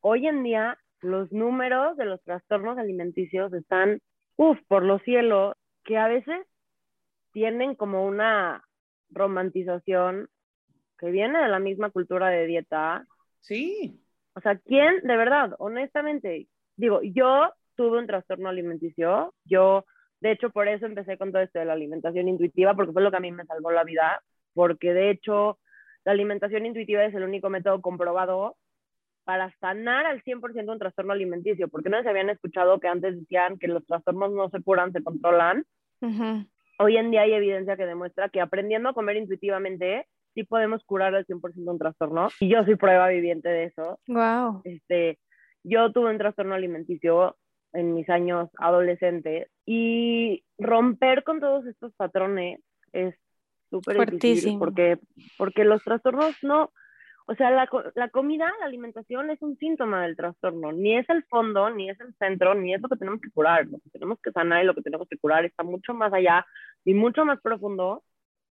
hoy 0.00 0.26
en 0.26 0.42
día 0.42 0.78
los 1.00 1.32
números 1.32 1.96
de 1.96 2.04
los 2.04 2.22
trastornos 2.22 2.78
alimenticios 2.78 3.52
están, 3.52 4.00
uff, 4.36 4.58
por 4.68 4.84
los 4.84 5.02
cielos, 5.02 5.54
que 5.84 5.96
a 5.96 6.08
veces 6.08 6.46
tienen 7.32 7.74
como 7.74 8.04
una 8.04 8.62
romantización 9.10 10.28
que 10.98 11.10
viene 11.10 11.40
de 11.40 11.48
la 11.48 11.58
misma 11.58 11.90
cultura 11.90 12.28
de 12.28 12.46
dieta. 12.46 13.06
Sí. 13.40 14.00
O 14.34 14.40
sea, 14.40 14.56
¿quién, 14.58 15.00
de 15.02 15.16
verdad, 15.16 15.54
honestamente, 15.58 16.46
digo, 16.76 17.00
yo 17.02 17.52
tuve 17.74 17.98
un 17.98 18.06
trastorno 18.06 18.48
alimenticio, 18.48 19.34
yo, 19.44 19.84
de 20.20 20.32
hecho, 20.32 20.50
por 20.50 20.68
eso 20.68 20.86
empecé 20.86 21.16
con 21.16 21.32
todo 21.32 21.42
esto 21.42 21.58
de 21.58 21.64
la 21.64 21.72
alimentación 21.72 22.28
intuitiva, 22.28 22.74
porque 22.74 22.92
fue 22.92 23.02
lo 23.02 23.10
que 23.10 23.16
a 23.16 23.20
mí 23.20 23.32
me 23.32 23.46
salvó 23.46 23.70
la 23.70 23.84
vida. 23.84 24.22
porque 24.52 24.92
de 24.92 25.10
hecho 25.10 25.58
la 26.04 26.12
alimentación 26.12 26.66
intuitiva 26.66 27.04
es 27.04 27.14
el 27.14 27.22
único 27.22 27.50
método 27.50 27.80
comprobado 27.80 28.56
para 29.24 29.54
sanar 29.60 30.06
al 30.06 30.22
100% 30.22 30.72
un 30.72 30.78
trastorno 30.78 31.12
alimenticio, 31.12 31.68
porque 31.68 31.88
no 31.88 32.02
se 32.02 32.08
habían 32.08 32.30
escuchado 32.30 32.80
que 32.80 32.88
antes 32.88 33.18
decían 33.18 33.58
que 33.58 33.68
los 33.68 33.86
trastornos 33.86 34.32
no 34.32 34.50
se 34.50 34.60
curan, 34.62 34.92
se 34.92 35.02
controlan. 35.02 35.64
Ujú. 36.00 36.46
Hoy 36.82 36.96
en 36.96 37.10
día 37.10 37.22
hay 37.22 37.34
evidencia 37.34 37.76
que 37.76 37.84
demuestra 37.84 38.30
que 38.30 38.40
aprendiendo 38.40 38.88
a 38.88 38.94
comer 38.94 39.16
intuitivamente 39.16 40.06
sí 40.32 40.44
podemos 40.44 40.82
curar 40.84 41.14
al 41.14 41.26
100% 41.26 41.52
un 41.56 41.78
trastorno. 41.78 42.28
Y 42.40 42.48
yo 42.48 42.64
soy 42.64 42.76
prueba 42.76 43.06
viviente 43.08 43.50
de 43.50 43.64
eso. 43.64 44.00
Wow. 44.06 44.62
Este, 44.64 45.18
yo 45.62 45.92
tuve 45.92 46.10
un 46.10 46.16
trastorno 46.16 46.54
alimenticio 46.54 47.36
en 47.74 47.92
mis 47.92 48.08
años 48.08 48.48
adolescentes 48.56 49.48
y 49.66 50.42
romper 50.58 51.22
con 51.22 51.38
todos 51.38 51.66
estos 51.66 51.92
patrones 51.96 52.60
es 52.92 53.14
súper 53.68 54.12
difícil 54.12 54.58
porque, 54.58 54.98
porque 55.36 55.64
los 55.64 55.84
trastornos 55.84 56.34
no, 56.42 56.72
o 57.30 57.34
sea, 57.36 57.48
la, 57.52 57.68
la 57.94 58.08
comida, 58.08 58.52
la 58.58 58.66
alimentación 58.66 59.30
es 59.30 59.40
un 59.40 59.56
síntoma 59.56 60.02
del 60.02 60.16
trastorno, 60.16 60.72
ni 60.72 60.96
es 60.96 61.08
el 61.08 61.22
fondo, 61.26 61.70
ni 61.70 61.88
es 61.88 62.00
el 62.00 62.12
centro, 62.16 62.56
ni 62.56 62.74
es 62.74 62.82
lo 62.82 62.88
que 62.88 62.96
tenemos 62.96 63.20
que 63.20 63.30
curar, 63.30 63.66
lo 63.66 63.78
que 63.78 63.88
tenemos 63.90 64.18
que 64.20 64.32
sanar 64.32 64.64
y 64.64 64.66
lo 64.66 64.74
que 64.74 64.82
tenemos 64.82 65.06
que 65.08 65.16
curar 65.16 65.44
está 65.44 65.62
mucho 65.62 65.94
más 65.94 66.12
allá 66.12 66.44
y 66.84 66.92
mucho 66.92 67.24
más 67.24 67.40
profundo 67.40 68.02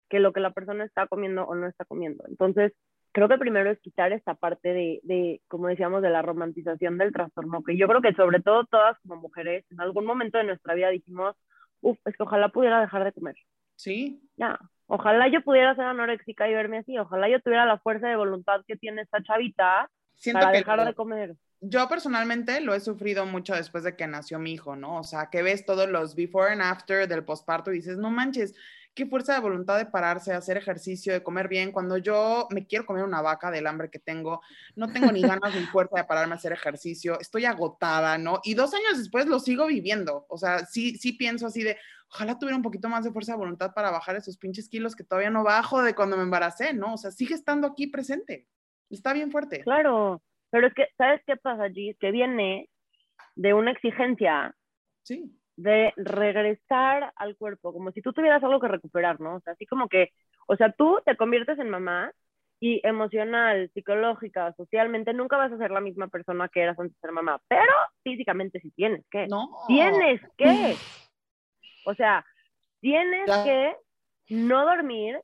que 0.09 0.21
lo 0.21 0.33
que 0.33 0.39
la 0.39 0.53
persona 0.53 0.85
está 0.85 1.09
comiendo 1.09 1.43
o 1.43 1.57
no 1.57 1.67
está 1.67 1.87
comiendo. 1.87 2.23
Entonces, 2.29 2.73
creo 3.11 3.29
que 3.29 3.37
primero 3.37 3.69
es 3.69 3.81
quitar 3.81 4.13
esta 4.13 4.37
parte 4.37 4.73
de, 4.73 5.01
de, 5.03 5.41
como 5.49 5.67
decíamos, 5.67 6.01
de 6.01 6.11
la 6.11 6.23
romantización 6.23 6.99
del 6.99 7.13
trastorno, 7.13 7.65
que 7.65 7.77
yo 7.77 7.89
creo 7.89 8.01
que 8.01 8.15
sobre 8.15 8.41
todo 8.41 8.65
todas 8.67 8.97
como 9.01 9.17
mujeres, 9.17 9.65
en 9.73 9.81
algún 9.81 10.07
momento 10.07 10.39
de 10.39 10.45
nuestra 10.45 10.75
vida 10.75 10.91
dijimos, 10.91 11.35
uff, 11.81 11.99
es 12.05 12.17
que 12.17 12.23
ojalá 12.23 12.51
pudiera 12.51 12.81
dejar 12.81 13.03
de 13.03 13.13
comer. 13.13 13.35
Sí, 13.75 14.23
Ya, 14.37 14.57
ojalá 14.89 15.29
yo 15.29 15.43
pudiera 15.43 15.75
ser 15.77 15.85
anoréxica 15.85 16.49
y 16.49 16.55
verme 16.55 16.79
así, 16.79 16.99
ojalá 16.99 17.29
yo 17.29 17.41
tuviera 17.41 17.65
la 17.67 17.79
fuerza 17.79 18.09
de 18.09 18.17
voluntad 18.17 18.63
que 18.67 18.77
tiene 18.77 19.03
esta 19.03 19.23
chavita 19.23 19.89
siento 20.17 20.41
para 20.41 20.53
que 20.53 20.59
dejar 20.59 20.85
de 20.85 20.95
comer. 20.95 21.37
yo 21.61 21.89
personalmente 21.89 22.61
lo 22.61 22.75
he 22.75 22.81
sufrido 22.81 23.27
mucho 23.27 23.55
después 23.55 23.85
de 23.85 23.97
que 23.97 24.07
nació 24.07 24.39
mi 24.39 24.53
hijo, 24.53 24.77
¿no? 24.77 24.99
O 24.99 25.05
sea, 25.05 25.29
que 25.31 25.43
ves 25.43 25.65
todos 25.65 25.89
los 25.89 26.15
before 26.15 26.53
and 26.53 26.63
after 26.63 27.07
del 27.07 27.25
posparto 27.25 27.71
y 27.71 27.77
dices, 27.77 27.99
no 27.99 28.11
manches, 28.11 28.55
qué 28.99 29.07
fuerza 29.07 29.33
de 29.33 29.39
voluntad 29.39 29.79
de 29.79 29.87
pararse, 29.87 30.33
hacer 30.33 30.57
ejercicio, 30.57 31.13
de 31.13 31.23
comer 31.23 31.47
bien. 31.47 31.71
Cuando 31.71 31.99
yo 31.99 32.49
me 32.51 32.67
quiero 32.67 32.85
comer 32.85 33.05
una 33.05 33.23
vaca 33.23 33.49
del 33.49 33.69
hambre 33.69 33.91
que 33.91 34.01
tengo, 34.01 34.43
no 34.75 34.93
tengo 34.93 35.13
ni 35.13 35.23
ganas 35.23 35.55
ni 35.55 35.61
fuerza 35.67 35.99
de 35.99 36.05
pararme 36.05 36.33
a 36.33 36.37
hacer 36.37 36.51
ejercicio, 36.51 37.21
estoy 37.21 37.45
agotada, 37.45 38.19
¿no? 38.19 38.41
Y 38.43 38.55
dos 38.55 38.75
años 38.75 38.99
después 38.99 39.27
lo 39.27 39.39
sigo 39.39 39.69
viviendo. 39.69 40.27
O 40.29 40.37
sea, 40.37 40.67
sí, 40.67 40.97
sí 40.97 41.13
pienso 41.13 41.47
así 41.47 41.63
de, 41.63 41.79
ojalá 42.11 42.41
tuviera 42.41 42.57
un 42.57 42.63
poquito 42.65 42.89
más 42.89 43.05
de 43.05 43.13
fuerza 43.13 43.35
de 43.35 43.39
voluntad 43.39 43.73
para 43.73 43.93
bajar 43.93 44.17
esos 44.17 44.37
pinches 44.37 44.69
kilos 44.69 44.97
que 44.97 45.05
todavía 45.05 45.31
no 45.31 45.45
bajo 45.45 45.81
de 45.81 45.95
cuando 45.95 46.17
me 46.17 46.25
embaracé, 46.25 46.75
¿no? 46.75 46.95
O 46.95 46.99
sea, 46.99 47.13
sigue 47.13 47.37
estando 47.37 47.69
aquí 47.69 47.87
presente. 47.87 48.49
Está 48.91 49.13
bien 49.13 49.31
fuerte. 49.31 49.61
Claro, 49.61 50.21
pero 50.51 50.67
es 50.67 50.75
que, 50.75 50.89
¿sabes 50.97 51.23
qué 51.25 51.37
pasa, 51.37 51.71
Gis? 51.71 51.97
Que 52.01 52.11
viene 52.11 52.69
de 53.37 53.55
una 53.55 53.71
exigencia 53.71 54.57
Sí. 55.09 55.38
De 55.59 55.93
regresar 55.97 57.13
al 57.17 57.37
cuerpo, 57.37 57.73
como 57.73 57.91
si 57.91 58.01
tú 58.01 58.13
tuvieras 58.13 58.43
algo 58.45 58.61
que 58.61 58.69
recuperar, 58.69 59.21
¿no? 59.21 59.35
O 59.35 59.41
sea, 59.41 59.55
así 59.55 59.67
como 59.67 59.89
que, 59.89 60.13
o 60.47 60.55
sea, 60.57 60.71
tú 60.71 61.01
te 61.05 61.17
conviertes 61.17 61.59
en 61.59 61.69
mamá 61.69 62.13
y 62.61 62.81
emocional, 62.87 63.69
psicológica, 63.75 64.53
socialmente, 64.57 65.13
nunca 65.13 65.37
vas 65.37 65.51
a 65.53 65.59
ser 65.59 65.73
la 65.73 65.81
misma 65.81 66.07
persona 66.07 66.49
que 66.49 66.63
eras 66.63 66.79
antes 66.79 66.95
de 66.95 67.01
ser 67.01 67.11
mamá, 67.13 67.41
pero 67.49 67.73
físicamente 68.05 68.61
sí 68.61 68.71
tienes 68.71 69.05
que. 69.11 69.27
No. 69.27 69.49
Tienes 69.67 70.21
que. 70.37 70.77
O 71.85 71.95
sea, 71.95 72.25
tienes 72.81 73.27
Ya. 73.27 73.43
que 73.43 73.77
no 74.31 74.65
dormir, 74.65 75.21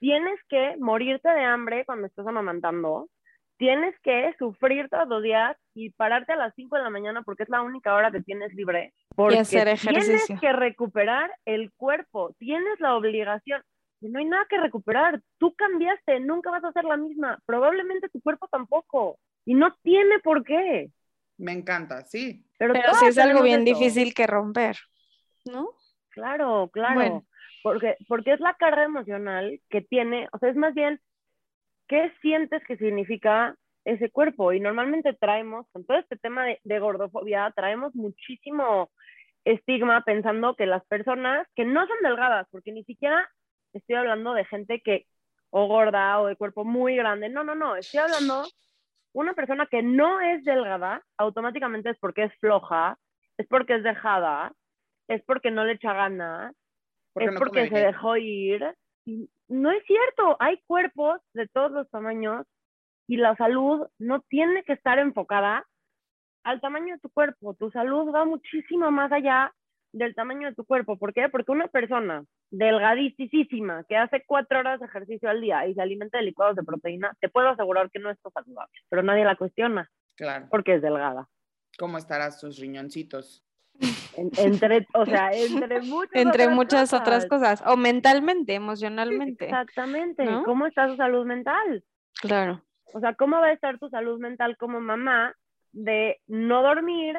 tienes 0.00 0.38
que 0.50 0.76
morirte 0.78 1.30
de 1.30 1.44
hambre 1.44 1.86
cuando 1.86 2.06
estás 2.06 2.26
amamantando, 2.26 3.08
tienes 3.58 3.94
que 4.02 4.34
sufrir 4.38 4.88
todos 4.88 5.08
los 5.08 5.22
días 5.22 5.56
y 5.74 5.90
pararte 5.90 6.32
a 6.32 6.36
las 6.36 6.54
5 6.54 6.76
de 6.76 6.82
la 6.82 6.90
mañana 6.90 7.22
porque 7.22 7.42
es 7.42 7.48
la 7.48 7.62
única 7.62 7.94
hora 7.94 8.10
que 8.10 8.22
tienes 8.22 8.54
libre. 8.54 8.94
Porque 9.14 9.40
hacer 9.40 9.64
tienes 9.78 10.08
ejercicio. 10.08 10.38
que 10.40 10.52
recuperar 10.52 11.30
el 11.44 11.72
cuerpo, 11.72 12.34
tienes 12.38 12.80
la 12.80 12.96
obligación. 12.96 13.62
Y 14.00 14.08
no 14.08 14.20
hay 14.20 14.26
nada 14.26 14.46
que 14.48 14.58
recuperar. 14.58 15.20
Tú 15.38 15.54
cambiaste, 15.54 16.20
nunca 16.20 16.50
vas 16.50 16.64
a 16.64 16.72
ser 16.72 16.84
la 16.84 16.96
misma. 16.96 17.38
Probablemente 17.44 18.08
tu 18.08 18.20
cuerpo 18.20 18.46
tampoco. 18.48 19.18
Y 19.44 19.54
no 19.54 19.74
tiene 19.82 20.20
por 20.20 20.44
qué. 20.44 20.90
Me 21.36 21.52
encanta, 21.52 22.04
sí. 22.04 22.44
Pero, 22.58 22.74
Pero 22.74 22.92
es 23.08 23.18
algo 23.18 23.42
bien 23.42 23.66
eso. 23.66 23.76
difícil 23.76 24.14
que 24.14 24.26
romper, 24.26 24.76
¿no? 25.44 25.70
Claro, 26.10 26.70
claro. 26.72 26.94
Bueno. 26.94 27.26
Porque, 27.62 27.96
porque 28.06 28.32
es 28.32 28.40
la 28.40 28.54
carga 28.54 28.84
emocional 28.84 29.60
que 29.68 29.80
tiene, 29.80 30.28
o 30.32 30.38
sea, 30.38 30.48
es 30.48 30.56
más 30.56 30.74
bien, 30.74 31.00
¿qué 31.88 32.12
sientes 32.20 32.62
que 32.64 32.76
significa 32.76 33.54
ese 33.84 34.10
cuerpo? 34.10 34.52
Y 34.52 34.60
normalmente 34.60 35.14
traemos, 35.14 35.66
con 35.72 35.84
todo 35.84 35.98
este 35.98 36.16
tema 36.16 36.44
de, 36.44 36.60
de 36.62 36.78
gordofobia, 36.78 37.52
traemos 37.56 37.94
muchísimo 37.94 38.90
estigma 39.44 40.02
pensando 40.04 40.54
que 40.54 40.66
las 40.66 40.84
personas 40.86 41.46
que 41.56 41.64
no 41.64 41.86
son 41.86 41.96
delgadas, 42.02 42.46
porque 42.50 42.72
ni 42.72 42.84
siquiera 42.84 43.28
estoy 43.72 43.96
hablando 43.96 44.34
de 44.34 44.44
gente 44.44 44.80
que 44.80 45.06
o 45.50 45.66
gorda 45.66 46.20
o 46.20 46.26
de 46.26 46.36
cuerpo 46.36 46.64
muy 46.64 46.96
grande, 46.96 47.28
no, 47.28 47.42
no, 47.42 47.54
no, 47.54 47.76
estoy 47.76 48.00
hablando 48.00 48.44
una 49.12 49.34
persona 49.34 49.66
que 49.66 49.82
no 49.82 50.20
es 50.20 50.44
delgada, 50.44 51.02
automáticamente 51.16 51.90
es 51.90 51.98
porque 51.98 52.24
es 52.24 52.34
floja, 52.38 52.98
es 53.36 53.46
porque 53.48 53.76
es 53.76 53.82
dejada, 53.82 54.52
es 55.08 55.22
porque 55.24 55.50
no 55.50 55.64
le 55.64 55.72
echa 55.72 55.92
ganas, 55.92 56.54
Porque 57.12 57.28
es 57.28 57.34
no 57.34 57.38
porque 57.40 57.68
se 57.68 57.78
dejó 57.78 58.16
ir. 58.16 58.64
Y 59.04 59.30
no 59.48 59.70
es 59.70 59.82
cierto, 59.86 60.36
hay 60.40 60.60
cuerpos 60.66 61.20
de 61.34 61.48
todos 61.48 61.70
los 61.72 61.88
tamaños 61.90 62.46
y 63.06 63.16
la 63.16 63.34
salud 63.36 63.86
no 63.98 64.20
tiene 64.28 64.62
que 64.64 64.74
estar 64.74 64.98
enfocada 64.98 65.64
al 66.44 66.60
tamaño 66.60 66.94
de 66.94 67.00
tu 67.00 67.10
cuerpo. 67.10 67.54
Tu 67.54 67.70
salud 67.70 68.12
va 68.14 68.24
muchísimo 68.24 68.90
más 68.90 69.10
allá 69.12 69.52
del 69.92 70.14
tamaño 70.14 70.48
de 70.48 70.54
tu 70.54 70.64
cuerpo. 70.64 70.98
¿Por 70.98 71.14
qué? 71.14 71.28
Porque 71.28 71.50
una 71.52 71.68
persona 71.68 72.24
delgadísima 72.50 73.84
que 73.84 73.96
hace 73.96 74.22
cuatro 74.26 74.58
horas 74.60 74.80
de 74.80 74.86
ejercicio 74.86 75.28
al 75.30 75.40
día 75.40 75.66
y 75.66 75.74
se 75.74 75.80
alimenta 75.82 76.18
de 76.18 76.24
licuados 76.24 76.56
de 76.56 76.62
proteína, 76.62 77.16
te 77.20 77.28
puedo 77.28 77.48
asegurar 77.48 77.90
que 77.90 77.98
no 77.98 78.10
está 78.10 78.30
saludable, 78.30 78.72
pero 78.88 79.02
nadie 79.02 79.24
la 79.24 79.36
cuestiona 79.36 79.90
Claro. 80.16 80.46
porque 80.50 80.74
es 80.74 80.82
delgada. 80.82 81.28
¿Cómo 81.78 81.96
estarás 81.98 82.40
tus 82.40 82.58
riñoncitos? 82.58 83.44
En- 84.16 84.30
entre, 84.36 84.86
o 84.94 85.06
sea, 85.06 85.30
entre 85.32 85.80
muchas 85.82 86.14
Entre 86.14 86.42
otras 86.44 86.56
muchas 86.56 86.92
otras 86.92 87.26
cosas. 87.26 87.62
o 87.66 87.76
mentalmente, 87.76 88.54
emocionalmente. 88.54 89.44
Exactamente. 89.44 90.24
¿no? 90.24 90.42
¿Cómo 90.44 90.66
está 90.66 90.88
su 90.88 90.96
salud 90.96 91.24
mental? 91.26 91.84
Claro. 92.20 92.62
O 92.94 93.00
sea, 93.00 93.14
¿cómo 93.14 93.38
va 93.38 93.46
a 93.46 93.52
estar 93.52 93.78
tu 93.78 93.88
salud 93.90 94.18
mental 94.18 94.56
como 94.56 94.80
mamá 94.80 95.34
de 95.72 96.20
no 96.26 96.62
dormir, 96.62 97.16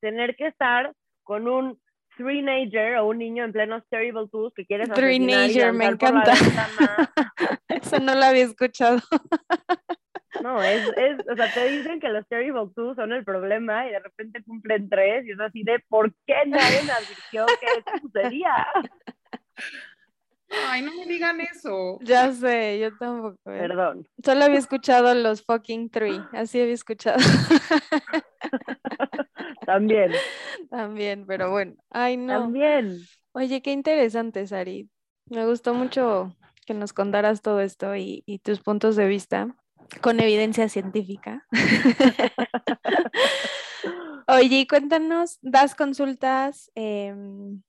tener 0.00 0.36
que 0.36 0.48
estar 0.48 0.92
con 1.22 1.48
un 1.48 1.80
three-nager 2.16 2.96
o 2.96 3.06
un 3.08 3.18
niño 3.18 3.44
en 3.44 3.52
plenos 3.52 3.82
terrible 3.88 4.26
twos 4.30 4.52
que 4.54 4.66
quieres 4.66 4.90
asesinar 4.90 5.10
y 5.12 5.26
Three-nager, 5.26 5.72
me 5.72 5.84
encanta. 5.86 6.32
Eso 7.68 7.98
no 8.00 8.14
lo 8.14 8.24
había 8.24 8.44
escuchado. 8.44 8.98
No, 10.46 10.62
es, 10.62 10.86
es, 10.96 11.18
o 11.28 11.34
sea, 11.34 11.52
te 11.52 11.68
dicen 11.72 11.98
que 11.98 12.08
los 12.08 12.24
terrible 12.28 12.70
twos 12.72 12.94
son 12.94 13.12
el 13.12 13.24
problema 13.24 13.84
y 13.88 13.90
de 13.90 13.98
repente 13.98 14.44
cumplen 14.44 14.88
tres 14.88 15.26
y 15.26 15.32
es 15.32 15.40
así 15.40 15.64
de, 15.64 15.80
¿por 15.88 16.14
qué 16.24 16.36
nadie 16.46 16.84
me 16.84 16.92
advirtió 16.92 17.46
que 17.58 17.66
eso 17.66 17.90
sucedía? 18.00 18.64
Ay, 20.68 20.82
no 20.82 20.94
me 20.94 21.04
digan 21.06 21.40
eso. 21.40 21.98
Ya 22.00 22.30
sé, 22.30 22.78
yo 22.78 22.96
tampoco. 22.96 23.36
Perdón. 23.42 24.06
Solo 24.24 24.44
había 24.44 24.60
escuchado 24.60 25.12
los 25.16 25.42
fucking 25.42 25.90
three, 25.90 26.20
así 26.30 26.60
había 26.60 26.74
escuchado 26.74 27.18
También, 29.66 30.12
también, 30.70 31.26
pero 31.26 31.50
bueno. 31.50 31.74
Ay, 31.90 32.16
no. 32.16 32.42
también. 32.42 33.00
Oye, 33.32 33.62
qué 33.62 33.72
interesante, 33.72 34.46
Sari. 34.46 34.88
Me 35.28 35.44
gustó 35.44 35.74
mucho 35.74 36.36
que 36.66 36.74
nos 36.74 36.92
contaras 36.92 37.42
todo 37.42 37.60
esto 37.60 37.96
y, 37.96 38.22
y 38.26 38.38
tus 38.38 38.60
puntos 38.60 38.94
de 38.94 39.08
vista 39.08 39.56
con 40.00 40.20
evidencia 40.20 40.68
científica. 40.68 41.46
Oye, 44.28 44.66
cuéntanos, 44.68 45.38
¿das 45.42 45.74
consultas? 45.74 46.70
Em, 46.74 47.62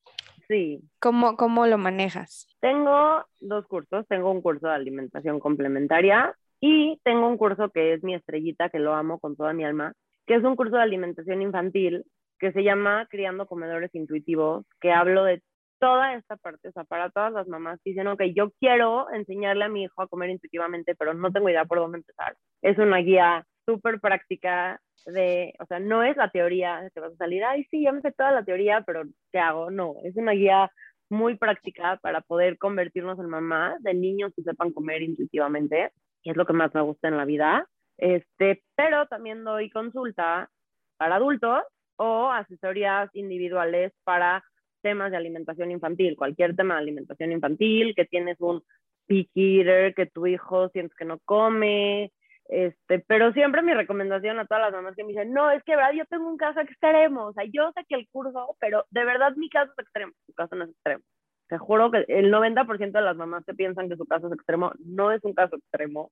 Sí. 0.48 0.80
¿cómo, 1.00 1.36
¿Cómo 1.36 1.68
lo 1.68 1.78
manejas? 1.78 2.48
Tengo 2.62 3.26
dos 3.42 3.68
cursos. 3.68 4.08
Tengo 4.08 4.32
un 4.32 4.42
curso 4.42 4.68
de 4.68 4.76
alimentación 4.76 5.40
complementaria 5.40 6.34
y 6.62 7.00
tengo 7.04 7.28
un 7.28 7.38
curso 7.38 7.70
que 7.70 7.94
es 7.94 8.04
mi 8.04 8.16
estrellita, 8.16 8.70
que 8.70 8.80
lo 8.80 8.94
amo 8.94 9.20
con 9.20 9.36
toda 9.36 9.54
mi 9.54 9.66
alma, 9.66 9.94
que 10.26 10.36
es 10.36 10.44
un 10.44 10.56
curso 10.56 10.78
de 10.78 10.84
alimentación 10.84 11.42
infantil 11.42 12.06
que 12.40 12.52
se 12.54 12.64
llama 12.64 13.08
Criando 13.10 13.48
Comedores 13.48 13.94
Intuitivos, 13.94 14.66
que 14.80 14.92
hablo 14.92 15.24
de 15.24 15.42
toda 15.80 16.14
esta 16.16 16.38
parte, 16.38 16.70
o 16.70 16.72
sea, 16.72 16.84
para 16.84 17.10
todas 17.10 17.34
las 17.34 17.48
mamás 17.48 17.80
que 17.84 17.92
dicen, 17.92 18.08
ok, 18.08 18.24
yo 18.36 18.52
quiero 18.60 19.12
enseñarle 19.12 19.66
a 19.66 19.70
mi 19.70 19.84
hijo 19.84 20.02
a 20.02 20.08
comer 20.08 20.30
intuitivamente, 20.30 20.96
pero 20.96 21.14
no 21.14 21.32
tengo 21.32 21.50
idea 21.50 21.66
por 21.66 21.80
dónde 21.80 22.00
empezar. 22.00 22.36
Es 22.62 22.78
una 22.78 22.98
guía 22.98 23.46
súper 23.66 24.00
práctica 24.00 24.80
de, 25.06 25.54
o 25.60 25.66
sea, 25.66 25.80
no 25.80 26.04
es 26.04 26.18
la 26.18 26.30
teoría 26.30 26.90
que 26.94 27.00
vas 27.00 27.14
a 27.14 27.18
salir, 27.18 27.44
ay, 27.44 27.66
sí, 27.70 27.84
ya 27.84 27.92
me 27.92 28.02
sé 28.02 28.12
toda 28.12 28.32
la 28.32 28.44
teoría, 28.44 28.84
pero 28.86 29.04
¿qué 29.32 29.40
hago? 29.40 29.70
No, 29.72 29.96
es 30.04 30.16
una 30.16 30.32
guía 30.32 30.72
muy 31.10 31.38
práctica 31.38 31.98
para 32.02 32.22
poder 32.22 32.58
convertirnos 32.58 33.20
en 33.20 33.30
mamás 33.30 33.82
de 33.84 33.94
niños 33.94 34.34
que 34.36 34.44
sepan 34.44 34.72
comer 34.72 35.02
intuitivamente, 35.02 35.92
y 36.24 36.32
es 36.32 36.38
lo 36.38 36.46
que 36.46 36.54
más 36.54 36.74
me 36.74 36.82
gusta 36.82 37.08
en 37.08 37.18
la 37.18 37.26
vida. 37.26 37.68
Este, 37.98 38.64
pero 38.76 39.08
también 39.08 39.44
doy 39.44 39.70
consulta 39.70 40.50
para 40.98 41.16
adultos 41.16 41.64
o 41.96 42.30
asesorías 42.30 43.10
individuales 43.14 43.94
para 44.04 44.44
temas 44.88 45.12
de 45.12 45.18
alimentación 45.18 45.70
infantil, 45.70 46.16
cualquier 46.16 46.56
tema 46.56 46.76
de 46.76 46.80
alimentación 46.80 47.34
infantil, 47.34 47.94
que 47.94 48.06
tienes 48.06 48.40
un 48.40 48.64
picky 49.06 49.60
eater, 49.60 49.94
que 49.94 50.06
tu 50.06 50.28
hijo 50.28 50.70
sientes 50.70 50.96
que 50.96 51.04
no 51.04 51.20
come, 51.26 52.14
este, 52.48 53.00
pero 53.00 53.34
siempre 53.34 53.62
mi 53.62 53.74
recomendación 53.74 54.40
a 54.40 54.46
todas 54.46 54.64
las 54.64 54.72
mamás 54.72 54.96
que 54.96 55.04
me 55.04 55.10
dicen, 55.10 55.34
no, 55.34 55.52
es 55.52 55.62
que 55.66 55.76
verdad 55.76 55.92
yo 55.92 56.06
tengo 56.06 56.30
un 56.30 56.38
caso 56.38 56.62
extremo, 56.62 57.26
o 57.26 57.34
sea, 57.34 57.44
yo 57.52 57.70
sé 57.74 57.84
que 57.90 57.96
el 57.96 58.08
curso, 58.10 58.56
pero 58.62 58.86
de 58.92 59.04
verdad 59.04 59.36
mi 59.36 59.50
caso 59.50 59.74
es 59.74 59.84
extremo, 59.84 60.14
su 60.26 60.34
caso 60.34 60.56
no 60.56 60.64
es 60.64 60.70
extremo. 60.70 61.04
Te 61.50 61.58
juro 61.58 61.92
que 61.92 62.06
el 62.08 62.32
90% 62.32 62.92
de 62.92 63.02
las 63.02 63.18
mamás 63.18 63.44
que 63.46 63.54
piensan 63.54 63.90
que 63.90 63.98
su 63.98 64.06
caso 64.06 64.28
es 64.28 64.34
extremo 64.34 64.72
no 64.80 65.12
es 65.12 65.22
un 65.26 65.34
caso 65.34 65.58
extremo. 65.58 66.12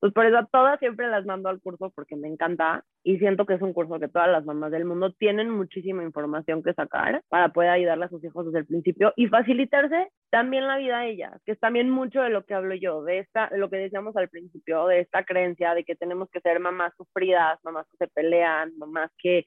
Pues 0.00 0.12
por 0.12 0.26
eso 0.26 0.38
a 0.38 0.46
todas 0.46 0.78
siempre 0.78 1.08
las 1.08 1.26
mando 1.26 1.48
al 1.48 1.60
curso 1.60 1.90
porque 1.90 2.14
me 2.14 2.28
encanta 2.28 2.84
y 3.02 3.18
siento 3.18 3.46
que 3.46 3.54
es 3.54 3.62
un 3.62 3.72
curso 3.72 3.98
que 3.98 4.06
todas 4.06 4.28
las 4.28 4.44
mamás 4.44 4.70
del 4.70 4.84
mundo 4.84 5.12
tienen 5.12 5.50
muchísima 5.50 6.04
información 6.04 6.62
que 6.62 6.72
sacar 6.72 7.22
para 7.28 7.48
poder 7.48 7.70
ayudarle 7.70 8.04
a 8.04 8.08
sus 8.08 8.22
hijos 8.22 8.46
desde 8.46 8.60
el 8.60 8.66
principio 8.66 9.12
y 9.16 9.26
facilitarse 9.26 10.08
también 10.30 10.68
la 10.68 10.76
vida 10.76 10.98
a 10.98 11.06
ellas, 11.06 11.40
que 11.44 11.52
es 11.52 11.58
también 11.58 11.90
mucho 11.90 12.22
de 12.22 12.30
lo 12.30 12.44
que 12.44 12.54
hablo 12.54 12.76
yo, 12.76 13.02
de 13.02 13.18
esta, 13.18 13.50
lo 13.56 13.70
que 13.70 13.76
decíamos 13.78 14.16
al 14.16 14.28
principio, 14.28 14.86
de 14.86 15.00
esta 15.00 15.24
creencia 15.24 15.74
de 15.74 15.84
que 15.84 15.96
tenemos 15.96 16.30
que 16.30 16.40
ser 16.40 16.60
mamás 16.60 16.92
sufridas, 16.96 17.58
mamás 17.64 17.86
que 17.90 17.96
se 17.96 18.08
pelean, 18.08 18.72
mamás 18.78 19.10
que 19.18 19.46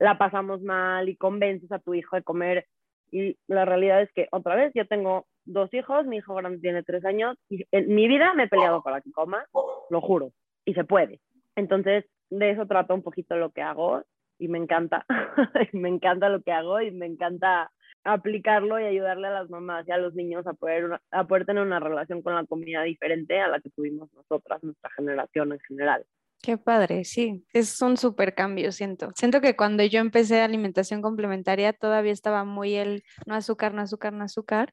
la 0.00 0.18
pasamos 0.18 0.62
mal 0.62 1.08
y 1.08 1.16
convences 1.16 1.70
a 1.70 1.78
tu 1.78 1.94
hijo 1.94 2.16
de 2.16 2.24
comer. 2.24 2.66
Y 3.12 3.38
la 3.46 3.64
realidad 3.64 4.02
es 4.02 4.10
que 4.14 4.26
otra 4.32 4.56
vez 4.56 4.72
yo 4.74 4.86
tengo 4.86 5.26
dos 5.44 5.72
hijos, 5.74 6.06
mi 6.06 6.18
hijo 6.18 6.34
grande 6.34 6.60
tiene 6.60 6.82
tres 6.82 7.04
años 7.04 7.36
y 7.48 7.64
en 7.70 7.94
mi 7.94 8.08
vida 8.08 8.34
me 8.34 8.44
he 8.44 8.48
peleado 8.48 8.82
para 8.82 9.00
que 9.00 9.12
coma, 9.12 9.44
lo 9.90 10.00
juro, 10.00 10.32
y 10.64 10.74
se 10.74 10.84
puede. 10.84 11.20
Entonces, 11.56 12.04
de 12.30 12.50
eso 12.50 12.66
trato 12.66 12.94
un 12.94 13.02
poquito 13.02 13.36
lo 13.36 13.50
que 13.50 13.62
hago 13.62 14.02
y 14.38 14.48
me 14.48 14.58
encanta, 14.58 15.04
me 15.72 15.88
encanta 15.88 16.28
lo 16.28 16.42
que 16.42 16.52
hago 16.52 16.80
y 16.80 16.90
me 16.90 17.06
encanta 17.06 17.70
aplicarlo 18.04 18.80
y 18.80 18.84
ayudarle 18.84 19.28
a 19.28 19.32
las 19.32 19.50
mamás 19.50 19.86
y 19.86 19.92
a 19.92 19.98
los 19.98 20.14
niños 20.14 20.46
a 20.46 20.54
poder, 20.54 21.00
a 21.10 21.26
poder 21.26 21.46
tener 21.46 21.62
una 21.62 21.78
relación 21.78 22.22
con 22.22 22.34
la 22.34 22.44
comida 22.46 22.82
diferente 22.82 23.40
a 23.40 23.48
la 23.48 23.60
que 23.60 23.70
tuvimos 23.70 24.12
nosotras, 24.12 24.62
nuestra 24.64 24.90
generación 24.96 25.52
en 25.52 25.60
general. 25.60 26.04
Qué 26.42 26.58
padre, 26.58 27.04
sí, 27.04 27.46
es 27.52 27.80
un 27.82 27.96
súper 27.96 28.34
cambio, 28.34 28.72
siento. 28.72 29.10
Siento 29.14 29.40
que 29.40 29.54
cuando 29.56 29.84
yo 29.84 30.00
empecé 30.00 30.40
alimentación 30.40 31.00
complementaria 31.00 31.72
todavía 31.72 32.12
estaba 32.12 32.44
muy 32.44 32.74
el 32.74 33.04
no 33.26 33.36
azúcar, 33.36 33.74
no 33.74 33.82
azúcar, 33.82 34.12
no 34.12 34.24
azúcar. 34.24 34.72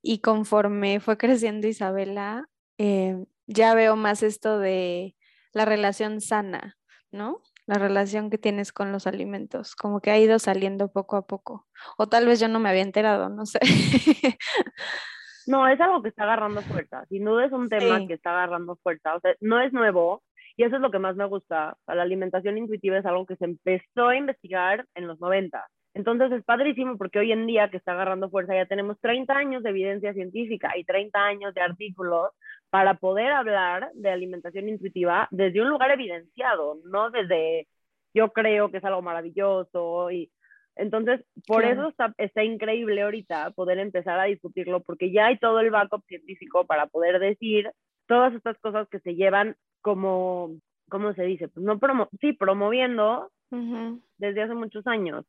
Y 0.00 0.20
conforme 0.20 1.00
fue 1.00 1.18
creciendo 1.18 1.66
Isabela, 1.66 2.46
eh, 2.78 3.16
ya 3.48 3.74
veo 3.74 3.96
más 3.96 4.22
esto 4.22 4.60
de 4.60 5.16
la 5.52 5.64
relación 5.64 6.20
sana, 6.20 6.76
¿no? 7.10 7.42
La 7.66 7.78
relación 7.78 8.30
que 8.30 8.38
tienes 8.38 8.72
con 8.72 8.92
los 8.92 9.08
alimentos, 9.08 9.74
como 9.74 10.00
que 10.00 10.12
ha 10.12 10.18
ido 10.18 10.38
saliendo 10.38 10.92
poco 10.92 11.16
a 11.16 11.26
poco. 11.26 11.66
O 11.96 12.08
tal 12.08 12.26
vez 12.26 12.38
yo 12.38 12.46
no 12.46 12.60
me 12.60 12.68
había 12.68 12.82
enterado, 12.82 13.28
no 13.28 13.44
sé. 13.44 13.58
No, 15.46 15.66
es 15.66 15.80
algo 15.80 16.02
que 16.02 16.10
está 16.10 16.24
agarrando 16.24 16.60
fuerza. 16.62 17.06
Sin 17.08 17.24
duda 17.24 17.46
es 17.46 17.52
un 17.52 17.68
tema 17.70 17.98
Sí. 18.00 18.06
que 18.06 18.14
está 18.14 18.30
agarrando 18.30 18.76
fuerza. 18.82 19.16
O 19.16 19.20
sea, 19.20 19.34
no 19.40 19.60
es 19.60 19.72
nuevo 19.72 20.22
y 20.58 20.64
eso 20.64 20.74
es 20.74 20.82
lo 20.82 20.90
que 20.90 20.98
más 20.98 21.14
me 21.14 21.24
gusta. 21.24 21.76
O 21.80 21.84
sea, 21.86 21.94
la 21.94 22.02
alimentación 22.02 22.58
intuitiva 22.58 22.98
es 22.98 23.06
algo 23.06 23.24
que 23.26 23.36
se 23.36 23.44
empezó 23.44 24.08
a 24.08 24.16
investigar 24.16 24.84
en 24.96 25.06
los 25.06 25.20
90. 25.20 25.64
Entonces 25.94 26.32
es 26.32 26.44
padrísimo 26.44 26.98
porque 26.98 27.20
hoy 27.20 27.30
en 27.30 27.46
día 27.46 27.70
que 27.70 27.76
está 27.76 27.92
agarrando 27.92 28.28
fuerza 28.28 28.56
ya 28.56 28.66
tenemos 28.66 28.98
30 29.00 29.32
años 29.32 29.62
de 29.62 29.70
evidencia 29.70 30.12
científica 30.14 30.76
y 30.76 30.82
30 30.82 31.16
años 31.16 31.54
de 31.54 31.60
artículos 31.60 32.30
para 32.70 32.94
poder 32.94 33.30
hablar 33.30 33.90
de 33.94 34.10
alimentación 34.10 34.68
intuitiva 34.68 35.28
desde 35.30 35.62
un 35.62 35.68
lugar 35.68 35.92
evidenciado, 35.92 36.78
no 36.84 37.10
desde 37.10 37.68
yo 38.12 38.32
creo 38.32 38.68
que 38.70 38.78
es 38.78 38.84
algo 38.84 39.00
maravilloso 39.00 40.10
y 40.10 40.28
entonces 40.74 41.24
por 41.46 41.64
eso 41.64 41.88
está, 41.88 42.12
está 42.18 42.42
increíble 42.42 43.02
ahorita 43.02 43.52
poder 43.52 43.78
empezar 43.78 44.18
a 44.18 44.24
discutirlo 44.24 44.80
porque 44.80 45.12
ya 45.12 45.26
hay 45.26 45.38
todo 45.38 45.60
el 45.60 45.70
backup 45.70 46.04
científico 46.06 46.66
para 46.66 46.86
poder 46.86 47.20
decir 47.20 47.70
todas 48.06 48.34
estas 48.34 48.58
cosas 48.58 48.88
que 48.88 48.98
se 49.00 49.14
llevan 49.14 49.56
como, 49.80 50.56
¿cómo 50.88 51.12
se 51.14 51.22
dice? 51.24 51.48
Pues 51.48 51.64
no 51.64 51.78
promo 51.78 52.08
sí, 52.20 52.32
promoviendo 52.32 53.30
Ujú. 53.50 54.02
desde 54.18 54.42
hace 54.42 54.54
muchos 54.54 54.86
años. 54.86 55.24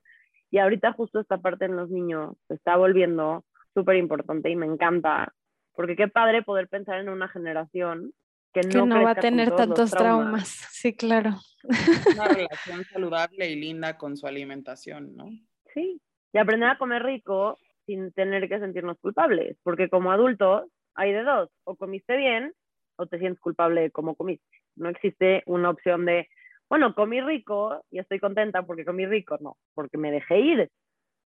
Y 0.52 0.58
ahorita 0.58 0.94
justo 0.94 1.20
esta 1.20 1.38
parte 1.38 1.66
en 1.66 1.76
los 1.76 1.90
niños 1.90 2.36
se 2.48 2.56
está 2.56 2.76
volviendo 2.76 3.46
súper 3.74 3.98
importante 3.98 4.50
y 4.50 4.56
me 4.56 4.66
encanta, 4.66 5.34
porque 5.74 5.96
qué 5.96 6.08
padre 6.08 6.42
poder 6.42 6.68
pensar 6.68 7.00
en 7.00 7.10
una 7.10 7.28
generación 7.28 8.14
que 8.54 8.62
no, 8.62 8.70
Que 8.70 8.86
no 8.88 9.04
va 9.04 9.12
a 9.12 9.16
tener 9.16 9.56
tantos 9.56 9.92
traumas. 9.92 10.48
Sí, 10.72 10.96
claro. 10.96 11.36
Una 11.64 12.28
relación 12.30 12.84
saludable 12.86 13.50
y 13.50 13.56
linda 13.56 13.98
con 13.98 14.18
su 14.18 14.26
alimentación, 14.26 15.16
¿no? 15.16 15.26
Sí, 15.74 16.02
y 16.34 16.38
aprender 16.38 16.70
a 16.70 16.78
comer 16.78 17.04
rico 17.04 17.60
sin 17.86 18.12
tener 18.14 18.48
que 18.50 18.60
sentirnos 18.60 18.98
culpables, 19.00 19.58
porque 19.64 19.90
como 19.90 20.12
adultos 20.12 20.64
hay 20.96 21.12
de 21.14 21.24
dos, 21.24 21.50
o 21.64 21.76
comiste 21.76 22.18
bien 22.18 22.54
o 23.00 23.08
te 23.08 23.18
sientes 23.20 23.40
culpable 23.42 23.82
de 23.82 23.92
cómo 23.92 24.16
comiste. 24.16 24.46
No 24.76 24.90
existe 24.90 25.42
una 25.46 25.70
opción 25.70 26.06
de, 26.06 26.28
bueno, 26.70 26.94
comí 26.94 27.22
rico 27.22 27.84
y 27.90 28.00
estoy 28.00 28.20
contenta 28.20 28.64
porque 28.64 28.86
comí 28.86 29.06
rico, 29.06 29.38
no, 29.40 29.58
porque 29.74 29.98
me 29.98 30.12
dejé 30.12 30.40
ir. 30.40 30.70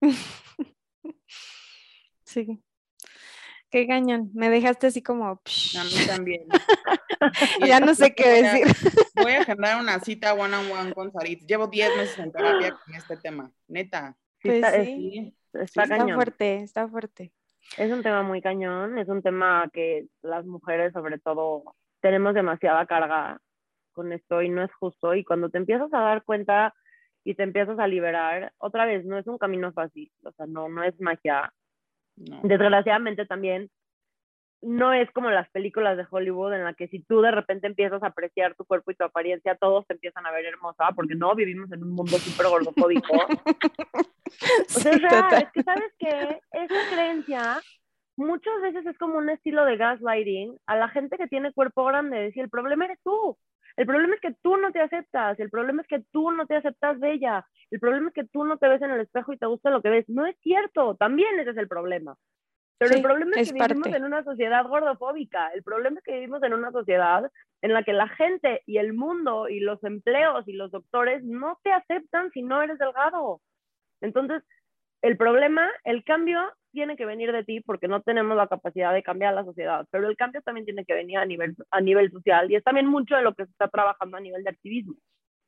Sí. 2.26 2.60
Qué 3.70 3.86
cañón. 3.88 4.32
Me 4.34 4.50
dejaste 4.50 4.88
así 4.88 5.02
como. 5.02 5.40
psh. 5.46 5.78
A 5.78 5.84
mí 5.84 6.08
también. 6.08 6.48
Ya 7.66 7.80
no 7.80 7.96
sé 7.96 8.14
qué 8.14 8.42
decir. 8.44 8.66
Voy 9.16 9.32
a 9.32 9.42
agendar 9.42 9.80
una 9.80 10.00
cita 10.02 10.34
one 10.34 10.54
on 10.58 10.70
one 10.72 10.94
con 10.94 11.12
Sarit. 11.14 11.42
Llevo 11.48 11.68
10 11.68 11.96
meses 11.96 12.20
en 12.20 12.32
terapia 12.34 12.72
con 12.86 12.96
este 12.96 13.16
tema, 13.18 13.50
neta. 13.68 14.18
Pues 14.42 14.56
está, 14.56 14.76
es- 14.76 14.86
sí. 14.88 15.12
Sí. 15.12 15.36
está 15.54 15.84
Está 15.84 15.98
cañón. 15.98 16.16
fuerte, 16.16 16.62
está 16.64 16.88
fuerte. 16.88 17.32
Es 17.78 17.92
un 17.92 18.04
tema 18.04 18.24
muy 18.24 18.42
cañón, 18.42 18.98
es 18.98 19.08
un 19.08 19.22
tema 19.22 19.70
que 19.74 20.06
las 20.22 20.46
mujeres 20.46 20.94
sobre 20.94 21.20
todo 21.20 21.64
tenemos 22.02 22.34
demasiada 22.34 22.86
carga 22.86 23.40
con 23.94 24.12
esto 24.12 24.42
y 24.42 24.50
no 24.50 24.64
es 24.64 24.74
justo 24.76 25.16
y 25.16 25.24
cuando 25.24 25.50
te 25.50 25.58
empiezas 25.58 25.94
a 25.94 26.00
dar 26.00 26.24
cuenta 26.24 26.74
y 27.24 27.36
te 27.36 27.44
empiezas 27.44 27.80
a 27.80 27.88
liberar, 27.88 28.52
otra 28.58 28.86
vez 28.86 29.06
no 29.06 29.18
es 29.18 29.28
un 29.28 29.38
camino 29.38 29.72
fácil, 29.72 30.12
o 30.24 30.32
sea, 30.34 30.46
no, 30.46 30.68
no 30.68 30.84
es 30.84 31.00
magia. 31.00 31.52
No. 32.16 32.42
Desgraciadamente 32.44 33.26
también 33.26 33.72
no 34.64 34.94
es 34.94 35.12
como 35.12 35.30
las 35.30 35.50
películas 35.52 35.98
de 35.98 36.06
Hollywood 36.10 36.54
en 36.54 36.64
la 36.64 36.74
que 36.74 36.88
si 36.88 37.04
tú 37.04 37.22
de 37.22 37.32
repente 37.32 37.68
empiezas 37.68 38.02
a 38.04 38.08
apreciar 38.08 38.56
tu 38.56 38.66
cuerpo 38.66 38.92
y 38.92 38.96
tu 38.96 39.04
apariencia, 39.04 39.56
todos 39.56 39.86
te 39.88 39.94
empiezan 39.94 40.26
a 40.26 40.32
ver 40.32 40.46
hermosa, 40.46 40.92
porque 40.96 41.16
no 41.16 41.36
vivimos 41.36 41.72
en 41.72 41.84
un 41.84 41.92
mundo 41.92 42.18
súper 42.18 42.48
gordofóbico. 42.48 43.14
O 44.76 44.80
sea, 44.80 44.94
Sí, 44.94 45.02
es 45.02 45.02
real, 45.02 45.30
total. 45.30 45.44
es 45.44 45.52
que 45.52 45.64
sabes 45.64 45.94
que 46.00 46.42
esa 46.52 46.90
creencia 46.92 47.62
muchas 48.16 48.62
veces 48.62 48.86
es 48.86 48.98
como 48.98 49.18
un 49.18 49.30
estilo 49.30 49.66
de 49.66 49.78
gaslighting 49.78 50.58
a 50.66 50.76
la 50.76 50.90
gente 50.90 51.18
que 51.18 51.28
tiene 51.28 51.54
cuerpo 51.54 51.86
grande, 51.86 52.18
decir, 52.18 52.44
el 52.44 52.50
problema 52.50 52.86
eres 52.86 53.00
tú. 53.04 53.38
El 53.76 53.88
problema 53.88 54.16
es 54.16 54.22
que 54.22 54.36
tú 54.42 54.58
no 54.58 54.72
te 54.72 54.82
aceptas, 54.82 55.40
el 55.40 55.50
problema 55.50 55.82
es 55.82 55.88
que 55.88 56.04
tú 56.12 56.32
no 56.32 56.46
te 56.46 56.56
aceptas 56.56 57.00
bella, 57.00 57.46
el 57.72 57.80
problema 57.80 58.10
es 58.10 58.14
que 58.14 58.26
tú 58.26 58.46
no 58.46 58.58
te 58.58 58.68
ves 58.68 58.82
en 58.82 58.92
el 58.92 59.02
espejo 59.02 59.34
y 59.34 59.38
te 59.38 59.48
gusta 59.48 59.72
lo 59.72 59.82
que 59.82 59.90
ves. 59.90 60.06
No 60.10 60.26
es 60.26 60.36
cierto, 60.42 60.96
también 60.96 61.40
ese 61.40 61.52
es 61.52 61.58
el 61.58 61.68
problema. 61.68 62.16
Pero 62.84 62.96
Sí, 62.96 63.00
el 63.00 63.02
problema 63.04 63.32
es, 63.38 63.42
es 63.44 63.48
que 63.54 63.54
vivimos 63.54 63.84
parte. 63.88 63.98
en 63.98 64.04
una 64.04 64.24
sociedad 64.26 64.68
gordofóbica, 64.68 65.48
el 65.54 65.64
problema 65.64 66.00
es 66.00 66.04
que 66.04 66.14
vivimos 66.16 66.44
en 66.44 66.54
una 66.54 66.72
sociedad 66.72 67.32
en 67.62 67.74
la 67.74 67.84
que 67.84 67.94
la 67.94 68.10
gente 68.10 68.62
y 68.66 68.78
el 68.78 68.92
mundo 68.92 69.48
y 69.48 69.62
los 69.62 69.82
empleos 69.86 70.46
y 70.50 70.54
los 70.54 70.70
doctores 70.72 71.24
no 71.24 71.60
te 71.64 71.72
aceptan 71.72 72.30
si 72.32 72.42
no 72.42 72.62
eres 72.62 72.78
delgado. 72.78 73.42
Entonces, 74.02 74.44
el 75.02 75.16
problema, 75.16 75.70
el 75.86 76.04
cambio 76.04 76.42
tiene 76.74 76.98
que 76.98 77.06
venir 77.06 77.32
de 77.32 77.46
ti 77.46 77.62
porque 77.62 77.88
no 77.88 78.02
tenemos 78.02 78.36
la 78.36 78.48
capacidad 78.48 78.94
de 78.94 79.02
cambiar 79.02 79.34
la 79.34 79.46
sociedad, 79.46 79.88
pero 79.92 80.10
el 80.10 80.18
cambio 80.18 80.42
también 80.42 80.66
tiene 80.66 80.84
que 80.84 80.94
venir 80.94 81.18
a 81.20 81.26
nivel, 81.26 81.56
a 81.72 81.80
nivel 81.80 82.12
social 82.12 82.52
y 82.52 82.56
es 82.56 82.64
también 82.66 82.88
mucho 82.88 83.16
de 83.16 83.22
lo 83.22 83.34
que 83.34 83.46
se 83.46 83.52
está 83.52 83.70
trabajando 83.70 84.18
a 84.18 84.20
nivel 84.20 84.44
de 84.44 84.50
activismo. 84.50 84.96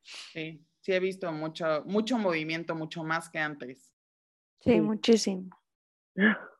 Sí, 0.03 0.61
sí 0.79 0.93
he 0.93 0.99
visto 1.01 1.29
mucho, 1.33 1.83
mucho 1.85 2.17
movimiento, 2.17 2.75
mucho 2.75 3.03
más 3.03 3.29
que 3.29 3.39
antes. 3.39 3.93
Sí, 4.61 4.71
Sí. 4.71 4.79
muchísimo. 4.81 5.49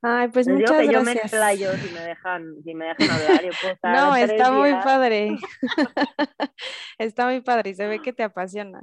Ay, 0.00 0.28
pues 0.28 0.46
muchas 0.46 0.78
que 0.78 0.86
yo 0.86 1.02
me 1.02 1.12
gracias. 1.12 1.24
explayo 1.24 1.72
si 1.72 1.92
me 1.92 2.00
dejan, 2.00 2.54
si 2.62 2.74
me 2.74 2.86
dejan 2.86 3.10
hablar. 3.10 3.44
Yo 3.44 3.50
puedo 3.60 3.74
estar 3.74 3.96
No, 3.96 4.16
está 4.16 4.52
muy 4.52 4.72
padre. 4.72 5.36
está 6.98 7.26
muy 7.26 7.40
padre 7.40 7.70
y 7.70 7.74
se 7.74 7.86
ve 7.86 8.00
que 8.00 8.12
te 8.12 8.22
apasiona. 8.22 8.82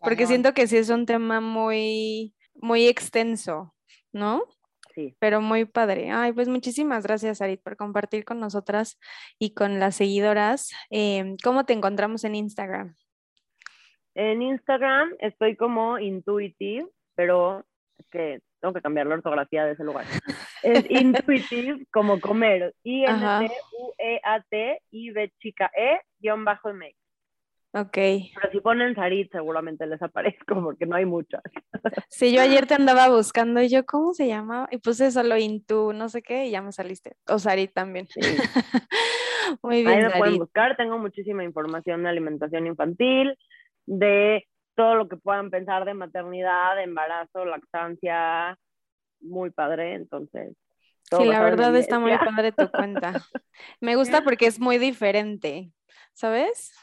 Porque 0.00 0.26
siento 0.26 0.54
que 0.54 0.66
sí 0.66 0.76
es 0.76 0.90
un 0.90 1.06
tema 1.06 1.40
muy, 1.40 2.34
muy 2.54 2.86
extenso, 2.86 3.74
¿no? 4.12 4.44
Sí. 4.94 5.14
Pero 5.18 5.42
muy 5.42 5.66
padre. 5.66 6.10
Ay, 6.10 6.32
pues 6.32 6.48
muchísimas 6.48 7.04
gracias, 7.04 7.42
Arit, 7.42 7.62
por 7.62 7.76
compartir 7.76 8.24
con 8.24 8.40
nosotras 8.40 8.98
y 9.38 9.52
con 9.52 9.78
las 9.78 9.96
seguidoras. 9.96 10.70
Em, 10.90 11.36
¿Cómo 11.42 11.64
te 11.64 11.74
encontramos 11.74 12.24
en 12.24 12.34
Instagram? 12.34 12.96
En 14.14 14.40
Instagram 14.40 15.14
estoy 15.18 15.56
como 15.56 15.98
intuitive, 15.98 16.88
pero 17.14 17.66
que 18.10 18.40
tengo 18.60 18.74
que 18.74 18.82
cambiar 18.82 19.06
la 19.06 19.14
ortografía 19.14 19.64
de 19.64 19.72
ese 19.72 19.84
lugar. 19.84 20.04
Es 20.62 20.84
intuitive 20.90 21.86
como 21.92 22.20
comer. 22.20 22.74
Ajá. 23.06 23.42
I-N-T-U-E-A-T 23.44 24.82
y 24.90 25.10
B 25.10 25.32
chica 25.38 25.70
E 25.76 26.00
guion 26.18 26.44
bajo 26.44 26.72
MX. 26.72 26.96
Ok. 27.76 27.92
Pero 27.92 28.50
si 28.52 28.60
ponen 28.60 28.94
Sarit 28.94 29.30
seguramente 29.30 29.86
les 29.86 30.00
aparezco 30.00 30.62
porque 30.62 30.86
no 30.86 30.96
hay 30.96 31.04
muchas. 31.04 31.42
Sí, 32.08 32.34
yo 32.34 32.40
ayer 32.40 32.66
te 32.66 32.74
andaba 32.74 33.08
buscando 33.08 33.60
y 33.60 33.68
yo, 33.68 33.84
¿cómo 33.84 34.14
se 34.14 34.26
llamaba? 34.26 34.68
Y 34.70 34.78
puse 34.78 35.10
solo 35.10 35.36
Intu, 35.36 35.92
no 35.92 36.08
sé 36.08 36.22
qué, 36.22 36.46
y 36.46 36.50
ya 36.50 36.62
me 36.62 36.72
saliste. 36.72 37.16
O 37.28 37.38
Sarit 37.38 37.72
también. 37.72 38.06
Sí. 38.08 38.20
Muy 39.62 39.76
Ahí 39.76 39.84
bien, 39.84 40.02
me 40.02 40.10
pueden 40.10 40.24
Sarit. 40.24 40.38
buscar, 40.38 40.76
tengo 40.76 40.98
muchísima 40.98 41.44
información 41.44 42.02
de 42.02 42.08
alimentación 42.08 42.66
infantil, 42.66 43.36
de 43.84 44.46
todo 44.76 44.94
lo 44.94 45.08
que 45.08 45.16
puedan 45.16 45.50
pensar 45.50 45.84
de 45.84 45.94
maternidad, 45.94 46.76
de 46.76 46.84
embarazo, 46.84 47.44
lactancia, 47.44 48.58
muy 49.20 49.50
padre, 49.50 49.94
entonces. 49.94 50.54
Sí, 51.10 51.24
la 51.24 51.40
verdad 51.40 51.76
está 51.76 51.98
muy 51.98 52.12
padre 52.18 52.52
tu 52.52 52.68
cuenta. 52.70 53.14
Me 53.80 53.96
gusta 53.96 54.22
porque 54.22 54.46
es 54.46 54.60
muy 54.60 54.78
diferente, 54.78 55.72
¿sabes? 56.12 56.74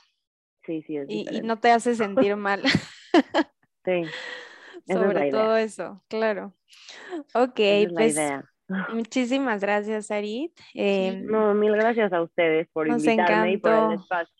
Sí, 0.66 0.82
sí, 0.88 0.98
es 0.98 1.10
Y, 1.10 1.28
y 1.38 1.42
no 1.42 1.60
te 1.60 1.72
hace 1.72 1.96
sentir 1.96 2.36
mal 2.36 2.64
Sí, 3.86 3.92
es 3.92 4.94
sobre 4.94 5.30
todo 5.30 5.58
eso, 5.58 6.04
claro. 6.08 6.54
Ok, 7.34 7.60
es 7.60 7.94
pues 7.94 8.16
idea. 8.16 8.44
muchísimas 8.94 9.62
gracias, 9.62 10.08
Sarit. 10.08 10.58
Em, 10.74 11.26
No, 11.26 11.54
mil 11.54 11.74
gracias 11.74 12.14
a 12.14 12.22
ustedes 12.22 12.68
por 12.72 12.88
invitarme 12.88 13.54
y 13.54 13.58
por 13.58 13.72
el 13.72 13.92
espacio. 13.94 14.33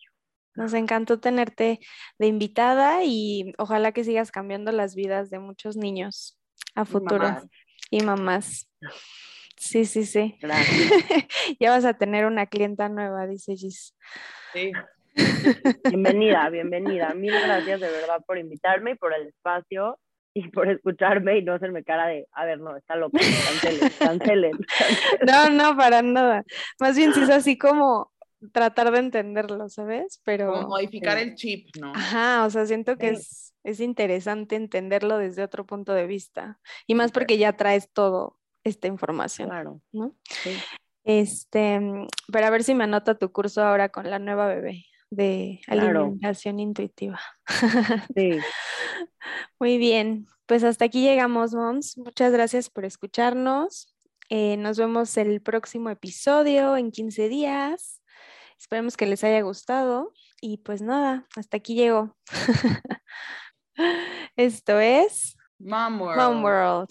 Nos 0.54 0.72
encantó 0.74 1.18
tenerte 1.18 1.80
de 2.18 2.26
invitada 2.26 3.04
y 3.04 3.52
ojalá 3.58 3.92
que 3.92 4.04
sigas 4.04 4.30
cambiando 4.30 4.72
las 4.72 4.94
vidas 4.94 5.30
de 5.30 5.38
muchos 5.38 5.76
niños 5.76 6.38
a 6.74 6.84
futuro 6.84 7.24
mamás. 7.24 7.48
y 7.90 8.02
mamás. 8.02 8.70
Sí, 9.56 9.84
sí, 9.84 10.04
sí. 10.04 10.36
Gracias. 10.40 10.90
ya 11.60 11.70
vas 11.70 11.84
a 11.84 11.94
tener 11.94 12.26
una 12.26 12.46
clienta 12.46 12.88
nueva, 12.88 13.26
dice 13.26 13.56
Gis. 13.56 13.96
Sí. 14.52 14.72
Bienvenida, 15.88 16.48
bienvenida. 16.50 17.14
Mil 17.14 17.32
gracias 17.32 17.80
de 17.80 17.88
verdad 17.88 18.22
por 18.26 18.38
invitarme 18.38 18.92
y 18.92 18.94
por 18.96 19.14
el 19.14 19.28
espacio 19.28 19.98
y 20.34 20.48
por 20.48 20.68
escucharme 20.68 21.38
y 21.38 21.42
no 21.42 21.54
hacerme 21.54 21.84
cara 21.84 22.08
de, 22.08 22.26
a 22.32 22.44
ver, 22.44 22.58
no, 22.58 22.76
está 22.76 22.96
loco, 22.96 23.16
cancelen, 23.16 23.90
cancelen. 23.98 24.52
No, 25.26 25.48
no, 25.48 25.76
para 25.76 26.02
nada. 26.02 26.42
Más 26.80 26.96
bien 26.96 27.14
sí 27.14 27.22
es 27.22 27.30
así 27.30 27.56
como 27.56 28.12
tratar 28.52 28.90
de 28.92 28.98
entenderlo, 28.98 29.68
¿sabes? 29.68 30.20
Pero, 30.24 30.52
Como 30.52 30.68
modificar 30.68 31.18
el 31.18 31.34
chip, 31.34 31.68
¿no? 31.80 31.92
ajá, 31.94 32.44
o 32.46 32.50
sea, 32.50 32.66
siento 32.66 32.96
que 32.98 33.10
Sí. 33.10 33.14
es, 33.16 33.54
es 33.64 33.80
interesante 33.80 34.56
entenderlo 34.56 35.18
desde 35.18 35.42
otro 35.42 35.64
punto 35.66 35.92
de 35.94 36.06
vista. 36.06 36.60
Y 36.86 36.94
más 36.94 37.12
porque 37.12 37.38
ya 37.38 37.54
traes 37.56 37.90
todo 37.92 38.38
esta 38.64 38.88
información, 38.88 39.48
Claro, 39.50 39.80
¿no? 39.92 40.14
sí. 40.42 40.50
Este, 41.04 41.78
mm, 41.80 42.06
pero 42.32 42.46
a 42.46 42.50
ver 42.50 42.64
si 42.64 42.74
me 42.74 42.84
anota 42.84 43.14
tu 43.18 43.30
curso 43.30 43.62
ahora 43.62 43.90
con 43.90 44.08
la 44.08 44.18
nueva 44.18 44.46
bebé 44.46 44.84
de 45.10 45.60
Claro. 45.66 46.00
alimentación 46.00 46.58
intuitiva. 46.60 47.20
Sí, 48.16 48.38
Muy 49.60 49.78
bien, 49.78 50.26
pues 50.46 50.64
hasta 50.64 50.84
aquí 50.86 51.02
llegamos, 51.02 51.54
moms. 51.54 51.96
Muchas 51.98 52.32
gracias 52.32 52.70
por 52.70 52.84
escucharnos. 52.84 53.94
Eh, 54.30 54.56
nos 54.56 54.78
vemos 54.78 55.16
el 55.16 55.40
próximo 55.42 55.90
episodio 55.90 56.76
en 56.76 56.90
15 56.90 57.28
días. 57.28 58.00
Esperemos 58.58 58.96
que 58.96 59.06
les 59.06 59.24
haya 59.24 59.40
gustado. 59.42 60.12
Y 60.40 60.58
pues 60.58 60.82
nada, 60.82 61.26
hasta 61.36 61.56
aquí 61.56 61.74
llegó. 61.74 62.16
Esto 64.36 64.78
es 64.80 65.36
Mom 65.58 66.00
World. 66.00 66.22
Mom 66.22 66.44
World. 66.44 66.88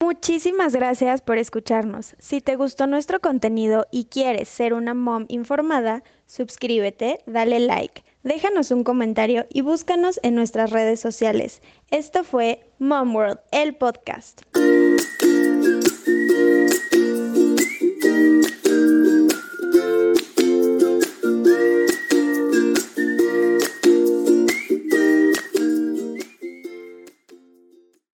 Muchísimas 0.00 0.74
gracias 0.74 1.22
por 1.22 1.38
escucharnos. 1.38 2.16
Si 2.18 2.42
te 2.42 2.56
gustó 2.56 2.86
nuestro 2.86 3.20
contenido 3.20 3.86
y 3.90 4.04
quieres 4.04 4.48
ser 4.48 4.74
una 4.74 4.92
mom 4.92 5.24
informada, 5.28 6.02
suscríbete, 6.26 7.20
dale 7.26 7.60
like, 7.60 8.04
déjanos 8.22 8.70
un 8.70 8.84
comentario 8.84 9.46
y 9.48 9.62
búscanos 9.62 10.20
en 10.22 10.34
nuestras 10.34 10.70
redes 10.70 11.00
sociales. 11.00 11.62
Esto 11.90 12.24
fue 12.24 12.70
Mom 12.78 13.16
World, 13.16 13.40
el 13.52 13.74
podcast. 13.74 14.42